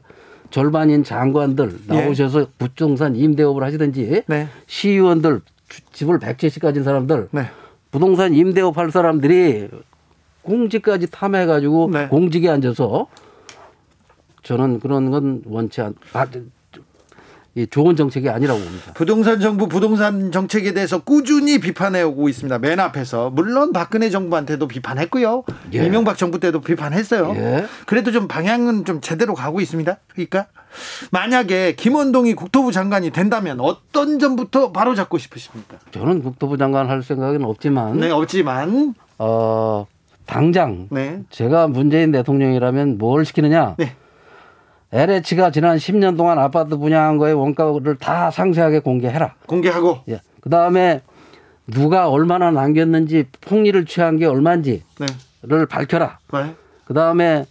절반인 0.49 1.03
장관들 1.03 1.79
나오셔서 1.87 2.41
예. 2.41 2.45
부동산 2.57 3.15
임대업을 3.15 3.63
하시든지 3.63 4.23
네. 4.27 4.47
시의원들 4.67 5.41
집을 5.93 6.19
100채씩 6.19 6.61
가진 6.61 6.83
사람들 6.83 7.29
네. 7.31 7.45
부동산 7.89 8.33
임대업 8.33 8.77
할 8.77 8.91
사람들이 8.91 9.69
공직까지 10.43 11.09
탐해 11.09 11.45
가지고 11.45 11.89
네. 11.91 12.07
공직에 12.07 12.49
앉아서 12.49 13.07
저는 14.43 14.79
그런 14.79 15.11
건 15.11 15.41
원치 15.45 15.81
않. 15.81 15.93
아, 16.13 16.25
이 17.53 17.67
좋은 17.67 17.97
정책이 17.97 18.29
아니라고 18.29 18.61
봅니다. 18.61 18.93
부동산 18.93 19.41
정부 19.41 19.67
부동산 19.67 20.31
정책에 20.31 20.73
대해서 20.73 20.99
꾸준히 20.99 21.59
비판해 21.59 22.01
오고 22.01 22.29
있습니다. 22.29 22.59
맨 22.59 22.79
앞에서 22.79 23.29
물론 23.29 23.73
박근혜 23.73 24.09
정부한테도 24.09 24.69
비판했고요. 24.69 25.43
예. 25.73 25.85
이명박 25.85 26.17
정부 26.17 26.39
때도 26.39 26.61
비판했어요. 26.61 27.33
예. 27.35 27.65
그래도 27.85 28.13
좀 28.13 28.29
방향은 28.29 28.85
좀 28.85 29.01
제대로 29.01 29.33
가고 29.33 29.59
있습니다. 29.59 29.97
그러니까 30.07 30.45
만약에 31.11 31.75
김원동이 31.75 32.35
국토부 32.35 32.71
장관이 32.71 33.09
된다면 33.09 33.59
어떤 33.59 34.17
점부터 34.17 34.71
바로 34.71 34.95
잡고 34.95 35.17
싶으십니까? 35.17 35.77
저는 35.91 36.23
국토부 36.23 36.57
장관 36.57 36.89
할 36.89 37.03
생각은 37.03 37.43
없지만 37.43 37.99
네, 37.99 38.11
없지만 38.11 38.95
어 39.17 39.85
당장 40.25 40.87
네. 40.89 41.21
제가 41.29 41.67
문재인 41.67 42.13
대통령이라면 42.13 42.97
뭘 42.97 43.25
시키느냐? 43.25 43.75
네. 43.77 43.97
LH가 44.93 45.51
지난 45.51 45.77
10년 45.77 46.17
동안 46.17 46.37
아파트 46.37 46.77
분양한 46.77 47.17
거에 47.17 47.31
원가를 47.31 47.95
다 47.97 48.29
상세하게 48.29 48.79
공개해라. 48.79 49.35
공개하고. 49.47 50.01
예. 50.09 50.21
그 50.41 50.49
다음에 50.49 51.01
누가 51.67 52.09
얼마나 52.09 52.51
남겼는지 52.51 53.25
폭리를 53.41 53.85
취한 53.85 54.17
게 54.17 54.25
얼마인지를 54.25 54.83
네. 54.99 55.65
밝혀라. 55.69 56.19
네. 56.33 56.55
그 56.83 56.93
다음에 56.93 57.45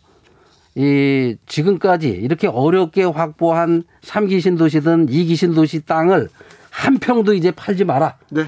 이 0.75 1.37
지금까지 1.47 2.09
이렇게 2.09 2.47
어렵게 2.47 3.05
확보한 3.05 3.85
3기 4.03 4.41
신도시든 4.41 5.07
2기 5.07 5.37
신도시 5.37 5.87
땅을 5.87 6.29
한 6.71 6.99
평도 6.99 7.35
이제 7.35 7.51
팔지 7.51 7.85
마라. 7.85 8.19
네. 8.31 8.45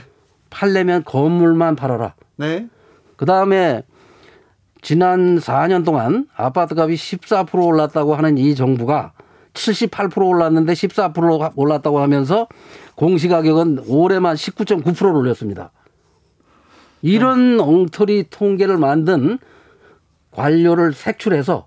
팔려면 0.51 1.03
건물만 1.05 1.77
팔아라. 1.77 2.15
네. 2.37 2.69
그 3.17 3.25
다음에 3.25 3.83
지난 4.83 5.39
4년 5.39 5.85
동안 5.85 6.27
아파트 6.37 6.75
값이 6.79 7.17
14% 7.19 7.65
올랐다고 7.65 8.17
하는 8.17 8.37
이 8.37 8.55
정부가 8.57 9.13
78% 9.55 10.27
올랐는데 10.27 10.73
14% 10.73 11.53
올랐다고 11.55 12.01
하면서 12.01 12.49
공시가격은 12.97 13.85
올해만 13.87 14.35
19.9%를 14.35 15.15
올렸습니다. 15.15 15.71
이런 17.01 17.61
엉터리 17.61 18.25
통계를 18.29 18.77
만든 18.77 19.39
관료를 20.33 20.93
색출해서 20.93 21.67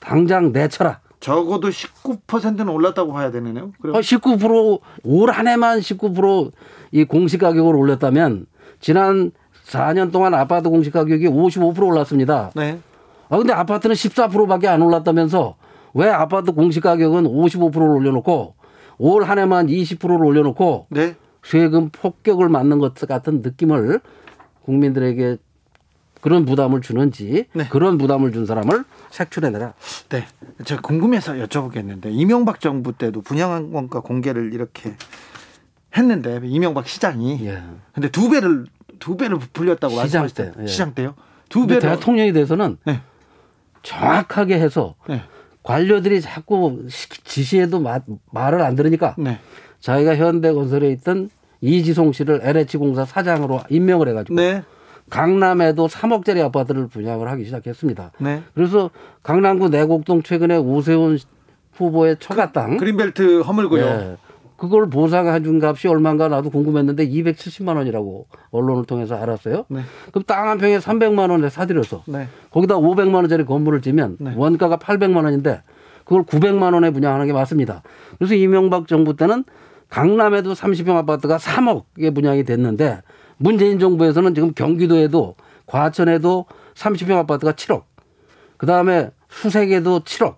당장 0.00 0.52
내쳐라. 0.52 1.00
적어도 1.20 1.68
19%는 1.68 2.68
올랐다고 2.68 3.12
봐야 3.12 3.30
되네요. 3.30 3.72
그럼. 3.80 3.94
19%올 3.96 5.30
한 5.30 5.48
해만 5.48 5.78
19%이 5.78 7.04
공시가격을 7.04 7.74
올렸다면 7.74 8.46
지난 8.80 9.30
4년 9.66 10.12
동안 10.12 10.34
아파트 10.34 10.68
공시 10.68 10.90
가격이 10.90 11.26
55% 11.28 11.86
올랐습니다. 11.86 12.50
네. 12.54 12.78
아 13.28 13.38
근데 13.38 13.52
아파트는 13.52 13.94
14%밖에 13.94 14.68
안 14.68 14.82
올랐다면서 14.82 15.56
왜 15.94 16.08
아파트 16.10 16.52
공시 16.52 16.80
가격은 16.80 17.24
55%를 17.24 17.88
올려놓고 17.88 18.54
올 18.98 19.24
한 19.24 19.38
해만 19.38 19.66
20%를 19.66 20.24
올려놓고 20.24 20.86
네. 20.90 21.16
세금 21.42 21.90
폭격을 21.90 22.48
맞는 22.48 22.78
것 22.78 22.94
같은 22.94 23.42
느낌을 23.42 24.00
국민들에게 24.64 25.36
그런 26.20 26.46
부담을 26.46 26.80
주는지 26.80 27.46
네. 27.52 27.68
그런 27.68 27.98
부담을 27.98 28.32
준 28.32 28.46
사람을 28.46 28.84
색출해내라. 29.10 29.74
네, 30.08 30.24
제가 30.64 30.80
궁금해서 30.80 31.34
여쭤보겠는데 31.34 32.06
이명박 32.06 32.60
정부 32.60 32.94
때도 32.96 33.20
분양원가 33.20 34.00
공개를 34.00 34.54
이렇게 34.54 34.94
했는데 35.94 36.40
이명박 36.44 36.88
시장이 36.88 37.46
예. 37.46 37.62
근데 37.92 38.08
두 38.08 38.30
배를 38.30 38.64
두 38.98 39.16
배를 39.16 39.38
부풀렸다고 39.38 39.96
말씀하셨어요. 39.96 40.52
예. 40.60 40.66
시장 40.66 40.94
때요? 40.94 41.14
두 41.48 41.66
배. 41.66 41.78
대통령에 41.78 42.32
대해서는 42.32 42.78
네. 42.84 43.00
정확하게 43.82 44.58
해서 44.58 44.94
네. 45.08 45.22
관료들이 45.62 46.20
자꾸 46.20 46.86
지시해도 47.24 47.80
마, 47.80 48.00
말을 48.30 48.60
안 48.62 48.74
들으니까 48.76 49.14
네. 49.18 49.38
자기가 49.80 50.16
현대건설에 50.16 50.90
있던 50.92 51.30
이지송 51.60 52.12
씨를 52.12 52.40
LH공사 52.42 53.04
사장으로 53.04 53.60
임명을 53.70 54.08
해가지고 54.08 54.34
네. 54.34 54.62
강남에도 55.10 55.86
3억짜리 55.86 56.42
아파트를 56.42 56.88
분양을 56.88 57.28
하기 57.30 57.44
시작했습니다. 57.44 58.12
네. 58.18 58.42
그래서 58.54 58.90
강남구 59.22 59.68
내곡동 59.68 60.22
최근에 60.22 60.56
오세훈 60.56 61.18
후보의 61.74 62.16
처가 62.20 62.52
땅 62.52 62.76
그린벨트 62.76 63.40
허물고요. 63.40 64.16
네. 64.54 64.60
그걸 64.60 64.88
보상해 64.88 65.42
준 65.42 65.62
값이 65.62 65.88
얼마인가 65.88 66.28
나도 66.28 66.50
궁금했는데 66.50 67.08
270만 67.08 67.76
원이라고 67.76 68.26
언론을 68.50 68.84
통해서 68.84 69.16
알았어요. 69.16 69.64
네. 69.68 69.80
그럼 70.10 70.24
땅 70.26 70.48
한 70.48 70.58
평에 70.58 70.78
300만 70.78 71.30
원에 71.30 71.48
사들여서 71.48 72.04
네. 72.06 72.28
거기다 72.50 72.76
500만 72.76 73.14
원짜리 73.14 73.44
건물을 73.44 73.80
지면 73.82 74.16
네. 74.20 74.32
원가가 74.36 74.76
800만 74.76 75.24
원인데 75.24 75.62
그걸 76.04 76.24
900만 76.24 76.74
원에 76.74 76.90
분양하는 76.90 77.26
게 77.26 77.32
맞습니다. 77.32 77.82
그래서 78.18 78.34
이명박 78.34 78.86
정부 78.86 79.16
때는 79.16 79.44
강남에도 79.88 80.52
30평 80.52 80.96
아파트가 80.96 81.38
3억에 81.38 82.14
분양이 82.14 82.44
됐는데 82.44 83.00
문재인 83.38 83.78
정부에서는 83.78 84.34
지금 84.34 84.52
경기도에도 84.52 85.34
과천에도 85.66 86.46
30평 86.74 87.16
아파트가 87.18 87.52
7억. 87.52 87.84
그 88.56 88.66
다음에 88.66 89.10
수색에도 89.28 90.00
7억. 90.00 90.36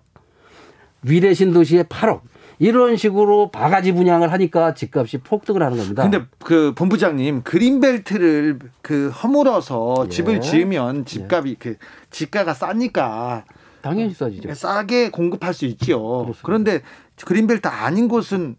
위례 1.03 1.33
신도시에 1.33 1.83
8억. 1.83 2.21
이런 2.59 2.95
식으로 2.95 3.51
바가지 3.51 3.91
분양을 3.91 4.31
하니까 4.31 4.73
집값이 4.73 5.19
폭등을 5.19 5.61
하는 5.61 5.77
겁니다. 5.77 6.03
근데 6.03 6.25
그 6.43 6.73
본부장님 6.75 7.43
그린벨트를 7.43 8.59
그 8.81 9.09
허물어서 9.09 10.05
예. 10.05 10.09
집을 10.09 10.41
지으면 10.41 11.05
집값이 11.05 11.49
예. 11.51 11.55
그 11.59 11.75
집가가 12.09 12.53
싸니까 12.53 13.45
당연히 13.81 14.13
싸지죠. 14.13 14.53
싸게 14.53 15.11
공급할 15.11 15.53
수 15.53 15.65
있지요. 15.65 16.31
그런데 16.43 16.81
그린벨트 17.25 17.67
아닌 17.67 18.07
곳은 18.07 18.55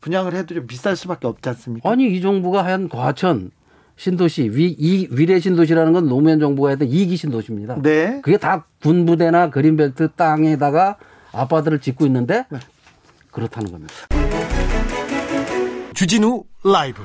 분양을 0.00 0.34
해도 0.34 0.54
좀 0.54 0.66
비쌀 0.66 0.96
수밖에 0.96 1.26
없지 1.26 1.48
않습니까? 1.50 1.90
아니 1.90 2.06
이 2.10 2.20
정부가 2.20 2.64
한 2.64 2.88
과천 2.88 3.50
신도시 3.96 4.50
위, 4.52 4.74
이 4.78 5.08
위례 5.10 5.40
신도시라는 5.40 5.92
건 5.92 6.08
노무현 6.08 6.38
정부가 6.38 6.70
했던 6.70 6.88
이기 6.88 7.16
신도시입니다. 7.16 7.80
네. 7.82 8.20
그게 8.22 8.36
다 8.36 8.66
군부대나 8.82 9.50
그린벨트 9.50 10.10
땅에다가 10.16 10.96
아파트를 11.32 11.80
짓고 11.80 12.06
있는데 12.06 12.44
네. 12.50 12.58
그렇다는 13.36 13.70
겁니다. 13.70 13.94
주진우 15.92 16.44
라이브 16.64 17.02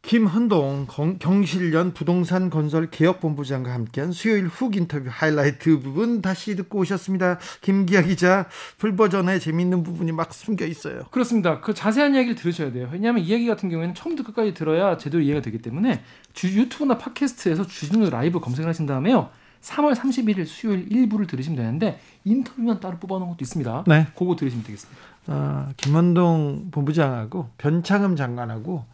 김헌동 0.00 0.86
경실련 1.18 1.92
부동산 1.92 2.48
건설 2.48 2.88
개혁본부장과 2.90 3.74
함께한 3.74 4.12
수요일 4.12 4.46
훅 4.46 4.76
인터뷰 4.76 5.06
하이라이트 5.10 5.80
부분 5.80 6.22
다시 6.22 6.54
듣고 6.56 6.78
오셨습니다. 6.78 7.38
김기아 7.60 8.02
기자 8.02 8.48
풀버전에 8.78 9.38
재미있는 9.38 9.82
부분이 9.82 10.12
막 10.12 10.32
숨겨 10.32 10.64
있어요. 10.64 11.02
그렇습니다. 11.10 11.60
그 11.60 11.74
자세한 11.74 12.14
이야기를 12.14 12.36
들으셔야 12.36 12.72
돼요. 12.72 12.88
왜냐하면 12.90 13.22
이야기 13.22 13.46
같은 13.46 13.68
경우에는 13.68 13.94
처음부터 13.94 14.28
끝까지 14.28 14.54
들어야 14.54 14.96
제대로 14.96 15.22
이해가 15.22 15.42
되기 15.42 15.58
때문에 15.58 16.02
주, 16.32 16.48
유튜브나 16.48 16.96
팟캐스트에서 16.96 17.66
주진우 17.66 18.08
라이브 18.08 18.40
검색을 18.40 18.68
하신 18.68 18.86
다음에요. 18.86 19.30
3월 19.62 19.94
31일 19.94 20.46
수요일 20.46 20.90
일부를 20.90 21.26
들으시면 21.26 21.56
되는데 21.56 22.00
인터뷰만 22.24 22.80
따로 22.80 22.98
뽑아놓은 22.98 23.30
것도 23.30 23.38
있습니다. 23.40 23.84
네. 23.86 24.06
그거 24.16 24.36
들으시면 24.36 24.64
되겠습니다. 24.64 25.00
아, 25.28 25.72
김원동 25.76 26.68
본부장하고 26.70 27.50
변창흠 27.58 28.16
장관하고 28.16 28.84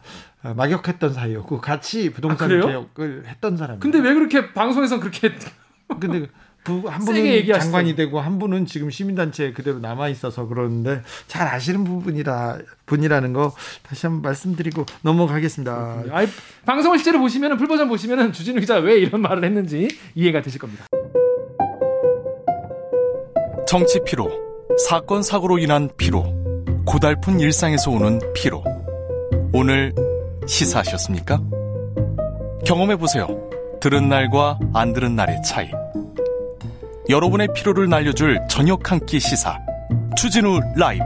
어, 0.43 0.53
막역했던 0.55 1.13
사이였고 1.13 1.61
같이 1.61 2.11
부동산 2.11 2.51
아, 2.51 2.65
개혁을 2.65 3.25
했던 3.27 3.55
사람. 3.57 3.79
근데 3.79 3.99
왜 3.99 4.13
그렇게 4.13 4.53
방송에서 4.53 4.99
그렇게 4.99 5.31
근데 5.99 6.27
부, 6.63 6.87
한 6.87 7.03
분은 7.03 7.45
장관이 7.59 7.95
되고 7.95 8.19
한 8.19 8.39
분은 8.39 8.65
지금 8.65 8.89
시민단체에 8.89 9.53
그대로 9.53 9.79
남아 9.79 10.09
있어서 10.09 10.47
그러는데 10.47 11.01
잘 11.27 11.47
아시는 11.47 11.83
부분이라 11.83 12.59
분이라는 12.85 13.33
거 13.33 13.53
다시 13.83 14.05
한번 14.05 14.21
말씀드리고 14.21 14.85
넘어가겠습니다. 15.01 16.03
아이, 16.11 16.27
방송을 16.65 16.97
실제로 16.97 17.19
보시면은 17.19 17.57
풀버전 17.57 17.89
보시면은 17.89 18.31
주진우 18.33 18.59
기자 18.59 18.77
왜 18.77 18.97
이런 18.99 19.21
말을 19.21 19.43
했는지 19.43 19.87
이해가 20.15 20.41
되실 20.41 20.59
겁니다. 20.59 20.85
정치 23.67 23.99
피로, 24.05 24.29
사건 24.87 25.23
사고로 25.23 25.57
인한 25.57 25.89
피로, 25.97 26.23
고달픈 26.85 27.39
일상에서 27.39 27.91
오는 27.91 28.19
피로. 28.33 28.63
오늘 29.51 29.93
시사하셨습니까? 30.45 31.41
경험해 32.65 32.97
보세요. 32.97 33.27
들은 33.81 34.09
날과 34.09 34.59
안 34.73 34.93
들은 34.93 35.15
날의 35.15 35.41
차이. 35.43 35.69
여러분의 37.09 37.49
피로를 37.53 37.89
날려줄 37.89 38.39
저녁 38.49 38.91
한 38.91 38.99
끼 39.05 39.19
시사 39.19 39.59
주진우 40.17 40.59
라이브 40.77 41.03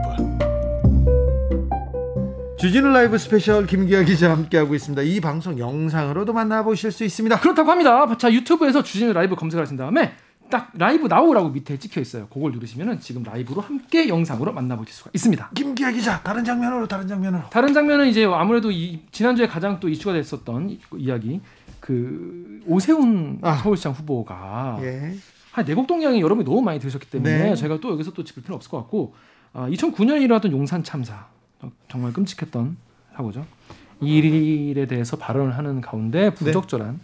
주진우 2.58 2.88
라이브 2.88 3.18
스페셜 3.18 3.66
김기화 3.66 4.02
기자 4.02 4.30
함께하고 4.32 4.74
있습니다. 4.74 5.02
이 5.02 5.20
방송 5.20 5.58
영상으로도 5.58 6.32
만나보실 6.32 6.90
수 6.92 7.04
있습니다. 7.04 7.38
그렇다고 7.40 7.70
합니다. 7.70 8.16
자 8.16 8.32
유튜브에서 8.32 8.82
주진우 8.82 9.12
라이브 9.12 9.36
검색하신 9.36 9.76
다음에 9.76 10.12
딱 10.50 10.70
라이브 10.74 11.06
나오라고 11.06 11.50
밑에 11.50 11.78
찍혀 11.78 12.00
있어요. 12.00 12.26
그걸 12.28 12.52
누르시면은 12.52 13.00
지금 13.00 13.22
라이브로 13.22 13.60
함께 13.60 14.08
영상으로 14.08 14.52
만나보실 14.52 14.92
수가 14.92 15.10
있습니다. 15.12 15.50
김기아 15.54 15.90
기자 15.92 16.20
다른 16.22 16.44
장면으로 16.44 16.88
다른 16.88 17.06
장면으로. 17.06 17.44
다른 17.50 17.72
장면은 17.74 18.08
이제 18.08 18.24
아무래도 18.24 18.70
이 18.70 19.02
지난주에 19.12 19.46
가장 19.46 19.78
또 19.78 19.88
이슈가 19.88 20.14
됐었던 20.14 20.78
이야기 20.96 21.40
그 21.80 22.60
오세훈 22.66 23.38
아. 23.42 23.54
서울시장 23.56 23.92
후보가 23.92 24.78
예. 24.82 25.14
한 25.58 25.64
내곡동 25.64 26.00
이야기 26.00 26.20
여러분이 26.20 26.44
너무 26.44 26.62
많이 26.62 26.78
들으셨기 26.78 27.10
때문에 27.10 27.50
네. 27.50 27.54
제가 27.54 27.80
또 27.80 27.90
여기서 27.90 28.12
또 28.12 28.24
짚을 28.24 28.42
필요 28.42 28.54
없을 28.54 28.70
것 28.70 28.78
같고 28.78 29.14
아, 29.52 29.68
2009년에 29.68 30.22
일어났던 30.22 30.52
용산 30.52 30.84
참사 30.84 31.26
정말 31.88 32.12
끔찍했던 32.12 32.76
사고죠. 33.14 33.44
이 34.00 34.18
일에 34.18 34.86
대해서 34.86 35.16
발언을 35.16 35.56
하는 35.58 35.80
가운데 35.80 36.32
부적절한 36.32 36.92
네. 36.92 36.98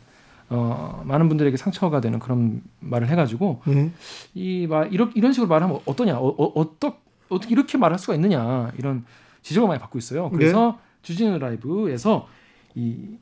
어, 0.50 1.02
많은 1.05 1.28
분들에게 1.28 1.57
상처가 1.57 2.00
되는 2.00 2.18
그런 2.20 2.62
말을 2.80 3.09
해가지고 3.09 3.62
음. 3.66 3.92
이말 4.34 4.92
이런 4.92 5.11
이런 5.14 5.32
식으로 5.32 5.48
말하면 5.48 5.80
어떠냐 5.84 6.16
어, 6.16 6.28
어, 6.28 6.61
어떠, 6.61 6.98
어떻게 7.28 7.52
이렇게 7.52 7.76
말할 7.76 7.98
수가 7.98 8.14
있느냐 8.14 8.70
이런 8.78 9.05
지적을 9.42 9.66
많이 9.66 9.80
받고 9.80 9.98
있어요. 9.98 10.30
그래서 10.30 10.78
네. 10.78 11.02
주진우 11.02 11.38
라이브에서 11.38 12.28
이 12.76 13.16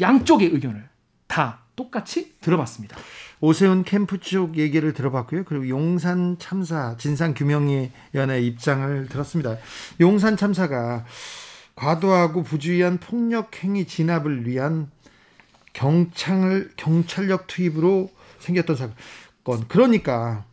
양쪽의 0.00 0.48
의견을 0.48 0.88
다 1.28 1.60
똑같이 1.76 2.34
들어봤습니다. 2.40 2.96
오세훈 3.40 3.84
캠프 3.84 4.18
쪽 4.18 4.56
얘기를 4.56 4.92
들어봤고요. 4.92 5.44
그리고 5.44 5.68
용산 5.68 6.36
참사 6.38 6.96
진상 6.96 7.34
규명위원회 7.34 8.40
입장을 8.40 9.08
들었습니다. 9.08 9.56
용산 10.00 10.36
참사가 10.36 11.04
과도하고 11.76 12.42
부주의한 12.42 12.98
폭력 12.98 13.62
행위 13.62 13.86
진압을 13.86 14.46
위한 14.46 14.90
경찰을 15.72 16.72
경찰력 16.76 17.46
투입으로 17.46 18.10
생겼던 18.40 18.74
사건. 18.74 19.68
그러니까 19.68 20.44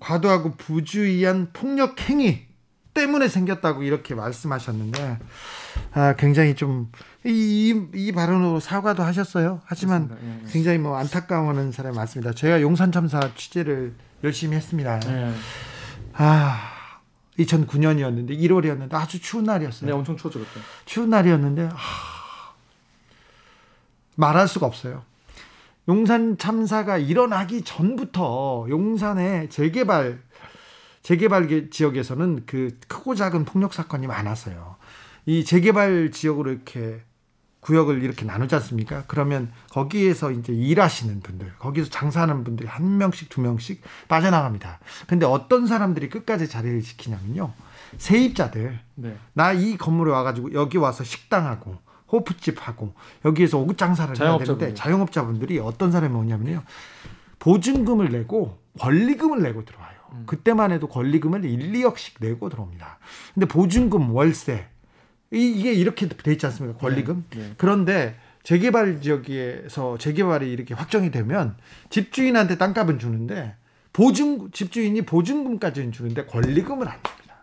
과도하고 0.00 0.56
부주의한 0.56 1.50
폭력 1.52 2.00
행위 2.08 2.46
때문에 2.94 3.28
생겼다고 3.28 3.84
이렇게 3.84 4.16
말씀하셨는데 4.16 5.18
아, 5.92 6.14
굉장히 6.14 6.54
좀, 6.54 6.90
이, 7.24 7.88
이 7.94 8.12
발언으로 8.12 8.60
사과도 8.60 9.02
하셨어요. 9.02 9.60
하지만 9.64 10.16
예, 10.22 10.28
예. 10.28 10.52
굉장히 10.52 10.78
뭐 10.78 10.96
안타까워하는 10.96 11.72
사람이 11.72 11.96
많습니다. 11.96 12.32
제가 12.32 12.62
용산 12.62 12.92
참사 12.92 13.34
취재를 13.34 13.94
열심히 14.22 14.56
했습니다. 14.56 15.00
예. 15.06 15.32
아, 16.14 16.58
2009년이었는데, 17.38 18.38
1월이었는데 18.38 18.94
아주 18.94 19.20
추운 19.20 19.44
날이었어요. 19.44 19.86
네, 19.86 19.92
엄청 19.92 20.16
추웠죠, 20.16 20.38
그때. 20.38 20.60
추운 20.84 21.10
날이었는데, 21.10 21.70
아, 21.72 21.76
말할 24.16 24.46
수가 24.46 24.66
없어요. 24.66 25.02
용산 25.88 26.38
참사가 26.38 26.98
일어나기 26.98 27.62
전부터 27.62 28.66
용산의 28.68 29.50
재개발 29.50 30.20
재개발 31.02 31.70
지역에서는 31.70 32.44
그 32.46 32.78
크고 32.86 33.14
작은 33.14 33.44
폭력 33.44 33.72
사건이 33.72 34.06
많았어요. 34.06 34.76
이 35.26 35.44
재개발 35.44 36.10
지역으로 36.12 36.52
이렇게 36.52 37.02
구역을 37.60 38.02
이렇게 38.02 38.24
나누지 38.24 38.54
않습니까? 38.54 39.04
그러면 39.06 39.52
거기에서 39.70 40.30
이제 40.30 40.52
일하시는 40.52 41.20
분들, 41.20 41.52
거기서 41.58 41.90
장사하는 41.90 42.42
분들이 42.42 42.66
한 42.66 42.96
명씩 42.96 43.28
두 43.28 43.42
명씩 43.42 43.82
빠져나갑니다. 44.08 44.80
근데 45.06 45.26
어떤 45.26 45.66
사람들이 45.66 46.08
끝까지 46.08 46.48
자리를 46.48 46.80
지키냐면요. 46.80 47.52
세입자들. 47.98 48.80
네. 48.94 49.16
나이 49.34 49.76
건물에 49.76 50.10
와가지고 50.10 50.54
여기 50.54 50.78
와서 50.78 51.04
식당하고 51.04 51.76
호프집하고 52.10 52.94
여기에서 53.24 53.58
오구 53.58 53.76
장사를 53.76 54.18
해야 54.18 54.38
되는데 54.38 54.74
자영업자분들이 54.74 55.58
어떤 55.58 55.92
사람이 55.92 56.14
오냐면요. 56.14 56.62
보증금을 57.38 58.10
내고 58.10 58.58
권리금을 58.78 59.42
내고 59.42 59.64
들어와요. 59.64 59.94
음. 60.12 60.22
그때만 60.26 60.72
해도 60.72 60.88
권리금을 60.88 61.44
1, 61.44 61.72
2억씩 61.72 62.14
내고 62.20 62.48
들어옵니다. 62.48 62.98
근데 63.34 63.46
보증금, 63.46 64.12
월세 64.14 64.69
이, 65.32 65.62
게 65.62 65.72
이렇게 65.72 66.08
돼 66.08 66.32
있지 66.32 66.46
않습니까? 66.46 66.78
권리금. 66.78 67.24
네, 67.30 67.38
네. 67.38 67.54
그런데 67.56 68.16
재개발 68.42 69.00
지역에서 69.00 69.98
재개발이 69.98 70.50
이렇게 70.50 70.74
확정이 70.74 71.10
되면 71.10 71.56
집주인한테 71.90 72.58
땅값은 72.58 72.98
주는데 72.98 73.56
보증 73.92 74.50
집주인이 74.50 75.02
보증금까지는 75.02 75.92
주는데 75.92 76.26
권리금을 76.26 76.88
안 76.88 76.98
줍니다. 77.02 77.36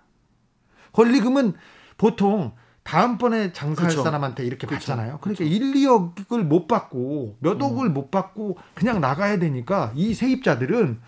권리금은 0.93 1.53
보통 1.97 2.53
다음번에 2.83 3.51
장사할 3.51 3.89
그렇죠. 3.89 4.03
사람한테 4.03 4.45
이렇게 4.45 4.65
그렇죠. 4.65 4.87
받잖아요. 4.87 5.19
그러니까 5.19 5.43
그렇죠. 5.43 5.43
1, 5.43 5.73
2억을 5.73 6.43
못 6.43 6.67
받고 6.67 7.37
몇 7.39 7.61
억을 7.61 7.87
음. 7.87 7.93
못 7.93 8.11
받고 8.11 8.57
그냥 8.73 9.01
나가야 9.01 9.39
되니까 9.39 9.91
이 9.95 10.13
세입자들은 10.13 10.99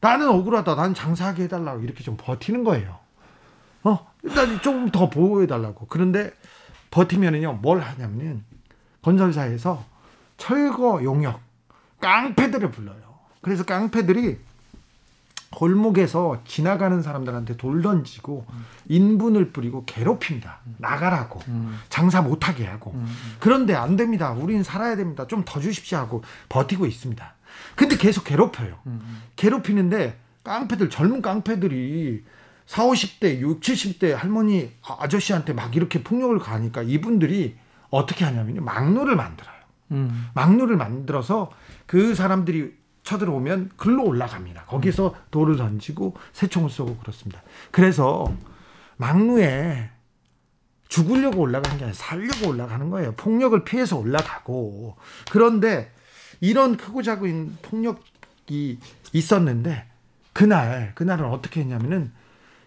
나는 0.00 0.28
억울하다. 0.28 0.74
나는 0.74 0.92
장사하게 0.92 1.44
해달라고 1.44 1.82
이렇게 1.82 2.02
좀 2.02 2.16
버티는 2.18 2.64
거예요. 2.64 2.98
어, 3.84 4.06
일단 4.22 4.60
조금 4.62 4.90
더 4.90 5.08
보호해달라고. 5.10 5.86
그런데 5.88 6.32
버티면은요, 6.90 7.54
뭘 7.62 7.80
하냐면은 7.80 8.44
건설사에서 9.02 9.84
철거 10.36 11.02
용역, 11.04 11.40
깡패들을 12.00 12.70
불러요. 12.70 12.96
그래서 13.42 13.64
깡패들이 13.64 14.38
골목에서 15.50 16.40
지나가는 16.46 17.00
사람들한테 17.00 17.56
돌 17.56 17.80
던지고 17.80 18.44
인분을 18.88 19.52
뿌리고 19.52 19.84
괴롭힙니다. 19.84 20.58
나가라고. 20.78 21.40
장사 21.90 22.22
못하게 22.22 22.66
하고. 22.66 22.92
그런데 23.38 23.74
안 23.74 23.94
됩니다. 23.96 24.32
우리는 24.32 24.64
살아야 24.64 24.96
됩니다. 24.96 25.26
좀 25.28 25.44
더 25.44 25.60
주십시오 25.60 25.98
하고 25.98 26.22
버티고 26.48 26.86
있습니다. 26.86 27.34
근데 27.76 27.96
계속 27.96 28.24
괴롭혀요. 28.24 28.78
괴롭히는데 29.36 30.18
깡패들, 30.42 30.90
젊은 30.90 31.22
깡패들이 31.22 32.24
4, 32.66 32.84
50대, 32.86 33.40
6, 33.40 33.60
70대 33.60 34.12
할머니, 34.12 34.70
아저씨한테 34.82 35.52
막 35.52 35.74
이렇게 35.76 36.02
폭력을 36.02 36.38
가니까 36.38 36.82
이분들이 36.82 37.56
어떻게 37.90 38.24
하냐면요. 38.24 38.62
막루를 38.62 39.16
만들어요. 39.16 39.54
음. 39.92 40.28
막루를 40.34 40.76
만들어서 40.76 41.50
그 41.86 42.14
사람들이 42.14 42.74
쳐들어오면 43.02 43.72
글로 43.76 44.04
올라갑니다. 44.04 44.64
거기서 44.64 45.14
돌을 45.30 45.56
던지고 45.56 46.16
새총을 46.32 46.70
쏘고 46.70 46.96
그렇습니다. 46.96 47.42
그래서 47.70 48.34
막루에 48.96 49.90
죽으려고 50.88 51.40
올라가는 51.40 51.76
게 51.76 51.84
아니라 51.84 51.94
살려고 51.96 52.48
올라가는 52.48 52.88
거예요. 52.88 53.12
폭력을 53.12 53.62
피해서 53.64 53.98
올라가고. 53.98 54.96
그런데 55.30 55.92
이런 56.40 56.76
크고 56.76 57.02
작은 57.02 57.58
폭력이 57.62 58.78
있었는데 59.12 59.86
그날 60.32 60.92
그날은 60.94 61.26
어떻게 61.26 61.60
했냐면은 61.60 62.12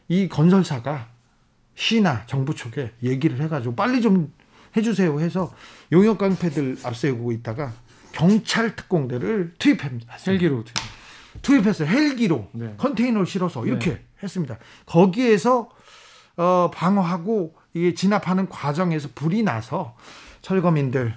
이 0.08 0.28
건설사가 0.28 1.08
시나 1.76 2.26
정부 2.26 2.56
쪽에 2.56 2.92
얘기를 3.04 3.40
해가지고 3.42 3.76
빨리 3.76 4.02
좀 4.02 4.34
해주세요 4.76 5.20
해서 5.20 5.54
용역 5.92 6.18
깡패들 6.18 6.78
앞세우고 6.84 7.32
있다가 7.34 7.74
경찰 8.12 8.76
특공대를 8.76 9.54
투입합니다. 9.60 10.16
헬기로 10.26 10.64
투입. 11.44 11.66
했어요. 11.66 11.88
헬기로 11.88 12.48
네. 12.54 12.74
컨테이너를 12.78 13.28
실어서 13.28 13.66
이렇게 13.66 13.92
네. 13.92 14.06
했습니다. 14.24 14.58
거기에서 14.88 15.70
어, 16.36 16.72
방어하고 16.74 17.56
이게 17.74 17.94
진압하는 17.94 18.50
과정에서 18.50 19.10
불이 19.14 19.44
나서 19.44 19.96
철거민들 20.42 21.16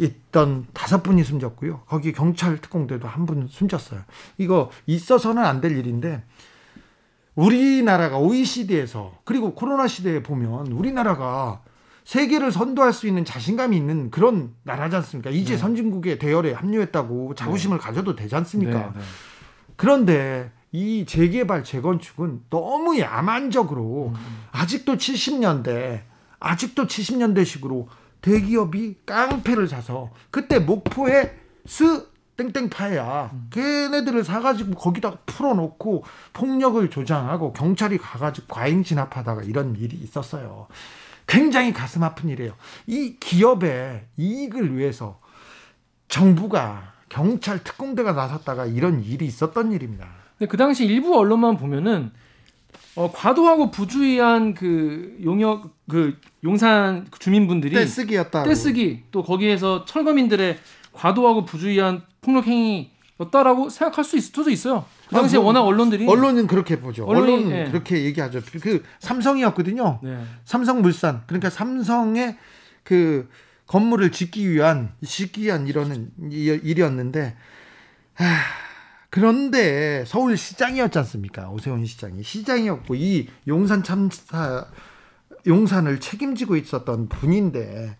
있던 0.00 0.66
다섯 0.72 1.02
분이 1.02 1.22
숨졌고요. 1.24 1.82
거기 1.86 2.12
경찰 2.12 2.60
특공대도 2.60 3.06
한 3.06 3.26
분 3.26 3.46
숨졌어요. 3.48 4.02
이거 4.38 4.70
있어서는 4.86 5.44
안 5.44 5.60
될 5.60 5.76
일인데 5.76 6.22
우리나라가 7.38 8.18
OECD에서 8.18 9.12
그리고 9.24 9.54
코로나 9.54 9.86
시대에 9.86 10.24
보면 10.24 10.72
우리나라가 10.72 11.62
세계를 12.02 12.50
선도할 12.50 12.92
수 12.92 13.06
있는 13.06 13.24
자신감이 13.24 13.76
있는 13.76 14.10
그런 14.10 14.54
나라지 14.64 14.96
않습니까? 14.96 15.30
이제 15.30 15.54
네. 15.54 15.58
선진국의 15.58 16.18
대열에 16.18 16.52
합류했다고 16.52 17.36
자부심을 17.36 17.78
네. 17.78 17.82
가져도 17.82 18.16
되지 18.16 18.34
않습니까? 18.34 18.72
네, 18.72 18.86
네. 18.86 19.00
그런데 19.76 20.50
이 20.72 21.04
재개발 21.06 21.62
재건축은 21.62 22.46
너무 22.50 22.98
야만적으로 22.98 24.12
음. 24.16 24.46
아직도 24.50 24.96
70년대 24.96 26.02
아직도 26.40 26.88
70년대식으로 26.88 27.86
대기업이 28.20 28.96
깡패를 29.06 29.68
사서 29.68 30.10
그때 30.32 30.58
목포에 30.58 31.36
스 31.66 32.08
땡땡파야. 32.38 33.30
음. 33.32 33.48
걔네들을 33.50 34.24
사가지고 34.24 34.74
거기다 34.76 35.18
풀어놓고 35.26 36.04
폭력을 36.32 36.88
조장하고 36.88 37.52
경찰이 37.52 37.98
가가지고 37.98 38.46
과잉 38.48 38.84
진압하다가 38.84 39.42
이런 39.42 39.76
일이 39.76 39.96
있었어요. 39.96 40.68
굉장히 41.26 41.72
가슴 41.72 42.02
아픈 42.04 42.30
일이에요. 42.30 42.54
이 42.86 43.16
기업의 43.20 44.06
이익을 44.16 44.76
위해서 44.76 45.20
정부가 46.06 46.94
경찰 47.08 47.62
특공대가 47.62 48.12
나섰다가 48.12 48.66
이런 48.66 49.02
일이 49.02 49.26
있었던 49.26 49.72
일입니다. 49.72 50.08
근데 50.38 50.48
그 50.48 50.56
당시 50.56 50.86
일부 50.86 51.18
언론만 51.18 51.56
보면은 51.58 52.12
어, 52.94 53.12
과도하고 53.12 53.70
부주의한 53.70 54.54
그 54.54 55.18
용역 55.22 55.70
그 55.88 56.18
용산 56.44 57.06
주민분들이 57.18 57.74
떼쓰기였다. 57.74 58.44
떼쓰기 58.44 59.04
또 59.10 59.22
거기에서 59.22 59.84
철거민들의 59.84 60.58
과도하고 60.92 61.44
부주의한 61.44 62.02
폭력 62.28 62.46
행위였다라고 62.46 63.70
생각할 63.70 64.04
수 64.04 64.18
있을 64.18 64.26
수도 64.26 64.50
있어요. 64.50 64.84
그 65.08 65.14
당시에 65.14 65.38
아, 65.38 65.40
뭐, 65.40 65.48
워낙 65.48 65.62
언론들이 65.62 66.06
언론은 66.06 66.46
그렇게 66.46 66.78
보죠. 66.78 67.06
언론이, 67.06 67.32
언론은 67.32 67.48
네. 67.48 67.70
그렇게 67.70 68.04
얘기하죠. 68.04 68.42
그 68.60 68.82
삼성이었거든요. 68.98 70.00
네. 70.02 70.22
삼성물산 70.44 71.22
그러니까 71.26 71.48
삼성의 71.48 72.36
그 72.84 73.30
건물을 73.66 74.12
짓기 74.12 74.50
위한 74.50 74.92
짓기 75.02 75.44
위한 75.44 75.66
이런 75.66 76.10
일이었는데 76.30 77.34
하, 78.12 78.24
그런데 79.08 80.04
서울시장이었지 80.06 80.98
않습니까? 80.98 81.48
오세훈 81.48 81.86
시장이 81.86 82.22
시장이었고 82.22 82.94
이 82.94 83.28
용산 83.46 83.82
참사 83.82 84.66
용산을 85.46 86.00
책임지고 86.00 86.56
있었던 86.56 87.08
분인데 87.08 87.96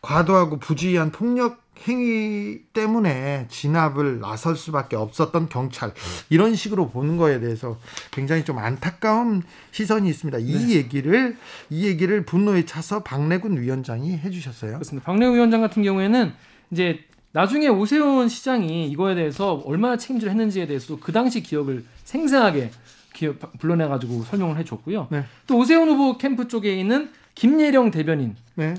과도하고 0.00 0.60
부주의한 0.60 1.10
폭력 1.10 1.63
행위 1.86 2.60
때문에 2.72 3.46
진압을 3.48 4.20
나설 4.20 4.56
수밖에 4.56 4.96
없었던 4.96 5.48
경찰 5.48 5.92
이런 6.30 6.54
식으로 6.54 6.88
보는 6.88 7.16
거에 7.16 7.40
대해서 7.40 7.78
굉장히 8.10 8.44
좀 8.44 8.58
안타까운 8.58 9.42
시선이 9.70 10.08
있습니다. 10.08 10.38
이 10.38 10.52
네. 10.52 10.74
얘기를 10.76 11.36
이 11.70 11.86
얘기를 11.86 12.24
분노에 12.24 12.64
차서 12.64 13.02
박래군 13.02 13.60
위원장이 13.60 14.18
해주셨어요. 14.18 14.72
그렇습니다. 14.74 15.04
박래군 15.04 15.34
위원장 15.34 15.60
같은 15.60 15.82
경우에는 15.82 16.32
이제 16.70 17.00
나중에 17.32 17.68
오세훈 17.68 18.28
시장이 18.28 18.88
이거에 18.90 19.14
대해서 19.14 19.54
얼마나 19.66 19.96
책임질 19.96 20.30
했는지에 20.30 20.66
대해서도 20.66 21.00
그 21.00 21.12
당시 21.12 21.42
기억을 21.42 21.84
생생하게 22.04 22.70
기억 23.12 23.38
불러내가지고 23.58 24.22
설명을 24.24 24.56
해줬고요. 24.58 25.08
네. 25.10 25.24
또 25.46 25.58
오세훈 25.58 25.88
후보 25.88 26.16
캠프 26.16 26.48
쪽에 26.48 26.78
있는 26.78 27.10
김예령 27.34 27.90
대변인도 27.90 28.36
네. 28.54 28.74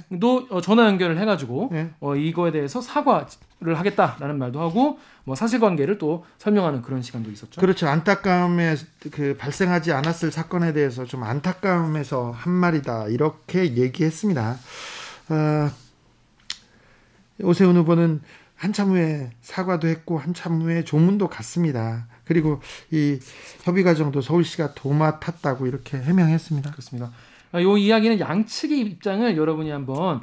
어, 0.49 0.61
전화 0.61 0.85
연결을 0.85 1.17
해가지고 1.19 1.69
네. 1.71 1.91
어, 1.99 2.15
이거에 2.15 2.51
대해서 2.51 2.81
사과 2.81 3.27
를 3.61 3.79
하겠다라는 3.79 4.37
말도 4.37 4.59
하고 4.59 4.99
뭐 5.23 5.33
사실관계를 5.33 5.97
또 5.97 6.25
설명하는 6.37 6.81
그런 6.81 7.01
시간도 7.01 7.31
있었죠. 7.31 7.61
그렇죠. 7.61 7.87
안타까움에 7.87 8.75
그 9.11 9.37
발생하지 9.37 9.93
않았을 9.93 10.29
사건에 10.29 10.73
대해서 10.73 11.05
좀 11.05 11.23
안타까움에서 11.23 12.31
한 12.31 12.51
말이다 12.51 13.07
이렇게 13.07 13.75
얘기했습니다. 13.75 14.57
어, 15.29 15.69
오세훈 17.41 17.77
후보는 17.77 18.21
한참 18.55 18.89
후에 18.89 19.31
사과도 19.41 19.87
했고 19.87 20.17
한참 20.19 20.61
후에 20.61 20.83
조문도 20.83 21.29
갔습니다. 21.29 22.07
그리고 22.25 22.61
이 22.91 23.19
협의 23.63 23.85
과정도 23.85 24.21
서울시가 24.21 24.73
도맡았다고 24.73 25.65
이렇게 25.67 25.97
해명했습니다. 25.97 26.71
그렇습니다. 26.71 27.11
이 27.59 27.65
아, 27.65 27.77
이야기는 27.77 28.19
양측의 28.19 28.79
입장을 28.79 29.37
여러분이 29.37 29.69
한번 29.69 30.21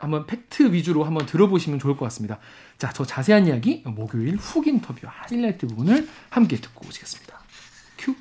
한번 0.00 0.26
팩트 0.26 0.72
위주로 0.72 1.04
한번 1.04 1.26
들어보시면 1.26 1.78
좋을 1.78 1.96
것 1.96 2.06
같습니다. 2.06 2.38
자, 2.78 2.90
저 2.92 3.04
자세한 3.04 3.46
이야기 3.46 3.82
목요일 3.86 4.36
훅 4.36 4.66
인터뷰 4.66 5.06
하이라이트 5.06 5.66
부분을 5.66 6.08
함께 6.30 6.56
듣고 6.56 6.86
오시겠습니다. 6.88 7.38
큐. 7.98 8.14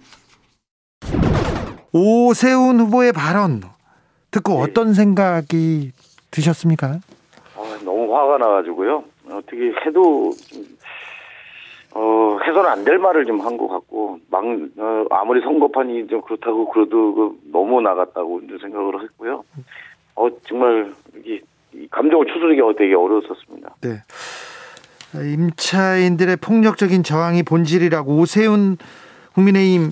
오세훈 1.94 2.80
후보의 2.82 3.14
발언 3.14 3.62
듣고 4.32 4.56
네. 4.56 4.62
어떤 4.64 4.94
생각이 4.94 5.92
드셨습니까? 6.32 7.00
아, 7.56 7.80
너무 7.84 8.14
화가 8.14 8.38
나가지고요. 8.40 9.04
어떻게 9.32 9.72
해도 9.86 10.32
어, 11.96 12.38
해서는 12.44 12.70
안 12.70 12.84
될 12.84 12.98
말을 12.98 13.26
좀 13.26 13.40
한 13.42 13.58
것 13.58 13.68
같고, 13.68 14.20
막, 14.32 14.44
어, 14.78 15.06
아무리 15.12 15.42
선거판이 15.42 16.08
좀 16.08 16.22
그렇다고 16.22 16.70
그래도 16.70 17.14
그 17.14 17.40
너무 17.52 17.82
나갔다고 17.82 18.42
생각을 18.62 19.04
했고요. 19.04 19.44
어, 20.16 20.28
정말, 20.48 20.94
이게, 21.18 21.42
감정을 21.92 22.26
추스르기가 22.28 22.74
되게 22.78 22.96
어려웠었습니다. 22.96 23.76
네. 23.82 24.02
임차인들의 25.16 26.38
폭력적인 26.38 27.04
저항이 27.04 27.44
본질이라고 27.44 28.18
오세훈 28.18 28.78
국민의힘 29.36 29.92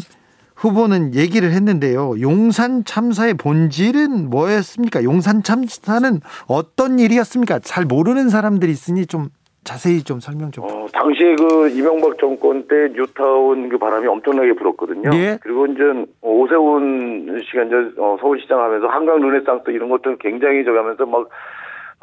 후보는 0.55 1.15
얘기를 1.15 1.51
했는데요. 1.51 2.21
용산 2.21 2.83
참사의 2.85 3.35
본질은 3.35 4.29
뭐였습니까? 4.29 5.03
용산 5.03 5.41
참사는 5.43 6.19
어떤 6.47 6.99
일이었습니까? 6.99 7.59
잘 7.59 7.85
모르는 7.85 8.29
사람들이 8.29 8.71
있으니 8.71 9.05
좀 9.07 9.29
자세히 9.63 10.03
좀 10.03 10.19
설명 10.19 10.51
좀. 10.51 10.65
어, 10.65 10.87
당시에 10.91 11.35
그 11.35 11.69
이명박 11.69 12.17
정권 12.17 12.67
때 12.67 12.89
뉴타운 12.93 13.69
그 13.69 13.77
바람이 13.77 14.07
엄청나게 14.07 14.53
불었거든요. 14.53 15.11
예. 15.13 15.37
그리고 15.41 15.67
이제 15.67 15.83
오세훈 16.21 17.39
씨가 17.45 17.63
이제 17.63 17.75
어, 17.97 18.17
서울시장 18.19 18.59
하면서 18.59 18.87
한강 18.87 19.21
르네상스 19.21 19.69
이런 19.71 19.89
것들 19.89 20.17
굉장히 20.17 20.65
저기 20.65 20.77
하면서 20.77 21.05
막 21.05 21.29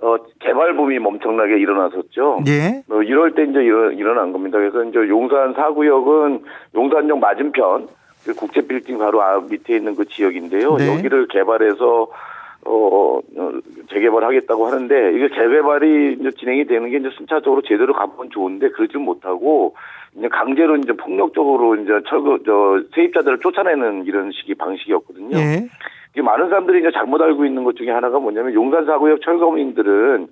어, 0.01 0.17
개발 0.39 0.77
붐이 0.77 0.99
엄청나게 0.99 1.59
일어났었죠. 1.59 2.41
예. 2.47 2.83
뭐 2.87 3.03
이럴 3.03 3.35
때 3.35 3.43
이제 3.43 3.59
일어, 3.59 3.91
일어난 3.91 4.33
겁니다. 4.33 4.59
그래서 4.59 4.85
이제 4.85 4.99
용산 5.09 5.53
사구역은 5.55 6.45
용산역 6.77 7.19
맞은편 7.19 7.89
그 8.25 8.35
국제 8.35 8.61
빌딩 8.61 8.99
바로 8.99 9.21
밑에 9.43 9.77
있는 9.77 9.97
그 9.97 10.05
지역인데요. 10.05 10.77
네. 10.77 10.95
여기를 10.95 11.27
개발해서 11.27 12.09
어, 12.69 13.21
어, 13.37 13.53
재개발하겠다고 13.91 14.67
하는데 14.67 15.13
이게 15.15 15.29
재개발이 15.29 16.19
이제 16.21 16.31
진행이 16.33 16.67
되는 16.67 16.91
게 16.91 16.99
이제 16.99 17.09
순차적으로 17.17 17.63
제대로 17.63 17.95
가보면 17.95 18.31
좋은데 18.31 18.71
그러지 18.71 18.99
못하고 18.99 19.75
이제 20.17 20.29
강제로 20.29 20.77
이제 20.77 20.93
폭력적으로 20.93 21.77
이제 21.77 21.93
철거 22.09 22.39
저 22.45 22.83
세입자들을 22.95 23.41
쫓아내는 23.41 24.05
이런 24.05 24.31
식의 24.33 24.57
방식이었거든요. 24.57 25.37
예. 25.39 25.69
많은 26.21 26.49
사람들이 26.49 26.81
이제 26.81 26.91
잘못 26.93 27.21
알고 27.23 27.45
있는 27.45 27.65
것 27.65 27.77
중에 27.77 27.91
하나가 27.91 28.19
뭐냐면 28.19 28.53
용산 28.53 28.85
사구역 28.85 29.23
철거민들은 29.23 30.29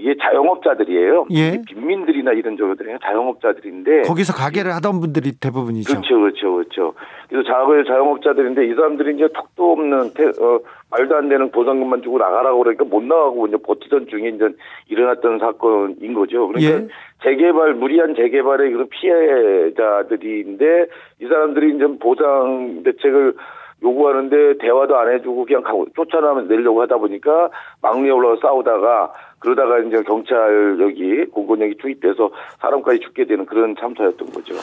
이게 0.00 0.14
자영업자들이에요. 0.18 1.26
예. 1.32 1.60
빈민들이나 1.68 2.32
이런 2.32 2.56
저들이 2.56 2.96
자영업자들인데 3.02 4.02
거기서 4.02 4.32
가게를 4.32 4.74
하던 4.76 5.00
분들이 5.00 5.32
대부분이죠. 5.38 5.92
그렇죠, 5.92 6.18
그렇죠, 6.18 6.54
그렇죠. 6.54 6.94
그래서 7.28 7.46
자거 7.46 7.84
자영업자들인데 7.84 8.66
이 8.66 8.74
사람들이 8.74 9.16
이제 9.16 9.28
턱도 9.32 9.72
없는 9.72 10.14
태, 10.14 10.24
어, 10.24 10.60
말도 10.90 11.16
안 11.16 11.28
되는 11.28 11.50
보상금만 11.50 12.02
주고 12.02 12.18
나가라고 12.18 12.60
그러니까 12.60 12.84
못 12.84 13.02
나가고 13.02 13.46
이제 13.46 13.58
버티던 13.58 14.06
중에 14.08 14.30
이제 14.30 14.48
일어났던 14.88 15.38
사건인 15.38 16.14
거죠. 16.14 16.48
그러니까 16.48 16.72
예. 16.72 16.88
재개발 17.22 17.74
무리한 17.74 18.14
재개발의 18.14 18.72
그런 18.72 18.88
피해자들인데 18.88 20.86
이 21.20 21.26
사람들이 21.26 21.76
이제 21.76 21.86
보상 22.00 22.82
대책을 22.84 23.34
요구하는데 23.82 24.58
대화도 24.58 24.96
안 24.96 25.12
해주고 25.12 25.46
그냥 25.46 25.62
쫓아나면 25.94 26.48
내려고 26.48 26.82
하다 26.82 26.98
보니까 26.98 27.50
막내에 27.82 28.10
올라가 28.10 28.36
싸우다가 28.42 29.12
그러다가 29.40 29.78
이제 29.80 30.02
경찰 30.02 30.78
여기 30.80 31.24
공권력이 31.30 31.76
투입돼서 31.80 32.30
사람까지 32.60 33.00
죽게 33.00 33.26
되는 33.26 33.46
그런 33.46 33.74
참사였던 33.78 34.32
거죠. 34.32 34.54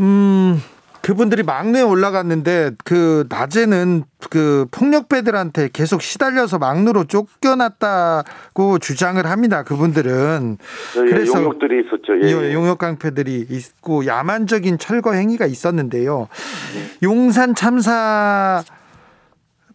음. 0.00 0.56
그분들이 1.02 1.42
막내에 1.42 1.82
올라갔는데 1.82 2.72
그 2.84 3.26
낮에는 3.28 4.04
그 4.28 4.66
폭력배들한테 4.70 5.70
계속 5.72 6.02
시달려서 6.02 6.58
막루로 6.58 7.04
쫓겨났다고 7.04 8.78
주장을 8.78 9.24
합니다. 9.24 9.62
그분들은 9.62 10.58
그래서 10.92 11.42
용역들이 11.42 11.86
있었죠. 11.86 12.20
예, 12.22 12.48
예. 12.48 12.54
용역 12.54 12.78
깡패들이 12.78 13.46
있고 13.48 14.04
야만적인 14.06 14.78
철거 14.78 15.14
행위가 15.14 15.46
있었는데요. 15.46 16.28
네. 16.74 16.98
용산 17.02 17.54
참사 17.54 18.62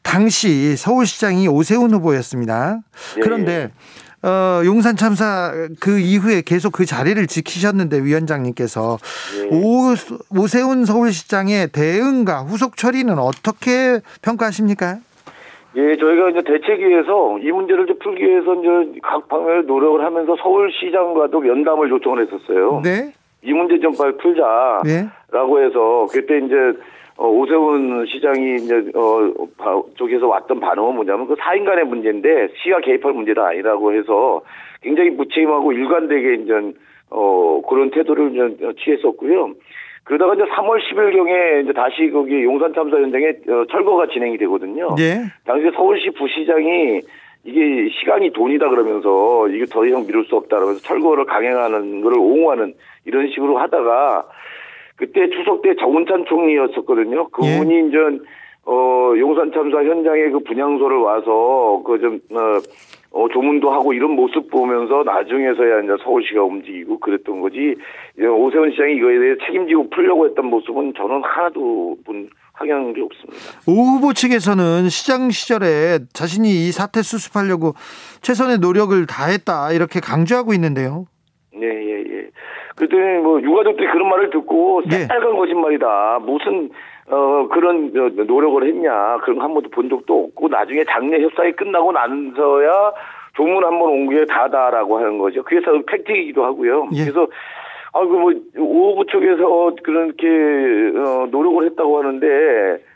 당시 0.04 0.78
서울시장이 0.78 1.48
오세훈 1.48 1.92
후보였습니다. 1.92 2.80
예, 3.18 3.20
그런데 3.20 3.52
예. 3.52 4.05
어, 4.26 4.66
용산 4.66 4.96
참사 4.96 5.52
그 5.80 6.00
이후에 6.00 6.42
계속 6.44 6.72
그 6.72 6.86
자리를 6.86 7.26
지키셨는데 7.28 8.04
위원장님께서 8.04 8.98
네. 9.38 9.50
오, 9.56 9.94
오세훈 10.36 10.86
서울시장의 10.86 11.70
대응과 11.72 12.42
후속 12.42 12.76
처리는 12.76 13.20
어떻게 13.20 14.00
평가하십니까? 14.24 14.98
예, 15.78 15.98
저희가 15.98 16.30
이제 16.32 16.42
대책위에서 16.42 17.38
이 17.40 17.52
문제를 17.52 17.86
좀 17.86 18.00
풀기 18.00 18.24
위해서 18.24 18.56
이제 18.56 19.00
각 19.04 19.28
방면을 19.28 19.68
노력을 19.68 20.04
하면서 20.04 20.36
서울시장과도 20.42 21.42
면담을 21.42 21.92
요청을 21.92 22.26
했었어요. 22.26 22.82
네. 22.84 23.14
이 23.44 23.54
문제 23.54 23.78
좀 23.80 23.96
빨리 23.96 24.18
풀자라고 24.18 24.84
네. 24.86 25.66
해서 25.66 26.08
그때 26.12 26.40
이제 26.40 26.56
어, 27.18 27.28
오세훈 27.30 28.06
시장이 28.08 28.56
이제 28.56 28.92
어 28.94 29.84
쪽에서 29.96 30.28
왔던 30.28 30.60
반응은 30.60 30.96
뭐냐면 30.96 31.28
그 31.28 31.36
사인간의 31.40 31.86
문제인데 31.86 32.50
시가 32.62 32.82
개입할 32.82 33.14
문제가 33.14 33.48
아니라고 33.50 33.94
해서 33.94 34.42
굉장히 34.82 35.12
무책임하고 35.12 35.72
일관되게 35.72 36.34
이제 36.44 36.74
어 37.10 37.62
그런 37.70 37.90
태도를 37.92 38.34
이제 38.34 38.74
취했었고요. 38.84 39.54
그러다가 40.04 40.36
이제 40.36 40.44
3월 40.44 40.80
10일 40.82 41.16
경에 41.16 41.62
이제 41.64 41.74
다시 41.74 42.10
거기 42.12 42.44
용산 42.44 42.74
참사 42.74 42.98
현장에 42.98 43.30
어, 43.50 43.66
철거가 43.72 44.08
진행이 44.08 44.38
되거든요. 44.38 44.94
네. 44.96 45.24
당시 45.46 45.72
서울시 45.76 46.12
부시장이 46.12 47.02
이게 47.46 47.90
시간이 48.00 48.32
돈이다 48.34 48.70
그러면서 48.70 49.48
이게 49.50 49.66
더 49.66 49.86
이상 49.86 50.06
미룰 50.06 50.26
수 50.26 50.36
없다 50.36 50.58
그러면서 50.58 50.82
철거를 50.82 51.26
강행하는 51.26 52.02
거를 52.02 52.18
옹호하는 52.18 52.74
이런 53.06 53.30
식으로 53.30 53.58
하다가 53.58 54.28
그때 54.96 55.30
추석 55.30 55.62
때 55.62 55.76
정운찬 55.76 56.26
총리였었거든요. 56.26 57.28
그분이 57.30 57.76
예. 57.76 57.80
이제 57.88 57.98
어 58.66 59.14
용산 59.18 59.52
참사 59.52 59.84
현장에 59.84 60.30
그 60.30 60.40
분향소를 60.40 60.98
와서 60.98 61.84
그좀 61.86 62.20
어, 62.32 62.60
어, 63.12 63.30
조문도 63.30 63.72
하고 63.72 63.94
이런 63.94 64.12
모습 64.12 64.50
보면서 64.50 65.04
나중에서야 65.04 65.82
이제 65.82 65.94
서울시가 66.04 66.44
움직이고 66.44 67.00
그랬던 67.00 67.42
거지 67.42 67.76
오세훈 68.20 68.72
시장이 68.72 68.96
이거에 68.96 69.20
대해 69.20 69.36
책임지고 69.46 69.90
풀려고 69.90 70.28
했던 70.28 70.48
모습은 70.48 70.94
저는 70.98 71.22
하나도 71.24 71.98
본 72.06 72.30
확인한 72.54 72.94
게 72.94 73.02
없습니다. 73.02 73.62
오 73.68 73.98
후보 73.98 74.14
측에서는 74.14 74.90
시장 74.90 75.30
시절에 75.30 76.00
자신이 76.14 76.68
이 76.68 76.72
사태 76.72 77.02
수습하려고 77.02 77.74
최선의 78.22 78.60
노력을 78.60 79.06
다했다 79.06 79.72
이렇게 79.74 80.00
강조하고 80.00 80.54
있는데요. 80.54 81.06
네, 81.54 81.68
예, 81.68 82.00
예. 82.00 82.05
그랬더니 82.76 83.20
뭐 83.20 83.42
유가족들이 83.42 83.88
그런 83.88 84.10
말을 84.10 84.30
듣고 84.32 84.82
새빨간 84.90 85.32
예. 85.34 85.36
거짓말이다. 85.38 86.20
무슨 86.24 86.70
어 87.08 87.48
그런 87.52 87.92
노력을 87.94 88.68
했냐 88.68 89.18
그런 89.24 89.40
한 89.42 89.54
번도 89.54 89.70
본 89.70 89.90
적도 89.90 90.26
없고 90.26 90.48
나중에 90.50 90.84
장례 90.86 91.22
협상이 91.22 91.52
끝나고 91.54 91.92
나서야 91.92 92.94
조문 93.36 93.64
한 93.64 93.80
번 93.80 93.90
온 93.92 94.10
게 94.10 94.26
다다라고 94.26 94.98
하는 94.98 95.18
거죠. 95.20 95.44
그래서 95.44 95.72
팩트이기도 95.86 96.44
하고요. 96.44 96.90
예. 96.94 97.04
그래서 97.04 97.28
아그 97.94 98.08
뭐 98.08 98.34
오후 98.58 99.06
쪽에서 99.06 99.74
그렇게 99.84 100.28
어, 101.00 101.28
노력을 101.32 101.64
했다고 101.66 101.98
하는데 102.00 102.28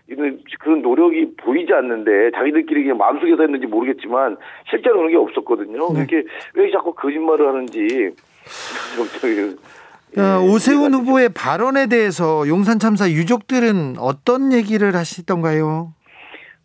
이런 0.10 0.40
그런 0.60 0.82
노력이 0.82 1.36
보이지 1.38 1.72
않는데 1.74 2.32
자기들끼리 2.32 2.84
그냥 2.84 2.98
마음속에서 2.98 3.44
했는지 3.44 3.68
모르겠지만 3.68 4.36
실제로 4.70 4.98
그런 4.98 5.12
게 5.12 5.18
없었거든요. 5.18 5.94
네. 5.94 6.00
이렇게 6.00 6.28
왜 6.56 6.70
자꾸 6.72 6.94
거짓말을 6.94 7.48
하는지 7.48 8.10
어, 10.18 10.22
예, 10.22 10.52
오세훈 10.52 10.94
후보의 10.94 11.30
발언에 11.30 11.88
대해서 11.88 12.48
용산 12.48 12.80
참사 12.80 13.10
유족들은 13.10 13.96
어떤 14.00 14.52
얘기를 14.54 14.96
하시던가요? 14.96 15.94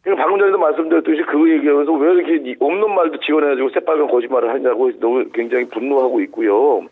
방금 0.05 0.39
전에도 0.39 0.59
말씀드렸듯이 0.59 1.23
그 1.23 1.51
얘기하면서 1.51 1.93
왜 1.93 2.13
이렇게 2.13 2.57
없는 2.59 2.95
말도 2.95 3.21
지원해가지고 3.21 3.71
새빨간 3.71 4.09
거짓말을 4.09 4.51
하냐고 4.51 4.91
너무 5.01 5.25
굉장히 5.33 5.67
분노하고 5.69 6.21
있고요. 6.23 6.83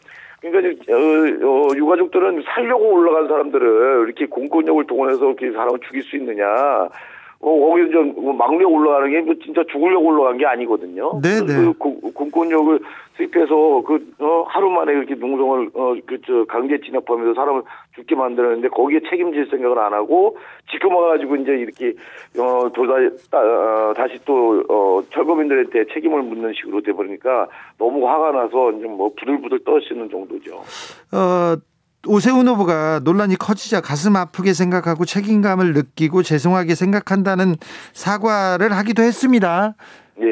그러니까 0.41 0.93
어, 0.93 0.97
어, 0.97 1.69
유가족들은 1.77 2.43
살려고 2.47 2.95
올라간 2.95 3.29
사람들을 3.29 4.05
이렇게 4.07 4.27
공권력을 4.27 4.87
동원해서 4.87 5.27
이렇게 5.27 5.53
사람을 5.53 5.79
죽일 5.87 6.03
수 6.03 6.17
있느냐. 6.17 6.47
어, 7.43 7.59
거기 7.59 7.91
좀뭐 7.91 8.33
막내 8.35 8.63
올라가는 8.63 9.11
게뭐 9.11 9.35
진짜 9.43 9.65
죽으려고 9.71 10.07
올라간 10.07 10.39
게 10.39 10.47
아니거든요. 10.47 11.21
네네. 11.21 11.47
그, 11.47 11.75
그, 11.77 12.13
공권력을 12.13 12.79
수입해서 13.17 13.83
그 13.85 14.15
어, 14.21 14.45
하루 14.47 14.71
만에 14.71 14.93
이렇게 14.93 15.17
농성을 15.17 15.71
어, 15.75 15.95
그저 16.07 16.45
강제 16.49 16.79
진압하면서 16.79 17.35
사람을 17.35 17.63
죽게 17.97 18.15
만드는데 18.15 18.69
거기에 18.69 19.01
책임질 19.11 19.49
생각을 19.51 19.77
안 19.81 19.93
하고 19.93 20.39
지금 20.71 20.95
와가지고 20.95 21.37
이제 21.37 21.53
이렇게 21.53 21.95
어 22.39 22.71
도다 22.73 22.95
어, 23.37 23.93
다시 23.95 24.25
또 24.25 24.63
어, 24.69 25.03
철거민들한테 25.11 25.87
책임을 25.93 26.23
묻는 26.23 26.53
식으로 26.55 26.81
돼버리니까 26.81 27.49
너무 27.77 28.09
화가 28.09 28.31
나서 28.31 28.71
이제 28.71 28.87
뭐 28.87 29.11
부들부들 29.19 29.65
떠시는 29.65 30.09
정도죠. 30.11 30.63
어. 31.13 31.72
오세훈 32.09 32.49
후보가 32.49 33.01
논란이 33.05 33.37
커지자 33.37 33.81
가슴 33.81 34.17
아프게 34.17 34.53
생각하고 34.53 35.05
책임감을 35.05 35.73
느끼고 35.73 36.23
죄송하게 36.23 36.75
생각한다는 36.75 37.55
사과를 37.93 38.73
하기도 38.73 39.03
했습니다. 39.03 39.75
예. 40.21 40.27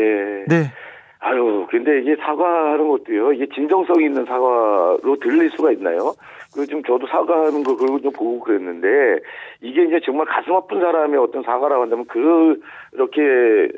네. 0.49 0.73
아유, 1.21 1.67
근데 1.71 2.01
이게 2.01 2.17
사과하는 2.17 2.89
것도요, 2.89 3.35
이게 3.35 3.47
진정성 3.55 4.03
있는 4.03 4.25
사과로 4.25 5.17
들릴 5.21 5.51
수가 5.51 5.71
있나요? 5.73 6.15
그좀 6.55 6.83
저도 6.83 7.07
사과하는 7.07 7.63
거 7.63 7.77
그걸 7.77 8.01
좀 8.01 8.11
보고 8.13 8.41
그랬는데 8.41 9.21
이게 9.61 9.85
이제 9.85 10.01
정말 10.05 10.27
가슴 10.27 10.55
아픈 10.55 10.81
사람의 10.81 11.21
어떤 11.21 11.43
사과라고 11.43 11.83
한다면 11.83 12.07
그렇게 12.07 13.21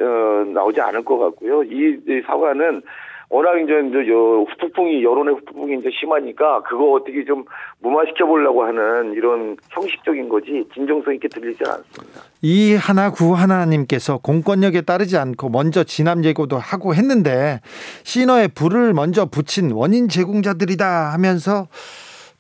어, 0.00 0.44
나오지 0.54 0.80
않을 0.80 1.04
것 1.04 1.18
같고요. 1.18 1.64
이, 1.64 1.98
이 2.06 2.22
사과는 2.24 2.82
워낙 3.32 3.56
이제, 3.56 3.72
이제 3.88 4.12
후폭풍이 4.12 5.02
여론의 5.02 5.36
후폭풍이 5.36 5.78
이제 5.78 5.88
심하니까 5.90 6.62
그거 6.64 6.92
어떻게 6.92 7.24
좀 7.24 7.46
무마시켜 7.80 8.26
보려고 8.26 8.62
하는 8.62 9.14
이런 9.14 9.56
형식적인 9.70 10.28
거지 10.28 10.68
진정성 10.74 11.14
있게 11.14 11.28
들리지 11.28 11.64
않습니다. 11.66 12.20
이 12.42 12.74
하나 12.74 13.10
구 13.10 13.32
하나님께서 13.32 14.18
공권력에 14.18 14.82
따르지 14.82 15.16
않고 15.16 15.48
먼저 15.48 15.82
진압 15.82 16.22
예고도 16.22 16.58
하고 16.58 16.94
했는데 16.94 17.60
신호에 18.04 18.48
불을 18.48 18.92
먼저 18.92 19.24
붙인 19.24 19.72
원인 19.72 20.10
제공자들이다 20.10 21.14
하면서 21.14 21.68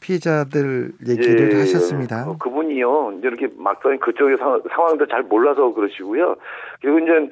피해자들 0.00 0.92
얘기를 1.08 1.52
예, 1.54 1.60
하셨습니다. 1.60 2.28
어, 2.28 2.36
그분이요. 2.36 3.14
이제 3.16 3.28
이렇게 3.28 3.48
막상 3.56 3.96
그쪽의 3.98 4.36
상 4.36 4.60
황도 4.68 5.06
잘 5.06 5.22
몰라서 5.22 5.72
그러시고요. 5.72 6.36
그리고 6.82 6.98
이제 6.98 7.30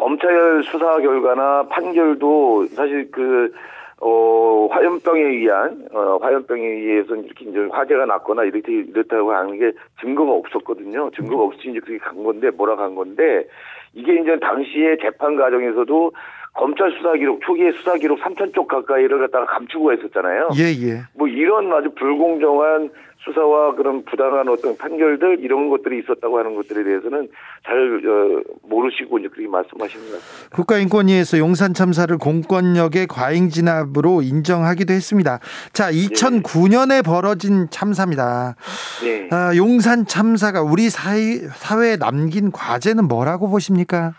검찰 0.00 0.62
수사 0.64 0.98
결과나 0.98 1.64
판결도 1.68 2.68
사실 2.68 3.10
그, 3.10 3.52
어, 4.00 4.66
화염병에 4.70 5.20
의한, 5.20 5.88
어, 5.92 6.18
화염병에 6.22 6.62
의해서 6.62 7.14
이렇게 7.16 7.44
이제 7.44 7.68
화재가 7.70 8.06
났거나 8.06 8.44
이렇게, 8.44 8.72
이렇다고 8.72 9.32
하는 9.32 9.58
게 9.58 9.72
증거가 10.00 10.32
없었거든요. 10.32 11.10
증거가 11.14 11.44
없이 11.44 11.68
이제 11.68 11.80
그렇게 11.80 11.98
간 11.98 12.24
건데, 12.24 12.48
뭐라 12.48 12.76
간 12.76 12.94
건데, 12.94 13.46
이게 13.92 14.14
이제 14.14 14.38
당시에 14.40 14.96
재판 15.02 15.36
과정에서도 15.36 16.12
검찰 16.54 16.90
수사 16.92 17.12
기록 17.12 17.42
초기에 17.42 17.72
수사 17.72 17.94
기록 17.96 18.20
3천 18.20 18.54
쪽 18.54 18.68
가까이를 18.68 19.18
갖다가 19.18 19.44
감추고 19.44 19.92
했었잖아요. 19.92 20.48
예, 20.56 20.64
예. 20.88 21.00
뭐 21.14 21.28
이런 21.28 21.70
아주 21.74 21.90
불공정한 21.94 22.90
수사와 23.24 23.74
그런 23.74 24.04
부당한 24.04 24.48
어떤 24.48 24.76
판결들 24.76 25.40
이런 25.40 25.68
것들이 25.68 25.98
있었다고 26.00 26.38
하는 26.38 26.54
것들에 26.54 26.84
대해서는 26.84 27.28
잘 27.64 27.76
어, 27.76 28.42
모르시고 28.62 29.18
이제 29.18 29.28
그렇게 29.28 29.46
말씀하시는 29.48 30.06
것 30.06 30.12
같습니다. 30.12 30.56
국가인권위에서 30.56 31.38
용산 31.38 31.74
참사를 31.74 32.16
공권력의 32.16 33.06
과잉 33.08 33.50
진압으로 33.50 34.22
인정하기도 34.22 34.92
했습니다. 34.94 35.38
자, 35.74 35.90
2009년에 35.92 37.04
벌어진 37.04 37.68
참사입니다. 37.70 38.56
네. 39.02 39.28
아, 39.30 39.54
용산 39.54 40.06
참사가 40.06 40.62
우리 40.62 40.88
사회, 40.88 41.36
사회에 41.36 41.96
남긴 41.96 42.50
과제는 42.50 43.06
뭐라고 43.06 43.50
보십니까? 43.50 44.14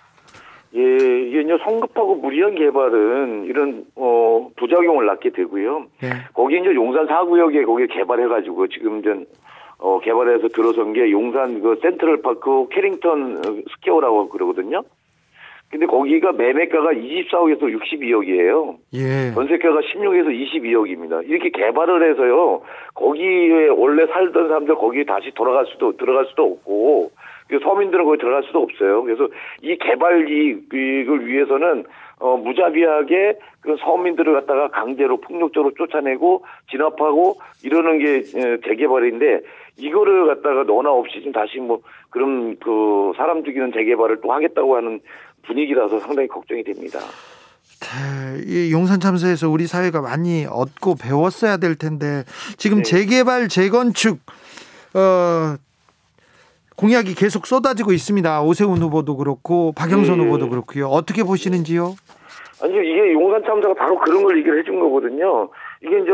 예, 0.73 0.81
이게 0.81 1.57
성급하고 1.63 2.15
무리한 2.15 2.55
개발은 2.55 3.45
이런 3.45 3.85
어 3.95 4.49
부작용을 4.55 5.05
낳게 5.05 5.31
되고요. 5.31 5.87
네. 6.01 6.09
거기 6.33 6.57
이제 6.59 6.73
용산 6.73 7.07
사구역에 7.07 7.63
거기 7.65 7.87
개발해가지고 7.87 8.67
지금 8.67 8.99
이제 8.99 9.25
어 9.79 9.99
개발해서 9.99 10.47
들어선 10.49 10.93
게 10.93 11.11
용산 11.11 11.61
그 11.61 11.77
센트럴 11.81 12.21
파크 12.21 12.67
해링턴 12.69 13.63
스퀘어라고 13.71 14.29
그러거든요. 14.29 14.83
근데 15.69 15.85
거기가 15.85 16.33
매매가가 16.33 16.91
24억에서 16.91 17.61
62억이에요. 17.61 18.75
예. 18.93 19.31
전세가가 19.33 19.79
16에서 19.79 20.27
22억입니다. 20.27 21.27
이렇게 21.27 21.49
개발을 21.49 22.11
해서요. 22.11 22.61
거기에 22.93 23.69
원래 23.69 24.05
살던 24.07 24.49
사람들 24.49 24.75
거기 24.75 25.05
다시 25.05 25.31
돌아갈 25.33 25.65
수도 25.67 25.95
들어갈 25.95 26.25
수도 26.25 26.43
없고 26.43 27.11
서민들은 27.59 28.05
거기 28.05 28.17
들어갈 28.17 28.43
수도 28.43 28.61
없어요. 28.61 29.03
그래서 29.03 29.27
이 29.61 29.77
개발 29.77 30.29
이익을 30.29 31.27
위해서는 31.27 31.85
어, 32.19 32.37
무자비하게 32.37 33.39
그 33.61 33.75
서민들을 33.79 34.33
갖다가 34.33 34.69
강제로 34.69 35.17
폭력적으로 35.17 35.73
쫓아내고 35.75 36.45
진압하고 36.69 37.39
이러는 37.63 37.97
게 37.97 38.23
재개발인데 38.23 39.41
이거를 39.77 40.27
갖다가 40.27 40.63
너나 40.63 40.91
없이 40.91 41.21
좀 41.23 41.31
다시 41.31 41.57
뭐 41.57 41.79
그런 42.11 42.57
그 42.59 43.13
사람 43.17 43.43
죽이는 43.43 43.71
재개발을 43.73 44.21
또 44.21 44.31
하겠다고 44.31 44.75
하는 44.75 44.99
분위기라서 45.43 45.99
상당히 45.99 46.27
걱정이 46.27 46.63
됩니다. 46.63 46.99
이 48.45 48.71
용산 48.71 48.99
참사에서 48.99 49.49
우리 49.49 49.65
사회가 49.65 50.01
많이 50.01 50.45
얻고 50.45 50.95
배웠어야 51.01 51.57
될 51.57 51.75
텐데 51.75 52.23
지금 52.57 52.77
네. 52.77 52.83
재개발 52.83 53.47
재건축 53.47 54.19
어 54.93 55.55
공약이 56.77 57.15
계속 57.15 57.45
쏟아지고 57.45 57.91
있습니다. 57.91 58.41
오세훈 58.43 58.77
후보도 58.77 59.17
그렇고 59.17 59.71
박영선 59.73 60.17
네. 60.17 60.23
후보도 60.25 60.49
그렇고요. 60.49 60.87
어떻게 60.87 61.23
보시는지요? 61.23 61.95
아니 62.63 62.73
이게 62.73 63.13
용산 63.13 63.43
참사가 63.43 63.73
바로 63.73 63.97
그런 63.99 64.23
걸 64.23 64.37
얘기를 64.37 64.59
해준 64.59 64.79
거거든요. 64.79 65.49
이게 65.83 65.99
이제 65.99 66.11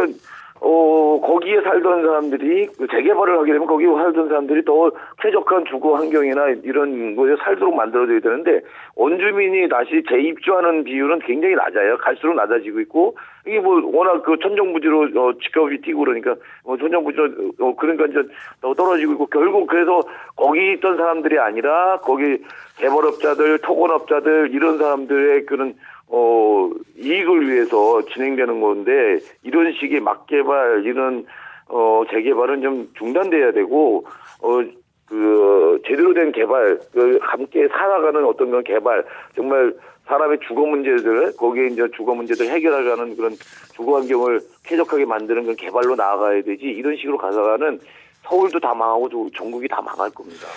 어, 0.59 1.21
거기에 1.23 1.61
살던 1.61 2.03
사람들이 2.03 2.67
그 2.77 2.87
재개발을 2.87 3.37
하게 3.37 3.53
되면 3.53 3.67
거기에 3.67 3.87
살던 3.87 4.27
사람들이 4.27 4.65
더 4.65 4.91
쾌적한 5.19 5.65
주거 5.65 5.95
환경이나 5.95 6.49
이런 6.63 7.15
거에 7.15 7.35
살도록 7.43 7.75
만들어져야 7.75 8.19
되는데 8.19 8.61
원주민이 8.95 9.69
다시 9.69 10.03
재입주하는 10.09 10.83
비율은 10.83 11.19
굉장히 11.19 11.55
낮아요. 11.55 11.97
갈수록 11.97 12.33
낮아지고 12.33 12.79
있고 12.81 13.15
이게 13.45 13.59
뭐 13.59 13.79
워낙 13.85 14.23
그 14.23 14.37
천정부지로 14.41 15.09
어, 15.15 15.33
집값이 15.41 15.81
뛰고 15.81 15.99
그러니까 15.99 16.35
어, 16.63 16.75
천정부지로 16.75 17.29
어, 17.59 17.75
그러니까 17.75 18.05
이제 18.07 18.21
더 18.61 18.73
떨어지고 18.73 19.13
있고 19.13 19.25
결국 19.27 19.67
그래서 19.67 20.01
거기 20.35 20.73
있던 20.73 20.97
사람들이 20.97 21.37
아니라 21.39 21.99
거기 21.99 22.39
개발업자들, 22.77 23.59
토건업자들 23.59 24.49
이런 24.53 24.77
사람들의 24.77 25.45
그런 25.45 25.75
어, 26.09 26.69
이익을 26.97 27.49
위해서 27.49 28.01
진행되는 28.13 28.61
건데, 28.61 29.19
이런 29.43 29.73
식의 29.73 29.99
막개발, 29.99 30.83
이런, 30.85 31.25
어, 31.67 32.03
재개발은 32.09 32.61
좀 32.61 32.89
중단돼야 32.97 33.51
되고, 33.51 34.05
어, 34.41 34.61
그, 35.05 35.81
제대로 35.85 36.13
된 36.13 36.31
개발, 36.31 36.79
그, 36.93 37.19
함께 37.21 37.67
살아가는 37.67 38.25
어떤 38.25 38.49
그런 38.49 38.63
개발, 38.63 39.05
정말 39.35 39.73
사람의 40.05 40.39
주거 40.47 40.65
문제들, 40.65 41.35
거기에 41.35 41.67
이제 41.67 41.85
주거 41.95 42.13
문제들 42.13 42.47
해결하려는 42.47 43.17
그런 43.17 43.31
주거 43.75 43.97
환경을 43.97 44.39
쾌적하게 44.63 45.05
만드는 45.05 45.43
그런 45.43 45.55
개발로 45.55 45.95
나아가야 45.95 46.43
되지, 46.43 46.63
이런 46.63 46.95
식으로 46.95 47.17
가다가는 47.17 47.79
서울도 48.23 48.59
다 48.59 48.73
망하고 48.73 49.29
전국이 49.31 49.67
다 49.67 49.81
망할 49.81 50.09
겁니다. 50.11 50.47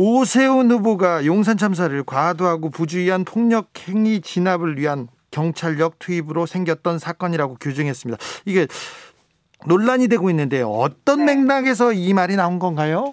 오세훈 0.00 0.70
후보가 0.70 1.26
용산 1.26 1.56
참사를 1.56 2.04
과도하고 2.04 2.70
부주의한 2.70 3.24
폭력 3.24 3.66
행위 3.88 4.20
진압을 4.20 4.78
위한 4.78 5.08
경찰력 5.32 5.98
투입으로 5.98 6.46
생겼던 6.46 7.00
사건이라고 7.00 7.56
규정했습니다. 7.56 8.22
이게 8.44 8.68
논란이 9.66 10.06
되고 10.06 10.30
있는데 10.30 10.62
어떤 10.64 11.26
네. 11.26 11.34
맥락에서 11.34 11.92
이 11.92 12.14
말이 12.14 12.36
나온 12.36 12.60
건가요? 12.60 13.10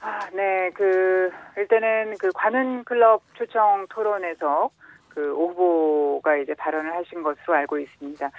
아, 0.00 0.18
네. 0.34 0.70
그 0.74 1.30
일단은 1.56 2.14
그 2.18 2.30
관훈 2.34 2.84
클럽 2.84 3.22
초청 3.32 3.86
토론에서 3.88 4.68
그 5.08 5.32
후보가 5.32 6.36
이제 6.36 6.52
발언을 6.52 6.94
하신 6.94 7.22
것으로 7.22 7.54
알고 7.54 7.78
있습니다. 7.78 8.30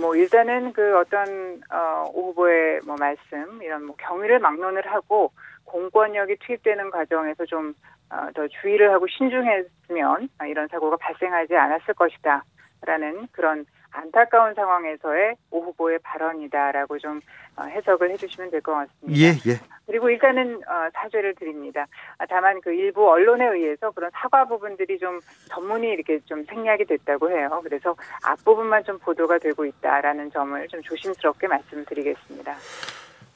뭐 0.00 0.16
일단은 0.16 0.72
그 0.72 0.98
어떤 0.98 1.62
어, 1.70 2.10
오 2.12 2.30
후보의 2.30 2.80
뭐 2.84 2.96
말씀 2.98 3.62
이런 3.62 3.86
뭐 3.86 3.94
경위를 3.96 4.40
막론을 4.40 4.84
하고 4.92 5.30
공권력이 5.68 6.36
투입되는 6.40 6.90
과정에서 6.90 7.44
좀더 7.46 7.72
어, 8.10 8.48
주의를 8.60 8.92
하고 8.92 9.06
신중했으면 9.06 10.28
이런 10.46 10.68
사고가 10.68 10.96
발생하지 10.96 11.56
않았을 11.56 11.94
것이다. 11.94 12.42
라는 12.82 13.26
그런 13.32 13.66
안타까운 13.90 14.54
상황에서의 14.54 15.34
오 15.50 15.62
후보의 15.62 15.98
발언이다라고 16.00 16.98
좀 16.98 17.20
어, 17.56 17.64
해석을 17.64 18.10
해주시면 18.12 18.50
될 18.50 18.60
것 18.60 18.72
같습니다. 18.72 19.18
예, 19.20 19.28
예. 19.50 19.58
그리고 19.86 20.10
일단은 20.10 20.56
어, 20.56 20.88
사죄를 20.94 21.34
드립니다. 21.34 21.86
아, 22.18 22.26
다만 22.26 22.60
그 22.60 22.72
일부 22.72 23.10
언론에 23.10 23.46
의해서 23.46 23.90
그런 23.90 24.10
사과 24.12 24.44
부분들이 24.44 24.98
좀 24.98 25.18
전문이 25.48 25.88
이렇게 25.88 26.20
좀 26.20 26.44
생략이 26.44 26.84
됐다고 26.84 27.30
해요. 27.30 27.60
그래서 27.64 27.96
앞부분만 28.24 28.84
좀 28.84 28.98
보도가 28.98 29.38
되고 29.38 29.64
있다라는 29.64 30.30
점을 30.30 30.68
좀 30.68 30.82
조심스럽게 30.82 31.48
말씀드리겠습니다. 31.48 32.54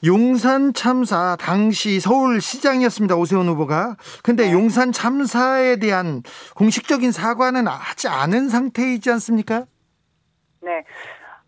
용산 0.05 0.73
참사 0.73 1.37
당시 1.39 1.99
서울시장이었습니다. 1.99 3.15
오세훈 3.15 3.47
후보가. 3.47 3.95
근데 4.23 4.47
네. 4.47 4.53
용산 4.53 4.91
참사에 4.91 5.77
대한 5.77 6.23
공식적인 6.55 7.11
사과는 7.11 7.67
하지 7.67 8.09
않은 8.09 8.49
상태이지 8.49 9.09
않습니까? 9.11 9.65
네. 10.61 10.83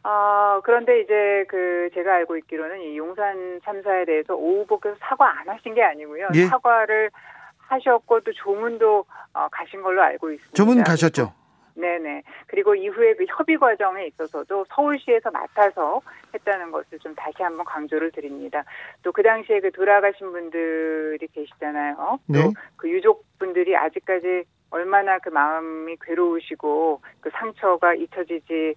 어, 0.03 0.61
그런데 0.63 1.01
이제 1.01 1.45
그 1.49 1.89
제가 1.93 2.13
알고 2.13 2.37
있기로는 2.37 2.79
이 2.81 2.97
용산 2.97 3.59
참사에 3.65 4.05
대해서 4.05 4.35
오 4.35 4.61
후보께서 4.61 4.95
사과 5.01 5.39
안 5.39 5.49
하신 5.49 5.73
게 5.73 5.83
아니고요. 5.83 6.27
예? 6.35 6.45
사과를 6.45 7.09
하셨고 7.57 8.21
또 8.21 8.31
조문도 8.31 9.05
어, 9.33 9.47
가신 9.51 9.81
걸로 9.81 10.01
알고 10.03 10.31
있습니다. 10.31 10.55
조문 10.55 10.83
가셨죠? 10.83 11.33
네네. 11.75 12.23
그리고 12.47 12.73
이후에 12.73 13.13
그 13.15 13.25
협의 13.27 13.57
과정에 13.57 14.05
있어서도 14.07 14.65
서울시에서 14.69 15.29
맡아서 15.31 16.01
했다는 16.33 16.71
것을 16.71 16.99
좀 16.99 17.13
다시 17.15 17.43
한번 17.43 17.65
강조를 17.65 18.11
드립니다. 18.11 18.63
또 19.03 19.11
그 19.11 19.23
당시에 19.23 19.61
그 19.61 19.71
돌아가신 19.71 20.31
분들이 20.31 21.25
계시잖아요. 21.27 22.19
네. 22.27 22.39
또그 22.41 22.89
유족분들이 22.89 23.75
아직까지 23.77 24.43
얼마나 24.71 25.19
그 25.19 25.29
마음이 25.29 25.95
괴로우시고 26.01 27.01
그 27.21 27.29
상처가 27.31 27.93
잊혀지지 27.93 28.75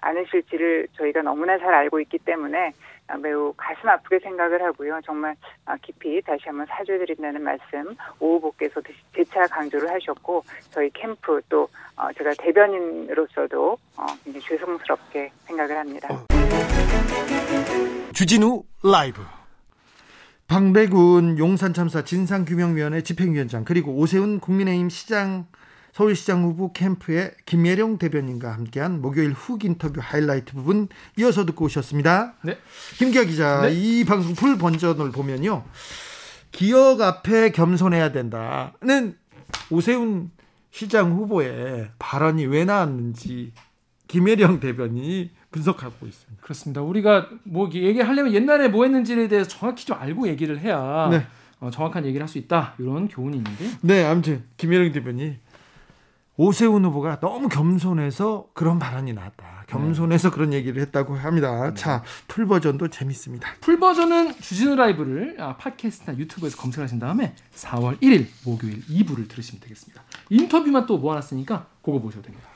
않으실지를 0.00 0.88
저희가 0.92 1.22
너무나 1.22 1.56
잘 1.58 1.72
알고 1.72 2.00
있기 2.00 2.18
때문에 2.18 2.72
매우 3.18 3.52
가슴 3.56 3.88
아프게 3.88 4.18
생각을 4.20 4.62
하고요. 4.62 5.00
정말 5.04 5.34
깊이 5.82 6.20
다시 6.22 6.44
한번 6.46 6.66
사죄드린다는 6.66 7.42
말씀 7.42 7.96
오 8.18 8.36
후보께서 8.36 8.80
재차 9.14 9.46
강조를 9.46 9.90
하셨고 9.90 10.44
저희 10.70 10.90
캠프 10.90 11.40
또 11.48 11.68
어, 11.96 12.12
제가 12.12 12.30
대변인으로서도 12.38 13.78
어, 13.96 14.06
굉장히 14.24 14.46
죄송스럽게 14.46 15.30
생각을 15.44 15.76
합니다. 15.76 16.08
주진우 18.12 18.62
라이브 18.84 19.22
방배군 20.48 21.38
용산 21.38 21.72
참사 21.72 22.04
진상규명위원회 22.04 23.02
집행위원장 23.02 23.64
그리고 23.64 23.92
오세훈 23.92 24.38
국민의힘 24.38 24.90
시장 24.90 25.46
서울시장 25.92 26.42
후보 26.44 26.72
캠프의 26.72 27.32
김예령 27.44 27.98
대변인과 27.98 28.52
함께한 28.52 29.02
목요일 29.02 29.32
훅 29.32 29.64
인터뷰 29.64 30.00
하이라이트 30.02 30.54
부분 30.54 30.88
이어서 31.18 31.44
듣고 31.44 31.66
오셨습니다. 31.66 32.34
네. 32.42 32.58
김기아 32.96 33.24
기자, 33.24 33.62
네. 33.62 33.72
이 33.74 34.04
방송 34.04 34.34
풀 34.34 34.56
번전을 34.56 35.12
보면요. 35.12 35.64
기억 36.50 37.00
앞에 37.00 37.50
겸손해야 37.50 38.10
된다는 38.12 39.16
오세훈 39.70 40.30
시장 40.70 41.12
후보의 41.12 41.90
발언이 41.98 42.46
왜 42.46 42.64
나왔는지 42.64 43.52
김혜령 44.08 44.60
대변인이 44.60 45.30
분석하고 45.50 46.06
있습니다. 46.06 46.42
그렇습니다. 46.42 46.80
우리가 46.80 47.28
뭐 47.44 47.68
얘기하려면 47.72 48.32
옛날에 48.32 48.68
뭐 48.68 48.84
했는지에 48.84 49.28
대해서 49.28 49.48
정확히 49.48 49.84
좀 49.84 49.98
알고 49.98 50.26
얘기를 50.28 50.58
해야 50.58 51.08
네. 51.10 51.26
어, 51.60 51.70
정확한 51.70 52.06
얘기를 52.06 52.22
할 52.22 52.28
수 52.28 52.38
있다 52.38 52.74
이런 52.78 53.08
교훈이 53.08 53.36
있는데. 53.36 53.66
네, 53.82 54.04
아무튼 54.04 54.44
김예령 54.56 54.92
대변인 54.92 55.38
오세훈 56.36 56.84
후보가 56.84 57.20
너무 57.20 57.48
겸손해서 57.48 58.48
그런 58.54 58.78
발언이 58.78 59.12
나왔다. 59.12 59.64
겸손해서 59.68 60.30
네. 60.30 60.34
그런 60.34 60.52
얘기를 60.52 60.80
했다고 60.82 61.16
합니다. 61.16 61.68
네. 61.68 61.74
자, 61.74 62.02
full 62.28 62.46
버전도 62.46 62.88
재밌습니다. 62.88 63.48
full 63.60 63.78
버전은 63.78 64.40
주진우 64.40 64.74
라이브를 64.76 65.36
아, 65.38 65.56
팟캐스트나 65.56 66.18
유튜브에서 66.18 66.56
검색하신 66.56 66.98
다음에 66.98 67.34
4월 67.54 68.00
1일 68.00 68.26
목요일 68.44 68.82
2부를 68.86 69.28
들으시면 69.28 69.60
되겠습니다. 69.60 70.02
인터뷰만 70.30 70.86
또 70.86 70.98
모아놨으니까 70.98 71.66
그거 71.82 72.00
보셔도 72.00 72.22
됩니다. 72.22 72.48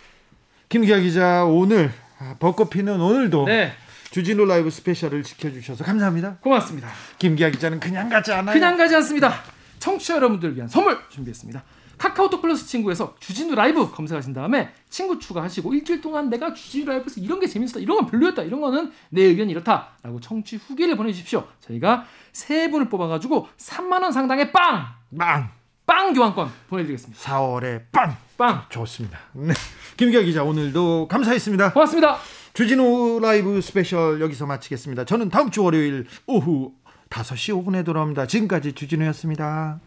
김기화 0.69 0.99
기자 0.99 1.45
오늘 1.45 1.93
아, 2.19 2.35
벚꽃 2.39 2.71
피는 2.71 3.01
오늘도 3.01 3.45
네. 3.45 3.73
주진우 4.11 4.47
라이브 4.47 4.71
스페셜을 4.71 5.23
지켜주셔서 5.23 5.85
감사합니다. 5.85 6.37
고맙습니다. 6.37 6.89
김기화 7.19 7.51
기자는 7.51 7.81
그냥 7.81 8.09
가지 8.09 8.33
않아요. 8.33 8.55
그냥 8.55 8.77
가지 8.77 8.95
않습니다. 8.97 9.35
청취자 9.79 10.17
여러분들 10.17 10.57
위한 10.57 10.69
선물 10.69 10.99
준비했습니다. 11.11 11.63
카카오톡 11.99 12.43
플러스 12.43 12.67
친구에서 12.67 13.15
주진우 13.21 13.55
라이브 13.55 13.91
검색하신 13.91 14.33
다음에 14.33 14.71
친구 14.91 15.19
추가하시고 15.19 15.75
일주일 15.75 16.01
동안 16.01 16.29
내가 16.29 16.53
주진우 16.53 16.87
라이브에서 16.87 17.21
이런 17.21 17.41
게 17.41 17.47
재밌었다 17.47 17.81
이런 17.81 17.99
건 17.99 18.07
별로였다 18.07 18.43
이런 18.43 18.61
거는 18.61 18.93
내 19.11 19.23
의견 19.23 19.49
이렇다라고 19.51 20.21
청취 20.21 20.57
후기를 20.57 20.97
보내주십시오 20.97 21.47
저희가 21.61 22.05
세 22.33 22.71
분을 22.71 22.89
뽑아가지고 22.89 23.49
3만 23.57 24.03
원 24.03 24.13
상당의 24.13 24.53
빵! 24.53 24.87
빵! 25.17 25.51
빵 25.87 26.13
교환권 26.13 26.51
보내드리겠습니다 26.69 27.21
4월에 27.23 27.83
빵! 27.93 28.17
빵! 28.37 28.63
좋습니다 28.69 29.19
네. 29.33 29.55
김기화 29.97 30.21
기자 30.21 30.45
오늘도 30.45 31.09
감사했습니다 31.09 31.73
고맙습니다 31.73 32.19
주진우 32.53 33.21
라이브 33.21 33.61
스페셜 33.61 34.21
여기서 34.21 34.47
마치겠습니다 34.47 35.05
저는 35.05 35.31
다음 35.31 35.51
주 35.51 35.63
월요일 35.63 36.07
오후 36.27 36.73
5시 37.09 37.65
5분에 37.65 37.85
돌아옵니다 37.85 38.27
지금까지 38.27 38.73
주진우였습니다 38.73 39.81